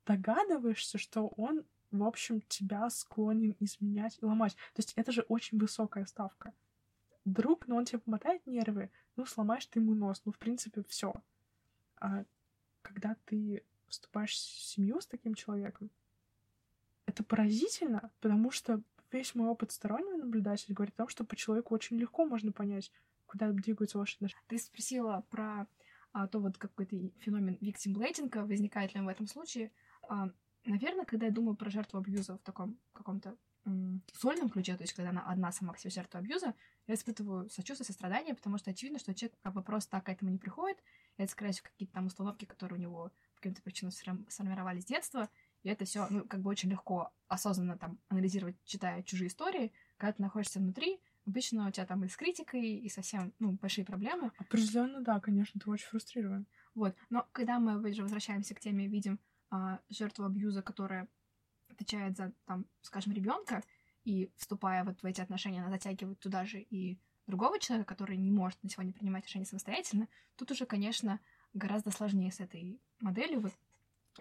догадываешься, 0.05 0.99
что 0.99 1.29
он, 1.29 1.65
в 1.91 2.03
общем, 2.03 2.41
тебя 2.43 2.91
склонен 2.91 3.55
изменять 3.61 4.19
и 4.21 4.25
ломать. 4.25 4.55
То 4.75 4.81
есть 4.81 4.93
это 4.97 5.13
же 5.13 5.23
очень 5.23 5.59
высокая 5.59 6.07
ставка 6.07 6.53
друг, 7.25 7.67
но 7.69 7.77
он 7.77 7.85
тебе 7.85 7.99
помотает 7.99 8.47
нервы, 8.47 8.91
ну, 9.17 9.27
сломаешь 9.27 9.67
ты 9.67 9.81
ему 9.81 9.95
нос, 9.95 10.23
ну, 10.25 10.33
в 10.33 10.39
принципе, 10.39 10.83
все. 10.89 11.13
А 11.97 12.25
когда 12.83 13.17
ты 13.27 13.65
вступаешь 13.89 14.33
в 14.33 14.61
семью 14.61 15.01
с 15.01 15.07
таким 15.07 15.35
человеком, 15.35 15.91
это 17.07 17.23
поразительно, 17.23 18.11
потому 18.21 18.51
что 18.51 18.83
весь 19.11 19.35
мой 19.35 19.49
опыт 19.49 19.73
стороннего 19.73 20.17
наблюдателя 20.17 20.75
говорит 20.75 20.95
о 20.95 20.99
том, 20.99 21.09
что 21.09 21.25
по 21.25 21.37
человеку 21.37 21.75
очень 21.75 21.99
легко 21.99 22.25
можно 22.25 22.53
понять, 22.53 22.91
куда 23.27 23.51
двигаются 23.51 23.99
ваши 23.99 24.17
отношения. 24.17 24.43
Ты 24.49 24.59
спросила 24.59 25.25
про 25.31 25.67
а, 26.13 26.27
то 26.27 26.41
вот 26.41 26.59
какой-то 26.59 26.97
феномен 27.21 27.59
виктимблейдинга, 27.61 28.45
возникает 28.45 28.95
ли 28.95 29.01
он 29.01 29.07
в 29.07 29.11
этом 29.11 29.27
случае. 29.27 29.73
А, 30.09 30.31
наверное, 30.65 31.05
когда 31.05 31.27
я 31.27 31.33
думаю 31.33 31.57
про 31.57 31.71
жертву 31.71 31.99
абьюза 31.99 32.37
в 32.37 32.43
таком 32.43 32.79
каком-то 32.93 33.37
сольном 34.15 34.49
ключе, 34.49 34.77
то 34.77 34.83
есть 34.83 34.93
когда 34.93 35.11
она 35.11 35.23
одна 35.23 35.53
сама 35.53 35.73
к 35.73 35.79
себе 35.79 35.91
жертва 35.91 36.21
абьюза, 36.21 36.55
я 36.87 36.95
испытываю 36.95 37.49
сочувствие, 37.49 37.87
сострадание, 37.87 38.35
потому 38.35 38.59
что 38.59 38.71
очевидно, 38.71 38.99
что 38.99 39.15
человек 39.15 39.39
как 39.43 39.55
бы 39.55 39.63
просто 39.63 39.93
так 39.93 40.07
к 40.07 40.09
этому 40.09 40.31
не 40.31 40.39
приходит, 40.39 40.79
и 41.17 41.23
это, 41.23 41.33
скорее 41.33 41.53
всего, 41.53 41.69
какие-то 41.71 41.95
там 41.95 42.07
установки, 42.07 42.45
которые 42.45 42.79
у 42.79 42.83
него 42.83 43.13
по 43.35 43.41
каким-то 43.41 43.63
причинам 43.63 43.93
сформировались 44.29 44.83
с 44.83 44.87
детства, 44.87 45.29
и 45.63 45.69
это 45.69 45.85
все, 45.85 46.07
ну, 46.11 46.25
как 46.25 46.41
бы 46.41 46.51
очень 46.51 46.71
легко 46.71 47.13
осознанно 47.29 47.79
там 47.79 47.99
анализировать, 48.09 48.57
читая 48.65 49.03
чужие 49.05 49.29
истории, 49.29 49.73
когда 49.97 50.13
ты 50.13 50.23
находишься 50.23 50.59
внутри, 50.59 51.01
обычно 51.25 51.69
у 51.69 51.71
тебя 51.71 51.87
там 51.87 52.05
и 52.05 52.09
с 52.09 52.17
критикой, 52.17 52.79
и 52.79 52.89
совсем, 52.89 53.33
ну, 53.39 53.53
большие 53.53 53.85
проблемы. 53.85 54.33
Определенно, 54.39 55.03
да, 55.03 55.21
конечно, 55.21 55.61
ты 55.61 55.71
очень 55.71 55.87
фрустрирован. 55.87 56.47
Вот, 56.75 56.97
но 57.11 57.29
когда 57.33 57.61
мы 57.61 57.79
возвращаемся 57.79 58.55
к 58.55 58.61
теме, 58.61 58.89
видим 58.89 59.21
а, 59.51 59.81
жертву 59.89 60.25
абьюза, 60.25 60.63
которая 60.63 61.09
отвечает 61.73 62.17
за, 62.17 62.33
там, 62.47 62.67
скажем, 62.83 63.13
ребенка, 63.13 63.63
и 64.05 64.31
вступая 64.37 64.85
вот 64.85 65.03
в 65.03 65.07
эти 65.07 65.21
отношения, 65.21 65.61
она 65.61 65.71
затягивает 65.71 66.19
туда 66.19 66.45
же 66.45 66.61
и 66.61 66.99
другого 67.27 67.59
человека, 67.59 67.95
который 67.95 68.17
не 68.17 68.31
может 68.31 68.63
на 68.63 68.69
сегодня 68.69 68.93
принимать 68.93 69.27
решения 69.27 69.47
самостоятельно, 69.47 70.09
тут 70.37 70.51
уже, 70.51 70.67
конечно, 70.67 71.21
гораздо 71.55 71.91
сложнее 71.91 72.33
с 72.33 72.41
этой 72.41 72.81
моделью. 73.01 73.41
Вот. 73.41 73.53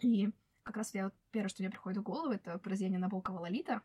И 0.01 0.29
как 0.63 0.77
раз 0.77 0.93
я 0.93 1.05
вот, 1.05 1.13
первое, 1.31 1.49
что 1.49 1.63
мне 1.63 1.69
приходит 1.69 1.99
в 1.99 2.03
голову, 2.03 2.31
это 2.31 2.57
произведение 2.59 2.99
Набокова 2.99 3.39
«Лолита», 3.39 3.81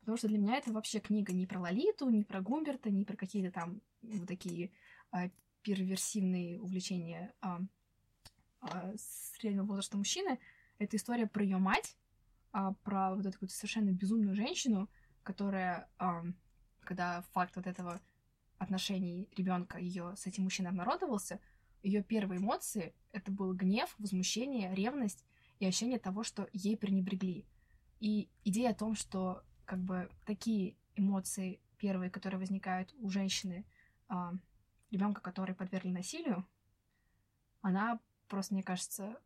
потому 0.00 0.16
что 0.16 0.28
для 0.28 0.38
меня 0.38 0.56
это 0.56 0.72
вообще 0.72 1.00
книга 1.00 1.32
не 1.32 1.46
про 1.46 1.60
Лолиту, 1.60 2.08
не 2.08 2.24
про 2.24 2.40
Гумберта, 2.40 2.90
не 2.90 3.04
про 3.04 3.16
какие-то 3.16 3.52
там 3.52 3.80
вот 4.02 4.26
такие 4.28 4.70
а, 5.10 5.30
перверсивные 5.62 6.60
увлечения 6.60 7.32
а, 7.40 7.60
а, 8.60 8.92
среднего 8.96 9.64
возраста 9.64 9.96
мужчины. 9.96 10.38
Это 10.78 10.96
история 10.96 11.26
про 11.26 11.42
ее 11.42 11.58
мать, 11.58 11.96
а, 12.52 12.72
про 12.84 13.14
вот 13.14 13.26
эту 13.26 13.38
вот 13.40 13.50
совершенно 13.50 13.90
безумную 13.90 14.34
женщину, 14.34 14.88
которая, 15.22 15.88
а, 15.98 16.24
когда 16.80 17.22
факт 17.32 17.56
вот 17.56 17.66
этого 17.66 18.00
отношений 18.58 19.28
ребенка 19.36 19.78
ее 19.78 20.14
с 20.16 20.26
этим 20.26 20.44
мужчиной 20.44 20.70
обнародовался, 20.70 21.40
ее 21.82 22.02
первые 22.02 22.40
эмоции 22.40 22.94
это 23.12 23.32
был 23.32 23.54
гнев, 23.54 23.94
возмущение, 23.98 24.74
ревность 24.74 25.24
и 25.58 25.66
ощущение 25.66 25.98
того, 25.98 26.24
что 26.24 26.48
ей 26.52 26.76
пренебрегли. 26.76 27.46
И 28.00 28.28
идея 28.44 28.70
о 28.70 28.74
том, 28.74 28.94
что 28.94 29.42
как 29.64 29.78
бы 29.78 30.10
такие 30.26 30.76
эмоции 30.96 31.60
первые, 31.78 32.10
которые 32.10 32.38
возникают 32.38 32.94
у 32.98 33.08
женщины, 33.08 33.64
а, 34.08 34.32
ребенка, 34.90 35.20
который 35.20 35.54
подвергли 35.54 35.90
насилию, 35.90 36.46
она 37.62 38.00
просто, 38.28 38.54
мне 38.54 38.62
кажется, 38.62 39.16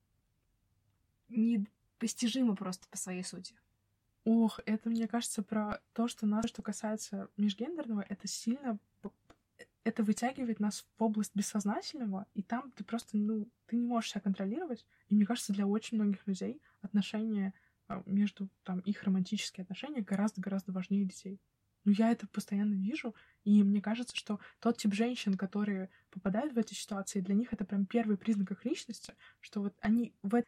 не 1.28 1.66
постижимо 2.05 2.55
просто 2.55 2.86
по 2.90 2.98
своей 2.98 3.24
сути. 3.24 3.55
Ох, 4.24 4.61
это, 4.66 4.90
мне 4.90 5.09
кажется, 5.09 5.42
про 5.42 5.80
то, 5.94 6.07
что 6.07 6.26
нас, 6.26 6.44
что 6.46 6.61
касается 6.61 7.30
межгендерного, 7.38 8.05
это 8.07 8.28
сильно 8.28 8.78
это 9.84 10.02
вытягивает 10.02 10.61
нас 10.61 10.84
в 10.98 11.02
область 11.02 11.34
бессознательного, 11.34 12.26
и 12.34 12.42
там 12.42 12.72
ты 12.72 12.84
просто, 12.84 13.16
ну, 13.16 13.48
ты 13.66 13.76
не 13.76 13.86
можешь 13.86 14.11
себя 14.11 14.20
контролировать. 14.20 14.84
И 15.09 15.14
мне 15.14 15.24
кажется, 15.24 15.55
для 15.55 15.66
очень 15.66 15.96
многих 15.96 16.26
людей 16.26 16.61
отношения 16.82 17.55
а, 17.88 18.02
между, 18.05 18.50
там, 18.64 18.80
их 18.80 19.02
романтические 19.02 19.62
отношения 19.62 20.02
гораздо-гораздо 20.02 20.72
важнее 20.72 21.07
детей. 21.07 21.40
Ну, 21.86 21.92
я 21.92 22.11
это 22.11 22.26
постоянно 22.26 22.74
вижу, 22.74 23.14
и 23.44 23.62
мне 23.62 23.80
кажется, 23.80 24.14
что 24.14 24.40
тот 24.61 24.76
тип 24.76 24.92
женщин, 24.92 25.38
которые 25.38 25.88
попадают 26.11 26.52
в 26.52 26.59
эти 26.59 26.74
ситуации, 26.74 27.20
для 27.20 27.34
них 27.34 27.55
это 27.55 27.64
прям 27.64 27.86
первый 27.86 28.18
признак 28.18 28.50
их 28.50 28.66
личности, 28.66 29.14
что 29.40 29.62
вот 29.62 29.74
они 29.80 30.14
в 30.22 30.42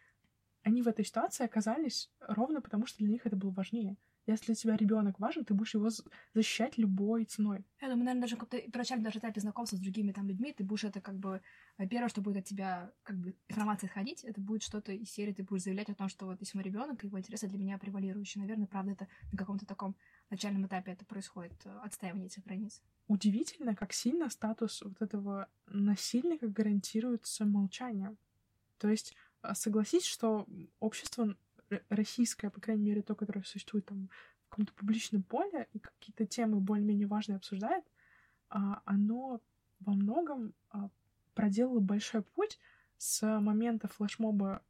они 0.67 0.83
в 0.83 0.89
этой 0.89 1.05
ситуации 1.05 1.45
оказались 1.45 2.11
ровно 2.19 2.61
потому, 2.61 2.87
что 2.87 2.99
для 2.99 3.09
них 3.09 3.25
это 3.25 3.37
было 3.37 3.53
важнее. 3.53 3.97
Если 4.27 4.47
для 4.47 4.55
тебя 4.57 4.77
ребенок 4.77 5.21
важен, 5.21 5.45
ты 5.45 5.55
будешь 5.55 5.75
его 5.75 5.89
защищать 6.35 6.77
любой 6.77 7.25
ценой. 7.25 7.65
Я 7.81 7.89
думаю, 7.89 8.07
наверное, 8.07 8.23
даже 8.23 8.37
как-то 8.37 8.59
первоначально 8.59 9.05
даже 9.05 9.21
этапе 9.21 9.41
знакомства 9.41 9.77
с 9.77 9.81
другими 9.81 10.11
там 10.11 10.27
людьми, 10.27 10.53
ты 10.53 10.65
будешь 10.65 10.83
это 10.83 11.01
как 11.01 11.15
бы 11.17 11.41
первое, 11.89 12.09
что 12.09 12.21
будет 12.21 12.39
от 12.39 12.45
тебя 12.47 12.91
как 13.05 13.17
бы 13.17 13.37
информация 13.47 13.87
исходить, 13.87 14.25
это 14.25 14.41
будет 14.41 14.65
что-то 14.65 14.91
из 14.91 15.09
серии, 15.09 15.33
ты 15.33 15.45
будешь 15.45 15.63
заявлять 15.63 15.89
о 15.89 15.95
том, 15.95 16.09
что 16.09 16.27
вот 16.27 16.41
если 16.41 16.59
мой 16.59 16.65
ребенок, 16.65 17.05
его 17.05 17.17
интересы 17.17 17.47
для 17.47 17.59
меня 17.59 17.79
превалирующие. 17.79 18.43
Наверное, 18.43 18.67
правда, 18.67 18.91
это 18.91 19.09
на 19.31 19.39
каком-то 19.39 19.67
таком 19.67 19.95
начальном 20.31 20.67
этапе 20.67 20.91
это 20.91 21.05
происходит, 21.05 21.65
э, 21.65 21.79
отстаивание 21.85 22.27
этих 22.27 22.43
границ. 22.43 22.83
Удивительно, 23.07 23.77
как 23.77 23.93
сильно 23.93 24.29
статус 24.31 24.83
вот 24.83 25.01
этого 25.01 25.49
насильника 25.69 26.49
гарантируется 26.49 27.45
молчанием. 27.45 28.19
То 28.79 28.89
есть 28.89 29.15
согласись, 29.55 30.05
что 30.05 30.47
общество 30.81 31.37
российское, 31.89 32.51
по 32.51 32.61
крайней 32.61 32.85
мере, 32.85 33.03
то, 33.03 33.15
которое 33.15 33.43
существует 33.43 33.87
там 33.87 34.09
в 34.47 34.49
каком-то 34.51 34.73
публичном 34.75 35.23
поле 35.23 35.69
и 35.73 35.79
какие-то 35.79 36.27
темы 36.27 36.61
более-менее 36.61 37.07
важные 37.07 37.37
обсуждает, 37.37 37.85
а, 38.49 38.83
оно 38.85 39.41
во 39.81 39.93
многом 39.93 40.55
а, 40.71 40.89
проделало 41.35 41.81
большой 41.81 42.23
путь 42.23 42.59
с 42.97 43.41
момента 43.41 43.89
флешмоба, 43.89 44.63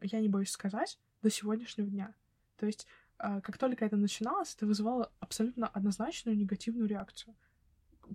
я 0.00 0.20
не 0.20 0.28
боюсь 0.28 0.50
сказать, 0.50 0.98
до 1.22 1.30
сегодняшнего 1.30 1.88
дня. 1.88 2.14
То 2.56 2.66
есть, 2.66 2.86
как 3.16 3.56
только 3.56 3.84
это 3.84 3.96
начиналось, 3.96 4.54
это 4.54 4.66
вызывало 4.66 5.10
абсолютно 5.20 5.68
однозначную 5.68 6.36
негативную 6.36 6.88
реакцию 6.88 7.34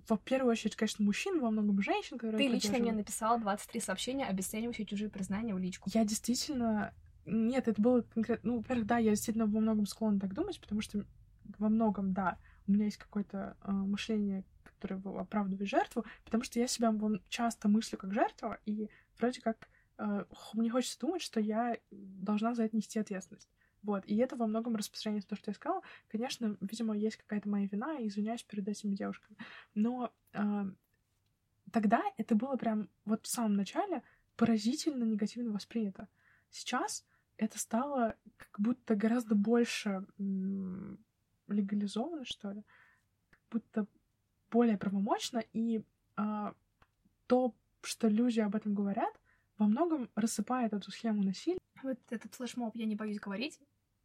в 0.06 0.16
первую 0.18 0.52
очередь, 0.52 0.76
конечно, 0.76 1.04
мужчин, 1.04 1.40
во 1.40 1.50
многом 1.50 1.80
женщин, 1.82 2.18
которые... 2.18 2.38
Ты 2.38 2.52
лично 2.52 2.78
мне 2.78 2.92
написала 2.92 3.38
23 3.38 3.80
сообщения, 3.80 4.26
обесценивающие 4.26 4.86
чужие 4.86 5.10
признания 5.10 5.54
в 5.54 5.58
личку. 5.58 5.90
Я 5.92 6.04
действительно... 6.04 6.92
Нет, 7.26 7.68
это 7.68 7.80
было 7.80 8.02
конкретно... 8.02 8.52
Ну, 8.52 8.58
во-первых, 8.58 8.86
да, 8.86 8.98
я 8.98 9.10
действительно 9.10 9.46
во 9.46 9.60
многом 9.60 9.86
склонна 9.86 10.20
так 10.20 10.34
думать, 10.34 10.60
потому 10.60 10.80
что 10.80 11.04
во 11.58 11.68
многом, 11.68 12.12
да, 12.12 12.38
у 12.66 12.72
меня 12.72 12.86
есть 12.86 12.98
какое-то 12.98 13.56
э, 13.62 13.70
мышление, 13.70 14.44
которое 14.64 15.00
оправдывает 15.20 15.68
жертву, 15.68 16.04
потому 16.24 16.44
что 16.44 16.58
я 16.58 16.66
себя 16.68 16.94
часто 17.28 17.68
мыслю 17.68 17.98
как 17.98 18.12
жертва, 18.12 18.58
и 18.64 18.88
вроде 19.18 19.40
как 19.40 19.68
э, 19.98 20.24
мне 20.54 20.70
хочется 20.70 20.98
думать, 21.00 21.22
что 21.22 21.40
я 21.40 21.76
должна 21.90 22.54
за 22.54 22.64
это 22.64 22.76
нести 22.76 22.98
ответственность. 22.98 23.48
Вот, 23.88 24.04
и 24.04 24.16
это 24.18 24.36
во 24.36 24.46
многом 24.46 24.76
распространяется 24.76 25.30
то, 25.30 25.36
что 25.36 25.50
я 25.50 25.54
сказала. 25.54 25.82
Конечно, 26.08 26.58
видимо, 26.60 26.94
есть 26.94 27.16
какая-то 27.16 27.48
моя 27.48 27.66
вина, 27.72 27.96
и 27.96 28.08
извиняюсь 28.08 28.42
перед 28.42 28.68
этими 28.68 28.94
девушками. 28.94 29.38
Но 29.74 30.12
э, 30.34 30.64
тогда 31.72 32.02
это 32.18 32.34
было 32.34 32.56
прям 32.56 32.90
вот 33.06 33.24
в 33.24 33.28
самом 33.30 33.54
начале 33.54 34.02
поразительно 34.36 35.04
негативно 35.04 35.52
воспринято. 35.52 36.06
Сейчас 36.50 37.06
это 37.38 37.58
стало 37.58 38.14
как 38.36 38.60
будто 38.60 38.94
гораздо 38.94 39.34
больше 39.34 40.04
м- 40.18 40.98
легализовано, 41.46 42.26
что 42.26 42.50
ли, 42.50 42.62
как 43.30 43.40
будто 43.50 43.86
более 44.50 44.76
правомочно, 44.76 45.42
и 45.54 45.82
э, 46.18 46.52
то, 47.26 47.54
что 47.80 48.08
люди 48.08 48.40
об 48.40 48.54
этом 48.54 48.74
говорят, 48.74 49.18
во 49.56 49.66
многом 49.66 50.10
рассыпает 50.14 50.74
эту 50.74 50.90
схему 50.90 51.22
насилия. 51.22 51.58
Вот 51.82 51.98
этот 52.10 52.34
флешмоб, 52.34 52.76
я 52.76 52.84
не 52.84 52.96
боюсь 52.96 53.18
говорить, 53.18 53.58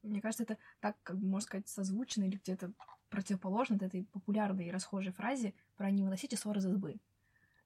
мне 0.03 0.21
кажется, 0.21 0.43
это 0.43 0.57
так, 0.79 0.97
как 1.03 1.17
бы, 1.17 1.27
можно 1.27 1.45
сказать, 1.45 1.67
созвучно 1.67 2.23
или 2.23 2.37
где-то 2.37 2.73
противоположно 3.09 3.75
этой 3.75 4.05
популярной 4.05 4.67
и 4.67 4.71
расхожей 4.71 5.11
фразе 5.11 5.53
про 5.75 5.89
«не 5.91 6.03
выносите 6.03 6.35
ссоры 6.35 6.59
из 6.59 6.65
избы». 6.65 6.97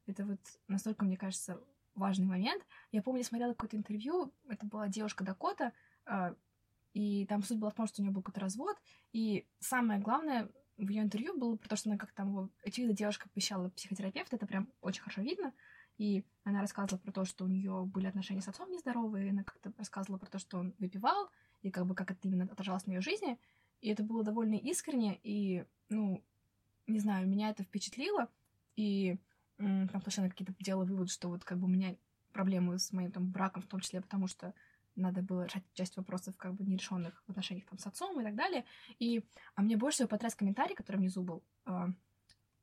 Это 0.05 0.25
вот 0.25 0.39
настолько, 0.67 1.05
мне 1.05 1.17
кажется, 1.17 1.61
важный 1.95 2.25
момент. 2.25 2.65
Я 2.91 3.01
помню, 3.01 3.19
я 3.19 3.25
смотрела 3.25 3.51
какое-то 3.53 3.77
интервью, 3.77 4.33
это 4.47 4.65
была 4.65 4.87
девушка 4.87 5.23
Дакота, 5.23 5.73
а, 6.05 6.35
и 6.93 7.25
там 7.25 7.43
суть 7.43 7.59
была 7.59 7.71
в 7.71 7.75
том, 7.75 7.87
что 7.87 8.01
у 8.01 8.03
нее 8.03 8.13
был 8.13 8.21
какой-то 8.21 8.41
развод, 8.41 8.77
и 9.11 9.47
самое 9.59 9.99
главное 9.99 10.49
в 10.77 10.89
ее 10.89 11.01
интервью 11.01 11.37
было 11.37 11.55
про 11.55 11.69
то, 11.69 11.75
что 11.75 11.89
она 11.89 11.97
как 11.97 12.11
там, 12.11 12.51
очевидно, 12.63 12.95
девушка 12.95 13.27
посещала 13.29 13.69
психотерапевта, 13.69 14.35
это 14.35 14.45
прям 14.45 14.69
очень 14.81 15.01
хорошо 15.01 15.21
видно, 15.21 15.53
и 15.97 16.23
она 16.43 16.61
рассказывала 16.61 16.99
про 16.99 17.11
то, 17.11 17.25
что 17.25 17.45
у 17.45 17.47
нее 17.47 17.85
были 17.85 18.07
отношения 18.07 18.41
с 18.41 18.47
отцом 18.47 18.71
нездоровые, 18.71 19.31
она 19.31 19.43
как-то 19.43 19.73
рассказывала 19.77 20.19
про 20.19 20.29
то, 20.29 20.39
что 20.39 20.59
он 20.59 20.75
выпивал, 20.77 21.29
и 21.61 21.71
как 21.71 21.85
бы 21.85 21.95
как 21.95 22.11
это 22.11 22.19
именно 22.23 22.45
отражалось 22.45 22.85
на 22.85 22.91
ее 22.91 23.01
жизни. 23.01 23.39
И 23.81 23.89
это 23.89 24.03
было 24.03 24.23
довольно 24.23 24.55
искренне, 24.55 25.19
и, 25.23 25.65
ну, 25.89 26.23
не 26.87 26.99
знаю, 26.99 27.27
меня 27.27 27.49
это 27.49 27.63
впечатлило, 27.63 28.29
и 28.75 29.17
там 29.57 30.01
совершенно 30.01 30.29
какие-то 30.29 30.53
делала 30.59 30.85
выводы, 30.85 31.09
что 31.09 31.29
вот 31.29 31.43
как 31.43 31.57
бы 31.59 31.65
у 31.65 31.69
меня 31.69 31.95
проблемы 32.31 32.77
с 32.77 32.91
моим 32.91 33.11
там 33.11 33.29
браком, 33.29 33.61
в 33.61 33.67
том 33.67 33.79
числе 33.79 34.01
потому, 34.01 34.27
что 34.27 34.53
надо 34.95 35.21
было 35.21 35.45
решать 35.45 35.63
часть 35.73 35.97
вопросов 35.97 36.35
как 36.37 36.53
бы 36.55 36.65
нерешенных 36.65 37.23
в 37.25 37.29
отношениях 37.29 37.67
там 37.67 37.77
с 37.79 37.87
отцом 37.87 38.19
и 38.19 38.23
так 38.23 38.35
далее. 38.35 38.65
И 38.99 39.23
а 39.55 39.61
мне 39.61 39.77
больше 39.77 39.97
всего 39.97 40.09
потряс 40.09 40.35
комментарий, 40.35 40.75
который 40.75 40.97
внизу 40.97 41.23
был. 41.23 41.43
А, 41.65 41.89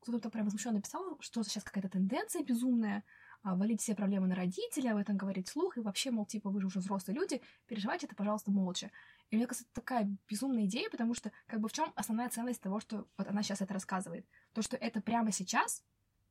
кто-то 0.01 0.31
прям 0.31 0.45
возмущенно 0.45 0.77
написал, 0.77 1.17
что 1.21 1.43
сейчас 1.43 1.65
какая-то 1.65 1.89
тенденция 1.89 2.43
безумная, 2.43 3.05
валить 3.45 3.83
все 3.83 3.95
проблемы 3.95 4.27
на 4.27 4.35
родителей, 4.35 4.89
об 4.89 4.97
этом 4.97 5.17
говорить 5.17 5.49
слух, 5.49 5.77
и 5.77 5.81
вообще, 5.81 6.11
мол, 6.11 6.25
типа, 6.25 6.51
вы 6.51 6.61
же 6.61 6.67
уже 6.69 6.79
взрослые 6.81 7.19
люди, 7.19 7.43
переживайте 7.67 8.07
это, 8.07 8.17
пожалуйста, 8.17 8.51
молча. 8.51 8.91
И 9.31 9.37
мне 9.37 9.47
кажется, 9.47 9.67
это 9.71 9.81
такая 9.81 10.11
безумная 10.29 10.65
идея, 10.65 10.89
потому 10.91 11.15
что 11.15 11.31
как 11.47 11.61
бы 11.61 11.69
в 11.69 11.73
чем 11.73 11.93
основная 11.95 12.31
ценность 12.31 12.63
того, 12.63 12.81
что 12.81 13.07
вот 13.19 13.29
она 13.29 13.43
сейчас 13.43 13.61
это 13.61 13.75
рассказывает? 13.75 14.27
То, 14.53 14.63
что 14.63 14.77
это 14.77 15.01
прямо 15.01 15.31
сейчас 15.31 15.85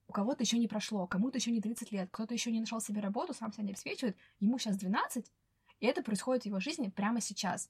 у 0.07 0.11
кого-то 0.11 0.43
еще 0.43 0.57
не 0.57 0.67
прошло, 0.67 1.07
кому-то 1.07 1.37
еще 1.37 1.51
не 1.51 1.61
30 1.61 1.91
лет, 1.91 2.09
кто-то 2.11 2.33
еще 2.33 2.51
не 2.51 2.59
нашел 2.59 2.81
себе 2.81 3.01
работу, 3.01 3.33
сам 3.33 3.51
себя 3.53 3.63
не 3.63 3.71
обеспечивает, 3.71 4.17
ему 4.39 4.57
сейчас 4.57 4.77
12, 4.77 5.31
и 5.79 5.85
это 5.85 6.01
происходит 6.01 6.43
в 6.43 6.45
его 6.47 6.59
жизни 6.59 6.89
прямо 6.89 7.21
сейчас. 7.21 7.69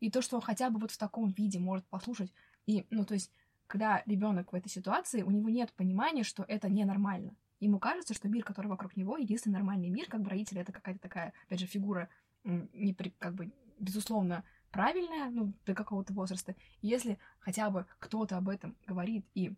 И 0.00 0.10
то, 0.10 0.20
что 0.20 0.36
он 0.36 0.42
хотя 0.42 0.70
бы 0.70 0.78
вот 0.80 0.90
в 0.90 0.98
таком 0.98 1.30
виде 1.30 1.58
может 1.58 1.86
послушать, 1.86 2.32
и, 2.66 2.86
ну, 2.90 3.04
то 3.04 3.14
есть, 3.14 3.30
когда 3.66 4.02
ребенок 4.06 4.52
в 4.52 4.56
этой 4.56 4.68
ситуации, 4.68 5.22
у 5.22 5.30
него 5.30 5.48
нет 5.48 5.72
понимания, 5.72 6.24
что 6.24 6.44
это 6.46 6.68
ненормально. 6.68 7.34
Ему 7.62 7.78
кажется, 7.78 8.12
что 8.12 8.28
мир, 8.28 8.42
который 8.42 8.66
вокруг 8.66 8.96
него, 8.96 9.16
единственный 9.16 9.52
нормальный 9.52 9.88
мир, 9.88 10.08
как 10.08 10.20
бы 10.20 10.30
родители, 10.30 10.60
это 10.60 10.72
какая-то 10.72 10.98
такая, 10.98 11.32
опять 11.46 11.60
же, 11.60 11.66
фигура, 11.66 12.08
не 12.42 12.92
при, 12.92 13.10
как 13.10 13.34
бы, 13.34 13.52
безусловно, 13.78 14.42
правильная, 14.72 15.30
ну, 15.30 15.52
до 15.64 15.72
какого-то 15.72 16.12
возраста. 16.12 16.56
И 16.80 16.88
если 16.88 17.20
хотя 17.38 17.70
бы 17.70 17.86
кто-то 18.00 18.36
об 18.36 18.48
этом 18.48 18.76
говорит, 18.84 19.24
и 19.34 19.54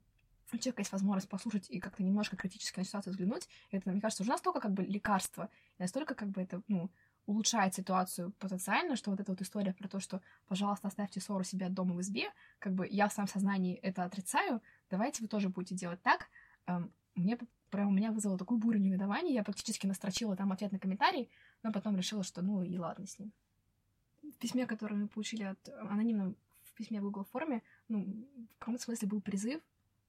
у 0.53 0.59
человека 0.59 0.83
есть 0.83 0.93
возможность 0.93 1.31
послушать 1.31 1.71
и 1.71 1.81
как-то 1.81 2.03
немножко 2.03 2.37
критически 2.37 2.79
на 2.79 2.85
ситуацию 2.85 3.13
взглянуть, 3.13 3.49
это, 3.71 3.91
мне 3.91 4.03
кажется, 4.03 4.23
уже 4.23 4.33
настолько 4.33 4.61
как 4.61 4.73
бы 4.73 4.83
лекарство, 4.83 5.49
настолько 5.79 6.15
как 6.15 6.29
бы 6.29 6.43
это, 6.43 6.61
ну, 6.69 6.91
улучшает 7.25 7.75
ситуацию 7.75 8.33
потенциально, 8.33 8.97
что 8.97 9.13
вот 9.13 9.21
эта 9.21 9.33
вот 9.33 9.41
история 9.41 9.73
про 9.73 9.89
то, 9.89 9.99
что, 9.99 10.21
пожалуйста, 10.47 10.89
оставьте 10.89 11.21
ссору 11.21 11.43
себе 11.43 11.65
от 11.65 11.73
дома 11.73 11.95
в 11.95 12.03
избе, 12.03 12.31
как 12.59 12.75
бы 12.75 12.87
я 12.87 13.09
в 13.09 13.15
своем 13.15 13.29
сознании 13.29 13.77
это 13.77 14.05
отрицаю, 14.05 14.61
давайте 14.91 15.23
вы 15.23 15.29
тоже 15.29 15.49
будете 15.49 15.75
делать 15.75 16.03
так. 16.03 16.29
Мне 17.15 17.39
прям 17.71 17.89
у 17.89 17.93
меня 17.93 18.13
вызвало 18.13 18.39
такую 18.39 18.59
бурю 18.59 18.79
негодования, 18.79 19.33
я 19.33 19.45
практически 19.45 19.87
настрочила 19.87 20.37
там 20.37 20.53
ответ 20.53 20.73
на 20.73 20.79
комментарий, 20.79 21.31
но 21.63 21.73
потом 21.73 21.97
решила, 21.97 22.23
что 22.23 22.43
ну 22.43 22.63
и 22.63 22.77
ладно 22.79 23.07
с 23.07 23.19
ним. 23.19 23.33
В 24.23 24.37
письме, 24.39 24.67
которое 24.67 24.97
мы 24.97 25.09
получили 25.09 25.45
от 25.45 25.69
анонимном 25.69 26.37
в 26.65 26.73
письме 26.75 27.01
в 27.01 27.05
Google 27.05 27.25
форме, 27.25 27.63
ну, 27.89 28.27
в 28.55 28.59
каком-то 28.59 28.83
смысле 28.83 29.09
был 29.09 29.21
призыв 29.21 29.63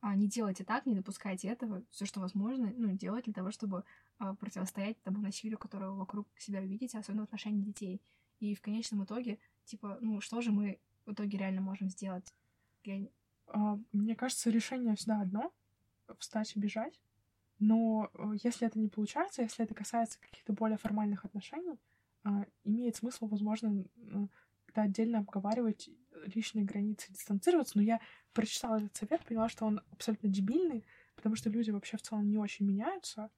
а, 0.05 0.15
не 0.15 0.27
делайте 0.27 0.63
так, 0.63 0.85
не 0.85 0.93
допускайте 0.93 1.47
этого, 1.47 1.83
все, 1.89 2.05
что 2.05 2.19
возможно, 2.19 2.71
ну, 2.77 2.91
делать 2.91 3.25
для 3.25 3.33
того, 3.33 3.49
чтобы 3.49 3.83
а, 4.19 4.35
противостоять 4.35 5.01
тому 5.01 5.19
насилию, 5.19 5.57
которое 5.57 5.89
вокруг 5.89 6.27
себя 6.37 6.61
видите, 6.61 6.99
особенно 6.99 7.23
в 7.23 7.25
отношении 7.25 7.63
детей. 7.63 8.01
И 8.39 8.53
в 8.53 8.61
конечном 8.61 9.03
итоге, 9.03 9.39
типа, 9.63 9.97
ну, 10.01 10.21
что 10.21 10.41
же 10.41 10.51
мы 10.51 10.79
в 11.07 11.13
итоге 11.13 11.39
реально 11.39 11.61
можем 11.61 11.89
сделать? 11.89 12.35
Я... 12.83 13.07
А, 13.47 13.79
мне 13.93 14.15
кажется, 14.15 14.51
решение 14.51 14.95
всегда 14.95 15.21
одно— 15.21 15.51
встать 16.19 16.55
и 16.55 16.59
бежать. 16.59 16.99
Но 17.59 18.09
э, 18.13 18.33
если 18.43 18.67
это 18.67 18.79
не 18.79 18.89
получается, 18.89 19.41
если 19.41 19.63
это 19.63 19.73
касается 19.73 20.19
каких-то 20.19 20.53
более 20.53 20.77
формальных 20.77 21.25
отношений, 21.25 21.79
а, 22.23 22.45
имеет 22.63 22.95
смысл, 22.95 23.27
возможно, 23.27 23.85
как-то 24.65 24.81
отдельно 24.81 25.19
обговаривать 25.19 25.89
личные 26.33 26.65
границы, 26.65 27.13
дистанцироваться. 27.13 27.77
Но 27.77 27.83
я 27.83 28.01
прочитала 28.33 28.77
этот 28.77 28.95
совет, 28.95 29.23
поняла, 29.23 29.47
что 29.47 29.65
он 29.65 29.81
абсолютно 29.91 30.29
дебильный, 30.29 30.83
потому 31.15 31.35
что 31.35 31.49
люди 31.49 31.69
вообще 31.69 31.97
в 31.97 32.01
целом 32.01 32.27
не 32.27 32.37
очень 32.37 32.65
меняются, 32.65 33.29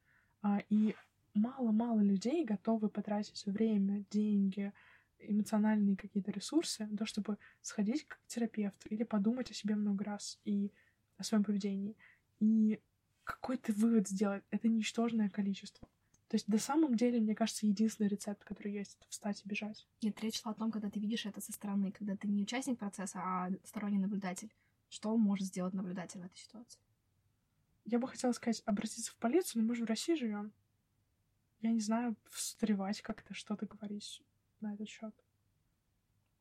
а, 0.41 0.61
и 0.69 0.95
мало-мало 1.33 1.99
людей 2.01 2.45
готовы 2.45 2.89
потратить 2.89 3.45
время, 3.45 4.05
деньги, 4.09 4.73
эмоциональные 5.19 5.97
какие-то 5.97 6.31
ресурсы 6.31 6.85
на 6.85 6.97
то, 6.97 7.05
чтобы 7.05 7.37
сходить 7.61 8.05
к 8.05 8.19
терапевту 8.27 8.87
или 8.89 9.03
подумать 9.03 9.51
о 9.51 9.53
себе 9.53 9.75
много 9.75 10.03
раз 10.03 10.39
и 10.45 10.71
о 11.17 11.23
своем 11.23 11.43
поведении. 11.43 11.97
И 12.39 12.79
какой-то 13.23 13.73
вывод 13.73 14.07
сделать— 14.07 14.43
это 14.51 14.67
ничтожное 14.67 15.29
количество. 15.29 15.87
То 16.27 16.35
есть, 16.35 16.47
на 16.49 16.57
самом 16.57 16.95
деле, 16.95 17.21
мне 17.21 17.35
кажется, 17.35 17.65
единственный 17.65 18.07
рецепт, 18.07 18.43
который 18.43 18.73
есть, 18.73 18.97
это 18.99 19.09
встать 19.09 19.41
и 19.43 19.47
бежать. 19.47 19.87
Нет, 20.01 20.19
речь 20.21 20.41
шла 20.41 20.51
о 20.51 20.55
том, 20.55 20.71
когда 20.71 20.89
ты 20.89 20.99
видишь 20.99 21.25
это 21.25 21.39
со 21.39 21.53
стороны, 21.53 21.91
когда 21.91 22.17
ты 22.17 22.27
не 22.27 22.43
участник 22.43 22.79
процесса, 22.79 23.19
а 23.19 23.49
сторонний 23.63 23.99
наблюдатель. 23.99 24.53
Что 24.89 25.15
может 25.15 25.47
сделать 25.47 25.73
наблюдатель 25.73 26.19
в 26.19 26.25
этой 26.25 26.37
ситуации? 26.37 26.79
Я 27.85 27.99
бы 27.99 28.07
хотела 28.07 28.33
сказать, 28.33 28.61
обратиться 28.65 29.11
в 29.11 29.15
полицию, 29.15 29.61
но 29.61 29.69
мы 29.69 29.75
же 29.75 29.85
в 29.85 29.87
России 29.87 30.15
живем. 30.15 30.51
Я 31.61 31.71
не 31.71 31.79
знаю, 31.79 32.15
встревать 32.29 33.01
как-то, 33.01 33.33
что-то 33.33 33.65
говорить 33.65 34.21
на 34.59 34.73
этот 34.73 34.89
счет. 34.89 35.15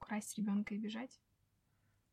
Украсть 0.01 0.36
ребенка 0.36 0.74
и 0.74 0.78
бежать? 0.78 1.20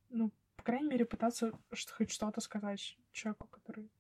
Ну, 0.10 0.32
по 0.64 0.72
крайней 0.72 0.88
мере, 0.88 1.06
пытаться 1.06 1.52
хоть 1.98 2.10
что-то 2.10 2.40
сказать 2.40 2.98
человеку, 3.12 3.48
который 3.48 3.92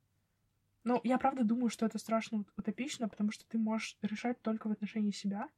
ну, 0.86 0.99
я 1.03 1.18
правда 1.18 1.43
думаю, 1.43 1.70
что 1.70 1.86
это 1.86 1.97
страшно 1.97 2.45
утопично, 2.57 3.09
потому 3.09 3.32
что 3.32 3.45
ты 3.47 3.57
можешь 3.57 3.97
решать 4.01 4.41
только 4.41 4.68
в 4.68 4.72
отношении 4.72 5.11
себя, 5.11 5.49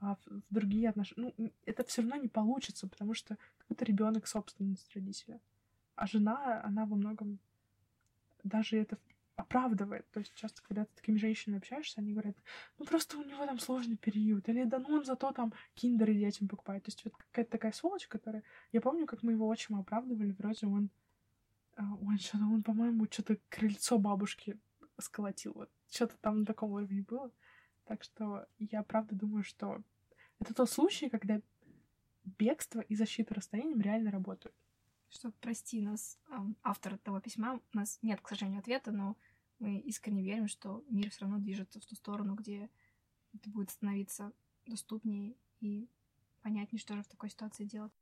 а 0.00 0.16
в, 0.16 0.26
в 0.26 0.42
другие 0.50 0.88
отношения. 0.88 1.32
Ну, 1.36 1.52
это 1.64 1.84
все 1.84 2.02
равно 2.02 2.16
не 2.16 2.28
получится, 2.28 2.88
потому 2.88 3.14
что 3.14 3.38
это 3.68 3.84
ребенок 3.84 4.26
собственность 4.26 4.92
родителя. 4.94 5.40
А 5.94 6.06
жена, 6.06 6.62
она 6.64 6.86
во 6.86 6.96
многом 6.96 7.38
даже 8.44 8.78
это 8.78 8.98
оправдывает. 9.42 10.10
То 10.10 10.20
есть 10.20 10.34
часто, 10.34 10.62
когда 10.62 10.84
ты 10.84 10.92
с 10.92 10.96
такими 10.96 11.18
женщинами 11.18 11.58
общаешься, 11.58 12.00
они 12.00 12.12
говорят, 12.12 12.36
ну 12.78 12.84
просто 12.84 13.18
у 13.18 13.22
него 13.22 13.44
там 13.46 13.58
сложный 13.58 13.96
период, 13.96 14.48
или 14.48 14.64
да 14.64 14.78
ну 14.78 14.96
он 14.96 15.04
зато 15.04 15.30
там 15.32 15.52
киндеры 15.74 16.14
детям 16.14 16.48
покупает. 16.48 16.84
То 16.84 16.88
есть 16.88 17.04
вот 17.04 17.14
какая-то 17.16 17.50
такая 17.50 17.72
сволочь, 17.72 18.08
которая... 18.08 18.42
Я 18.72 18.80
помню, 18.80 19.06
как 19.06 19.22
мы 19.22 19.32
его 19.32 19.46
отчима 19.46 19.80
оправдывали, 19.80 20.32
вроде 20.32 20.66
он 20.66 20.90
а, 21.76 21.94
он 21.94 22.18
что-то, 22.18 22.44
он, 22.44 22.62
по-моему, 22.62 23.06
что-то 23.10 23.38
крыльцо 23.48 23.98
бабушки 23.98 24.58
сколотил. 24.98 25.52
Вот 25.54 25.70
что-то 25.90 26.16
там 26.18 26.40
на 26.40 26.46
таком 26.46 26.72
уровне 26.72 27.02
было. 27.02 27.30
Так 27.84 28.02
что 28.02 28.46
я 28.58 28.82
правда 28.82 29.14
думаю, 29.14 29.42
что 29.42 29.82
это 30.38 30.54
тот 30.54 30.70
случай, 30.70 31.08
когда 31.08 31.40
бегство 32.24 32.80
и 32.80 32.94
защита 32.94 33.34
расстоянием 33.34 33.80
реально 33.80 34.10
работают. 34.10 34.54
Что, 35.10 35.30
прости 35.40 35.82
нас, 35.82 36.18
автор 36.62 36.94
этого 36.94 37.20
письма, 37.20 37.60
у 37.74 37.76
нас 37.76 37.98
нет, 38.02 38.20
к 38.20 38.28
сожалению, 38.28 38.60
ответа, 38.60 38.92
но 38.92 39.16
мы 39.62 39.78
искренне 39.78 40.24
верим, 40.24 40.48
что 40.48 40.84
мир 40.88 41.10
все 41.10 41.20
равно 41.20 41.38
движется 41.38 41.78
в 41.80 41.86
ту 41.86 41.94
сторону, 41.94 42.34
где 42.34 42.68
это 43.32 43.48
будет 43.48 43.70
становиться 43.70 44.32
доступнее 44.66 45.36
и 45.60 45.88
понятнее, 46.42 46.80
что 46.80 46.96
же 46.96 47.02
в 47.04 47.08
такой 47.08 47.30
ситуации 47.30 47.64
делать. 47.64 47.92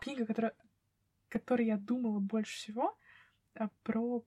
Книга, 0.00 0.26
которая 0.26 0.54
которой 1.28 1.66
я 1.66 1.76
думала 1.76 2.20
больше 2.20 2.56
всего, 2.56 2.96
а, 3.54 3.68
про 3.82 4.24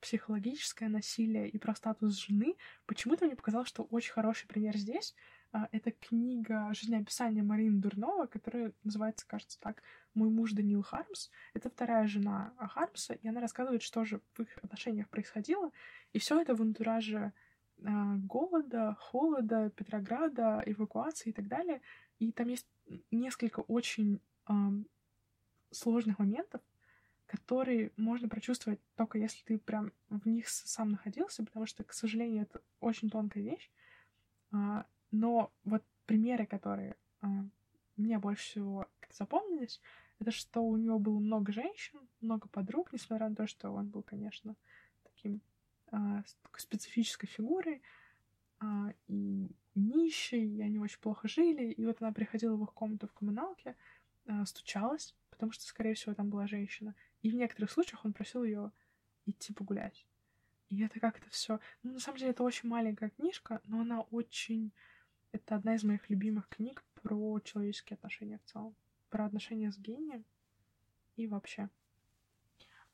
психологическое 0.00 0.88
насилие 0.88 1.48
и 1.48 1.58
про 1.58 1.74
статус 1.74 2.14
жены, 2.16 2.56
почему-то 2.86 3.26
мне 3.26 3.36
показалось, 3.36 3.68
что 3.68 3.84
очень 3.84 4.12
хороший 4.12 4.46
пример 4.46 4.76
здесь. 4.76 5.14
А, 5.52 5.68
это 5.72 5.90
книга 5.90 6.72
жизнеописания 6.72 7.42
Марины 7.42 7.80
Дурнова, 7.80 8.26
которая 8.26 8.72
называется, 8.84 9.26
кажется, 9.26 9.58
так 9.60 9.82
«Мой 10.14 10.28
муж 10.28 10.52
Даниил 10.52 10.82
Хармс». 10.82 11.28
Это 11.54 11.70
вторая 11.70 12.06
жена 12.06 12.52
Хармса, 12.56 13.14
и 13.14 13.28
она 13.28 13.40
рассказывает, 13.40 13.82
что 13.82 14.04
же 14.04 14.20
в 14.34 14.40
их 14.40 14.58
отношениях 14.62 15.08
происходило. 15.08 15.70
И 16.12 16.18
все 16.20 16.40
это 16.40 16.54
в 16.54 16.62
антураже 16.62 17.32
а, 17.84 18.16
голода, 18.16 18.96
холода, 19.00 19.70
Петрограда, 19.70 20.62
эвакуации 20.66 21.30
и 21.30 21.32
так 21.32 21.48
далее. 21.48 21.80
И 22.20 22.30
там 22.32 22.48
есть 22.48 22.66
несколько 23.10 23.60
очень 23.60 24.20
сложных 25.70 26.18
моментов, 26.18 26.60
которые 27.26 27.92
можно 27.96 28.28
прочувствовать 28.28 28.80
только 28.96 29.18
если 29.18 29.44
ты 29.44 29.58
прям 29.58 29.92
в 30.08 30.26
них 30.26 30.48
сам 30.48 30.90
находился, 30.90 31.44
потому 31.44 31.66
что, 31.66 31.84
к 31.84 31.92
сожалению, 31.92 32.42
это 32.42 32.60
очень 32.80 33.08
тонкая 33.10 33.44
вещь. 33.44 33.70
Но 35.10 35.52
вот 35.64 35.82
примеры, 36.06 36.46
которые 36.46 36.96
а, 37.20 37.28
мне 37.96 38.18
больше 38.18 38.42
всего 38.42 38.86
запомнились, 39.10 39.80
это 40.18 40.30
что 40.30 40.60
у 40.60 40.76
него 40.76 40.98
было 40.98 41.18
много 41.18 41.52
женщин, 41.52 41.98
много 42.20 42.48
подруг, 42.48 42.92
несмотря 42.92 43.28
на 43.28 43.34
то, 43.34 43.46
что 43.46 43.70
он 43.70 43.88
был, 43.88 44.02
конечно, 44.02 44.56
таким 45.02 45.40
такой 45.90 46.60
специфической 46.60 47.26
фигурой 47.26 47.82
и 49.08 49.50
нищий, 49.74 50.56
и 50.56 50.62
они 50.62 50.78
очень 50.78 51.00
плохо 51.00 51.26
жили. 51.26 51.72
И 51.72 51.84
вот 51.84 52.00
она 52.00 52.12
приходила 52.12 52.54
в 52.54 52.62
их 52.62 52.72
комнату 52.72 53.08
в 53.08 53.12
коммуналке, 53.12 53.74
стучалась, 54.44 55.16
потому 55.30 55.50
что, 55.50 55.64
скорее 55.64 55.94
всего, 55.94 56.14
там 56.14 56.30
была 56.30 56.46
женщина. 56.46 56.94
И 57.22 57.30
в 57.30 57.34
некоторых 57.34 57.72
случаях 57.72 58.04
он 58.04 58.12
просил 58.12 58.44
ее 58.44 58.70
идти 59.26 59.52
погулять. 59.52 60.06
И 60.68 60.80
это 60.82 61.00
как-то 61.00 61.28
все. 61.30 61.58
Ну, 61.82 61.94
на 61.94 61.98
самом 61.98 62.18
деле, 62.18 62.30
это 62.30 62.44
очень 62.44 62.68
маленькая 62.68 63.10
книжка, 63.10 63.60
но 63.64 63.80
она 63.80 64.02
очень. 64.02 64.72
Это 65.32 65.56
одна 65.56 65.74
из 65.74 65.84
моих 65.84 66.10
любимых 66.10 66.48
книг 66.48 66.84
про 67.02 67.40
человеческие 67.40 67.96
отношения 67.96 68.38
в 68.38 68.50
целом. 68.50 68.74
Про 69.10 69.26
отношения 69.26 69.70
с 69.70 69.78
гением 69.78 70.24
и 71.16 71.26
вообще. 71.26 71.68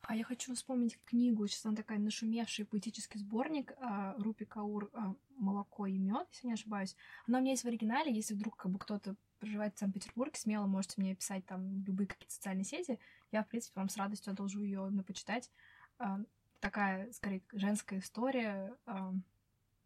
А 0.01 0.15
я 0.15 0.23
хочу 0.23 0.53
вспомнить 0.55 0.99
книгу, 1.03 1.45
сейчас 1.47 1.65
она 1.65 1.75
такая 1.75 1.99
нашумевший 1.99 2.65
поэтический 2.65 3.19
сборник 3.19 3.73
а, 3.77 4.15
Рупи 4.17 4.45
Каур 4.45 4.89
а, 4.93 5.15
«Молоко 5.31 5.85
и 5.85 5.97
мед», 5.97 6.27
если 6.31 6.47
не 6.47 6.53
ошибаюсь. 6.53 6.95
Она 7.27 7.39
у 7.39 7.41
меня 7.41 7.51
есть 7.51 7.63
в 7.63 7.67
оригинале, 7.67 8.13
если 8.13 8.33
вдруг 8.33 8.55
как 8.55 8.71
бы 8.71 8.79
кто-то 8.79 9.15
проживаете 9.39 9.75
в 9.75 9.79
Санкт-Петербурге, 9.79 10.39
смело 10.39 10.65
можете 10.65 11.01
мне 11.01 11.13
писать 11.15 11.45
там 11.45 11.83
любые 11.83 12.07
какие-то 12.07 12.33
социальные 12.33 12.63
сети. 12.63 12.99
Я, 13.31 13.43
в 13.43 13.49
принципе, 13.49 13.79
вам 13.79 13.89
с 13.89 13.97
радостью 13.97 14.31
одолжу 14.31 14.61
ее 14.61 14.89
почитать. 15.05 15.51
А, 15.97 16.19
такая, 16.61 17.11
скорее, 17.11 17.41
женская 17.51 17.99
история 17.99 18.73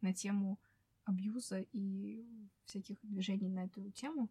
на 0.02 0.14
тему 0.14 0.60
абьюза 1.12 1.60
и 1.72 2.26
всяких 2.66 2.98
движений 3.04 3.50
на 3.50 3.66
эту 3.66 3.92
тему. 3.92 4.30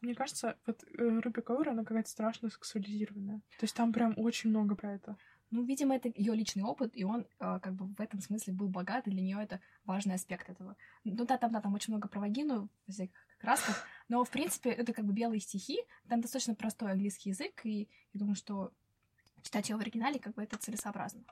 Мне 0.00 0.14
кажется, 0.14 0.58
вот 0.66 0.84
э, 0.84 1.20
Руби 1.20 1.40
Коуэр, 1.40 1.70
она 1.70 1.84
какая-то 1.84 2.08
страшно 2.08 2.50
сексуализированная. 2.50 3.38
То 3.58 3.64
есть 3.64 3.74
там 3.74 3.92
прям 3.92 4.14
очень 4.16 4.50
много 4.50 4.76
про 4.76 4.94
это. 4.94 5.16
Ну, 5.50 5.64
видимо, 5.64 5.94
это 5.94 6.12
ее 6.14 6.34
личный 6.34 6.64
опыт, 6.64 6.90
и 6.94 7.04
он 7.04 7.20
э, 7.20 7.60
как 7.60 7.74
бы 7.74 7.86
в 7.86 8.00
этом 8.00 8.20
смысле 8.20 8.52
был 8.52 8.68
богат, 8.68 9.06
и 9.06 9.10
для 9.10 9.22
нее 9.22 9.38
это 9.40 9.60
важный 9.84 10.16
аспект 10.16 10.50
этого. 10.50 10.76
Ну 11.04 11.24
да, 11.24 11.38
там, 11.38 11.52
да, 11.52 11.60
там 11.60 11.72
очень 11.74 11.92
много 11.92 12.08
про 12.08 12.20
вагину, 12.20 12.68
всяких 12.88 13.16
красках, 13.38 13.84
но, 14.08 14.24
в 14.24 14.30
принципе, 14.30 14.70
это 14.70 14.92
как 14.92 15.04
бы 15.04 15.12
белые 15.12 15.40
стихи, 15.40 15.78
там 16.08 16.20
достаточно 16.20 16.54
простой 16.54 16.92
английский 16.92 17.30
язык, 17.30 17.64
и 17.64 17.88
я 18.12 18.18
думаю, 18.18 18.34
что 18.34 18.72
читать 19.42 19.68
ее 19.68 19.76
в 19.76 19.80
оригинале 19.80 20.18
как 20.18 20.34
бы 20.34 20.42
это 20.42 20.58
целесообразно. 20.58 21.22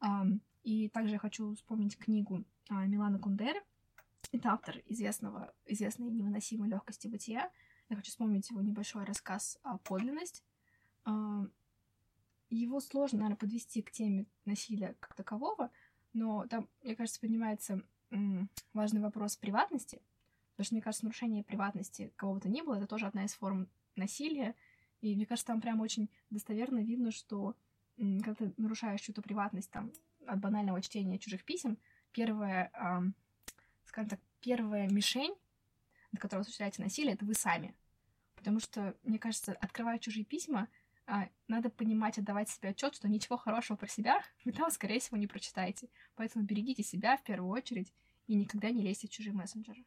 Um, 0.00 0.40
и 0.64 0.88
также 0.88 1.14
я 1.14 1.18
хочу 1.18 1.54
вспомнить 1.54 1.98
книгу 1.98 2.44
uh, 2.70 2.86
Милана 2.86 3.18
Кундеры. 3.18 3.60
Это 4.30 4.50
автор 4.50 4.80
известного, 4.86 5.54
известной 5.66 6.10
невыносимой 6.10 6.68
легкости 6.68 7.08
бытия. 7.08 7.50
Я 7.88 7.96
хочу 7.96 8.10
вспомнить 8.10 8.48
его 8.50 8.62
небольшой 8.62 9.04
рассказ 9.04 9.58
uh, 9.64 9.78
«Подлинность». 9.84 10.44
Uh, 11.04 11.50
его 12.48 12.80
сложно, 12.80 13.18
наверное, 13.18 13.38
подвести 13.38 13.82
к 13.82 13.90
теме 13.90 14.26
насилия 14.44 14.94
как 15.00 15.14
такового, 15.14 15.70
но 16.12 16.46
там, 16.46 16.68
мне 16.82 16.94
кажется, 16.94 17.20
поднимается 17.20 17.82
важный 18.74 19.00
вопрос 19.00 19.36
приватности, 19.36 20.02
потому 20.52 20.66
что, 20.66 20.74
мне 20.74 20.82
кажется, 20.82 21.06
нарушение 21.06 21.44
приватности 21.44 22.12
кого 22.16 22.34
бы 22.34 22.40
то 22.40 22.50
ни 22.50 22.60
было, 22.60 22.74
это 22.74 22.86
тоже 22.86 23.06
одна 23.06 23.24
из 23.24 23.32
форм 23.32 23.68
насилия, 23.96 24.54
и 25.00 25.16
мне 25.16 25.24
кажется, 25.24 25.46
там 25.46 25.62
прям 25.62 25.80
очень 25.80 26.10
достоверно 26.28 26.80
видно, 26.80 27.10
что 27.10 27.56
когда 27.96 28.34
ты 28.34 28.52
нарушаешь 28.58 29.00
чью-то 29.00 29.22
приватность 29.22 29.70
там 29.70 29.92
от 30.26 30.38
банального 30.40 30.80
чтения 30.82 31.18
чужих 31.18 31.44
писем, 31.44 31.78
первая, 32.12 32.70
эм, 32.74 33.14
скажем 33.92 34.08
так, 34.08 34.20
первая 34.40 34.88
мишень, 34.88 35.34
на 36.12 36.18
которой 36.18 36.38
вы 36.38 36.42
осуществляете 36.42 36.82
насилие, 36.82 37.12
это 37.12 37.26
вы 37.26 37.34
сами. 37.34 37.74
Потому 38.36 38.58
что, 38.58 38.96
мне 39.02 39.18
кажется, 39.18 39.52
открывая 39.52 39.98
чужие 39.98 40.24
письма, 40.24 40.68
а, 41.06 41.28
надо 41.46 41.68
понимать, 41.68 42.18
отдавать 42.18 42.48
себе 42.48 42.70
отчет, 42.70 42.94
что 42.94 43.06
ничего 43.06 43.36
хорошего 43.36 43.76
про 43.76 43.86
себя 43.86 44.22
вы 44.46 44.52
там, 44.52 44.70
скорее 44.70 44.98
всего, 44.98 45.18
не 45.18 45.26
прочитаете. 45.26 45.90
Поэтому 46.14 46.44
берегите 46.44 46.82
себя 46.82 47.18
в 47.18 47.22
первую 47.22 47.50
очередь 47.50 47.92
и 48.26 48.34
никогда 48.34 48.70
не 48.70 48.82
лезьте 48.82 49.08
в 49.08 49.10
чужие 49.10 49.34
мессенджеры. 49.34 49.84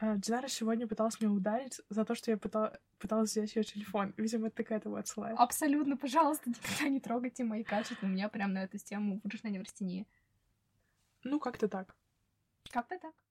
А, 0.00 0.16
Динара 0.18 0.48
сегодня 0.48 0.86
пыталась 0.86 1.18
меня 1.18 1.32
ударить 1.32 1.80
за 1.88 2.04
то, 2.04 2.14
что 2.14 2.30
я 2.30 2.36
пытала, 2.36 2.78
пыталась 2.98 3.30
взять 3.30 3.56
ее 3.56 3.64
телефон. 3.64 4.12
Видимо, 4.18 4.48
это 4.48 4.62
к 4.64 4.70
этому 4.70 4.96
отсылает. 4.96 5.38
Абсолютно, 5.38 5.96
пожалуйста, 5.96 6.50
никогда 6.50 6.90
не 6.90 7.00
трогайте 7.00 7.42
мои 7.44 7.64
качества. 7.64 8.04
У 8.04 8.10
меня 8.10 8.28
прям 8.28 8.52
на 8.52 8.64
эту 8.64 8.76
тему 8.76 9.22
выражена 9.24 9.48
неврастения. 9.48 10.04
Ну, 11.22 11.40
как-то 11.40 11.68
так. 11.68 11.96
Как-то 12.70 12.98
так. 12.98 13.23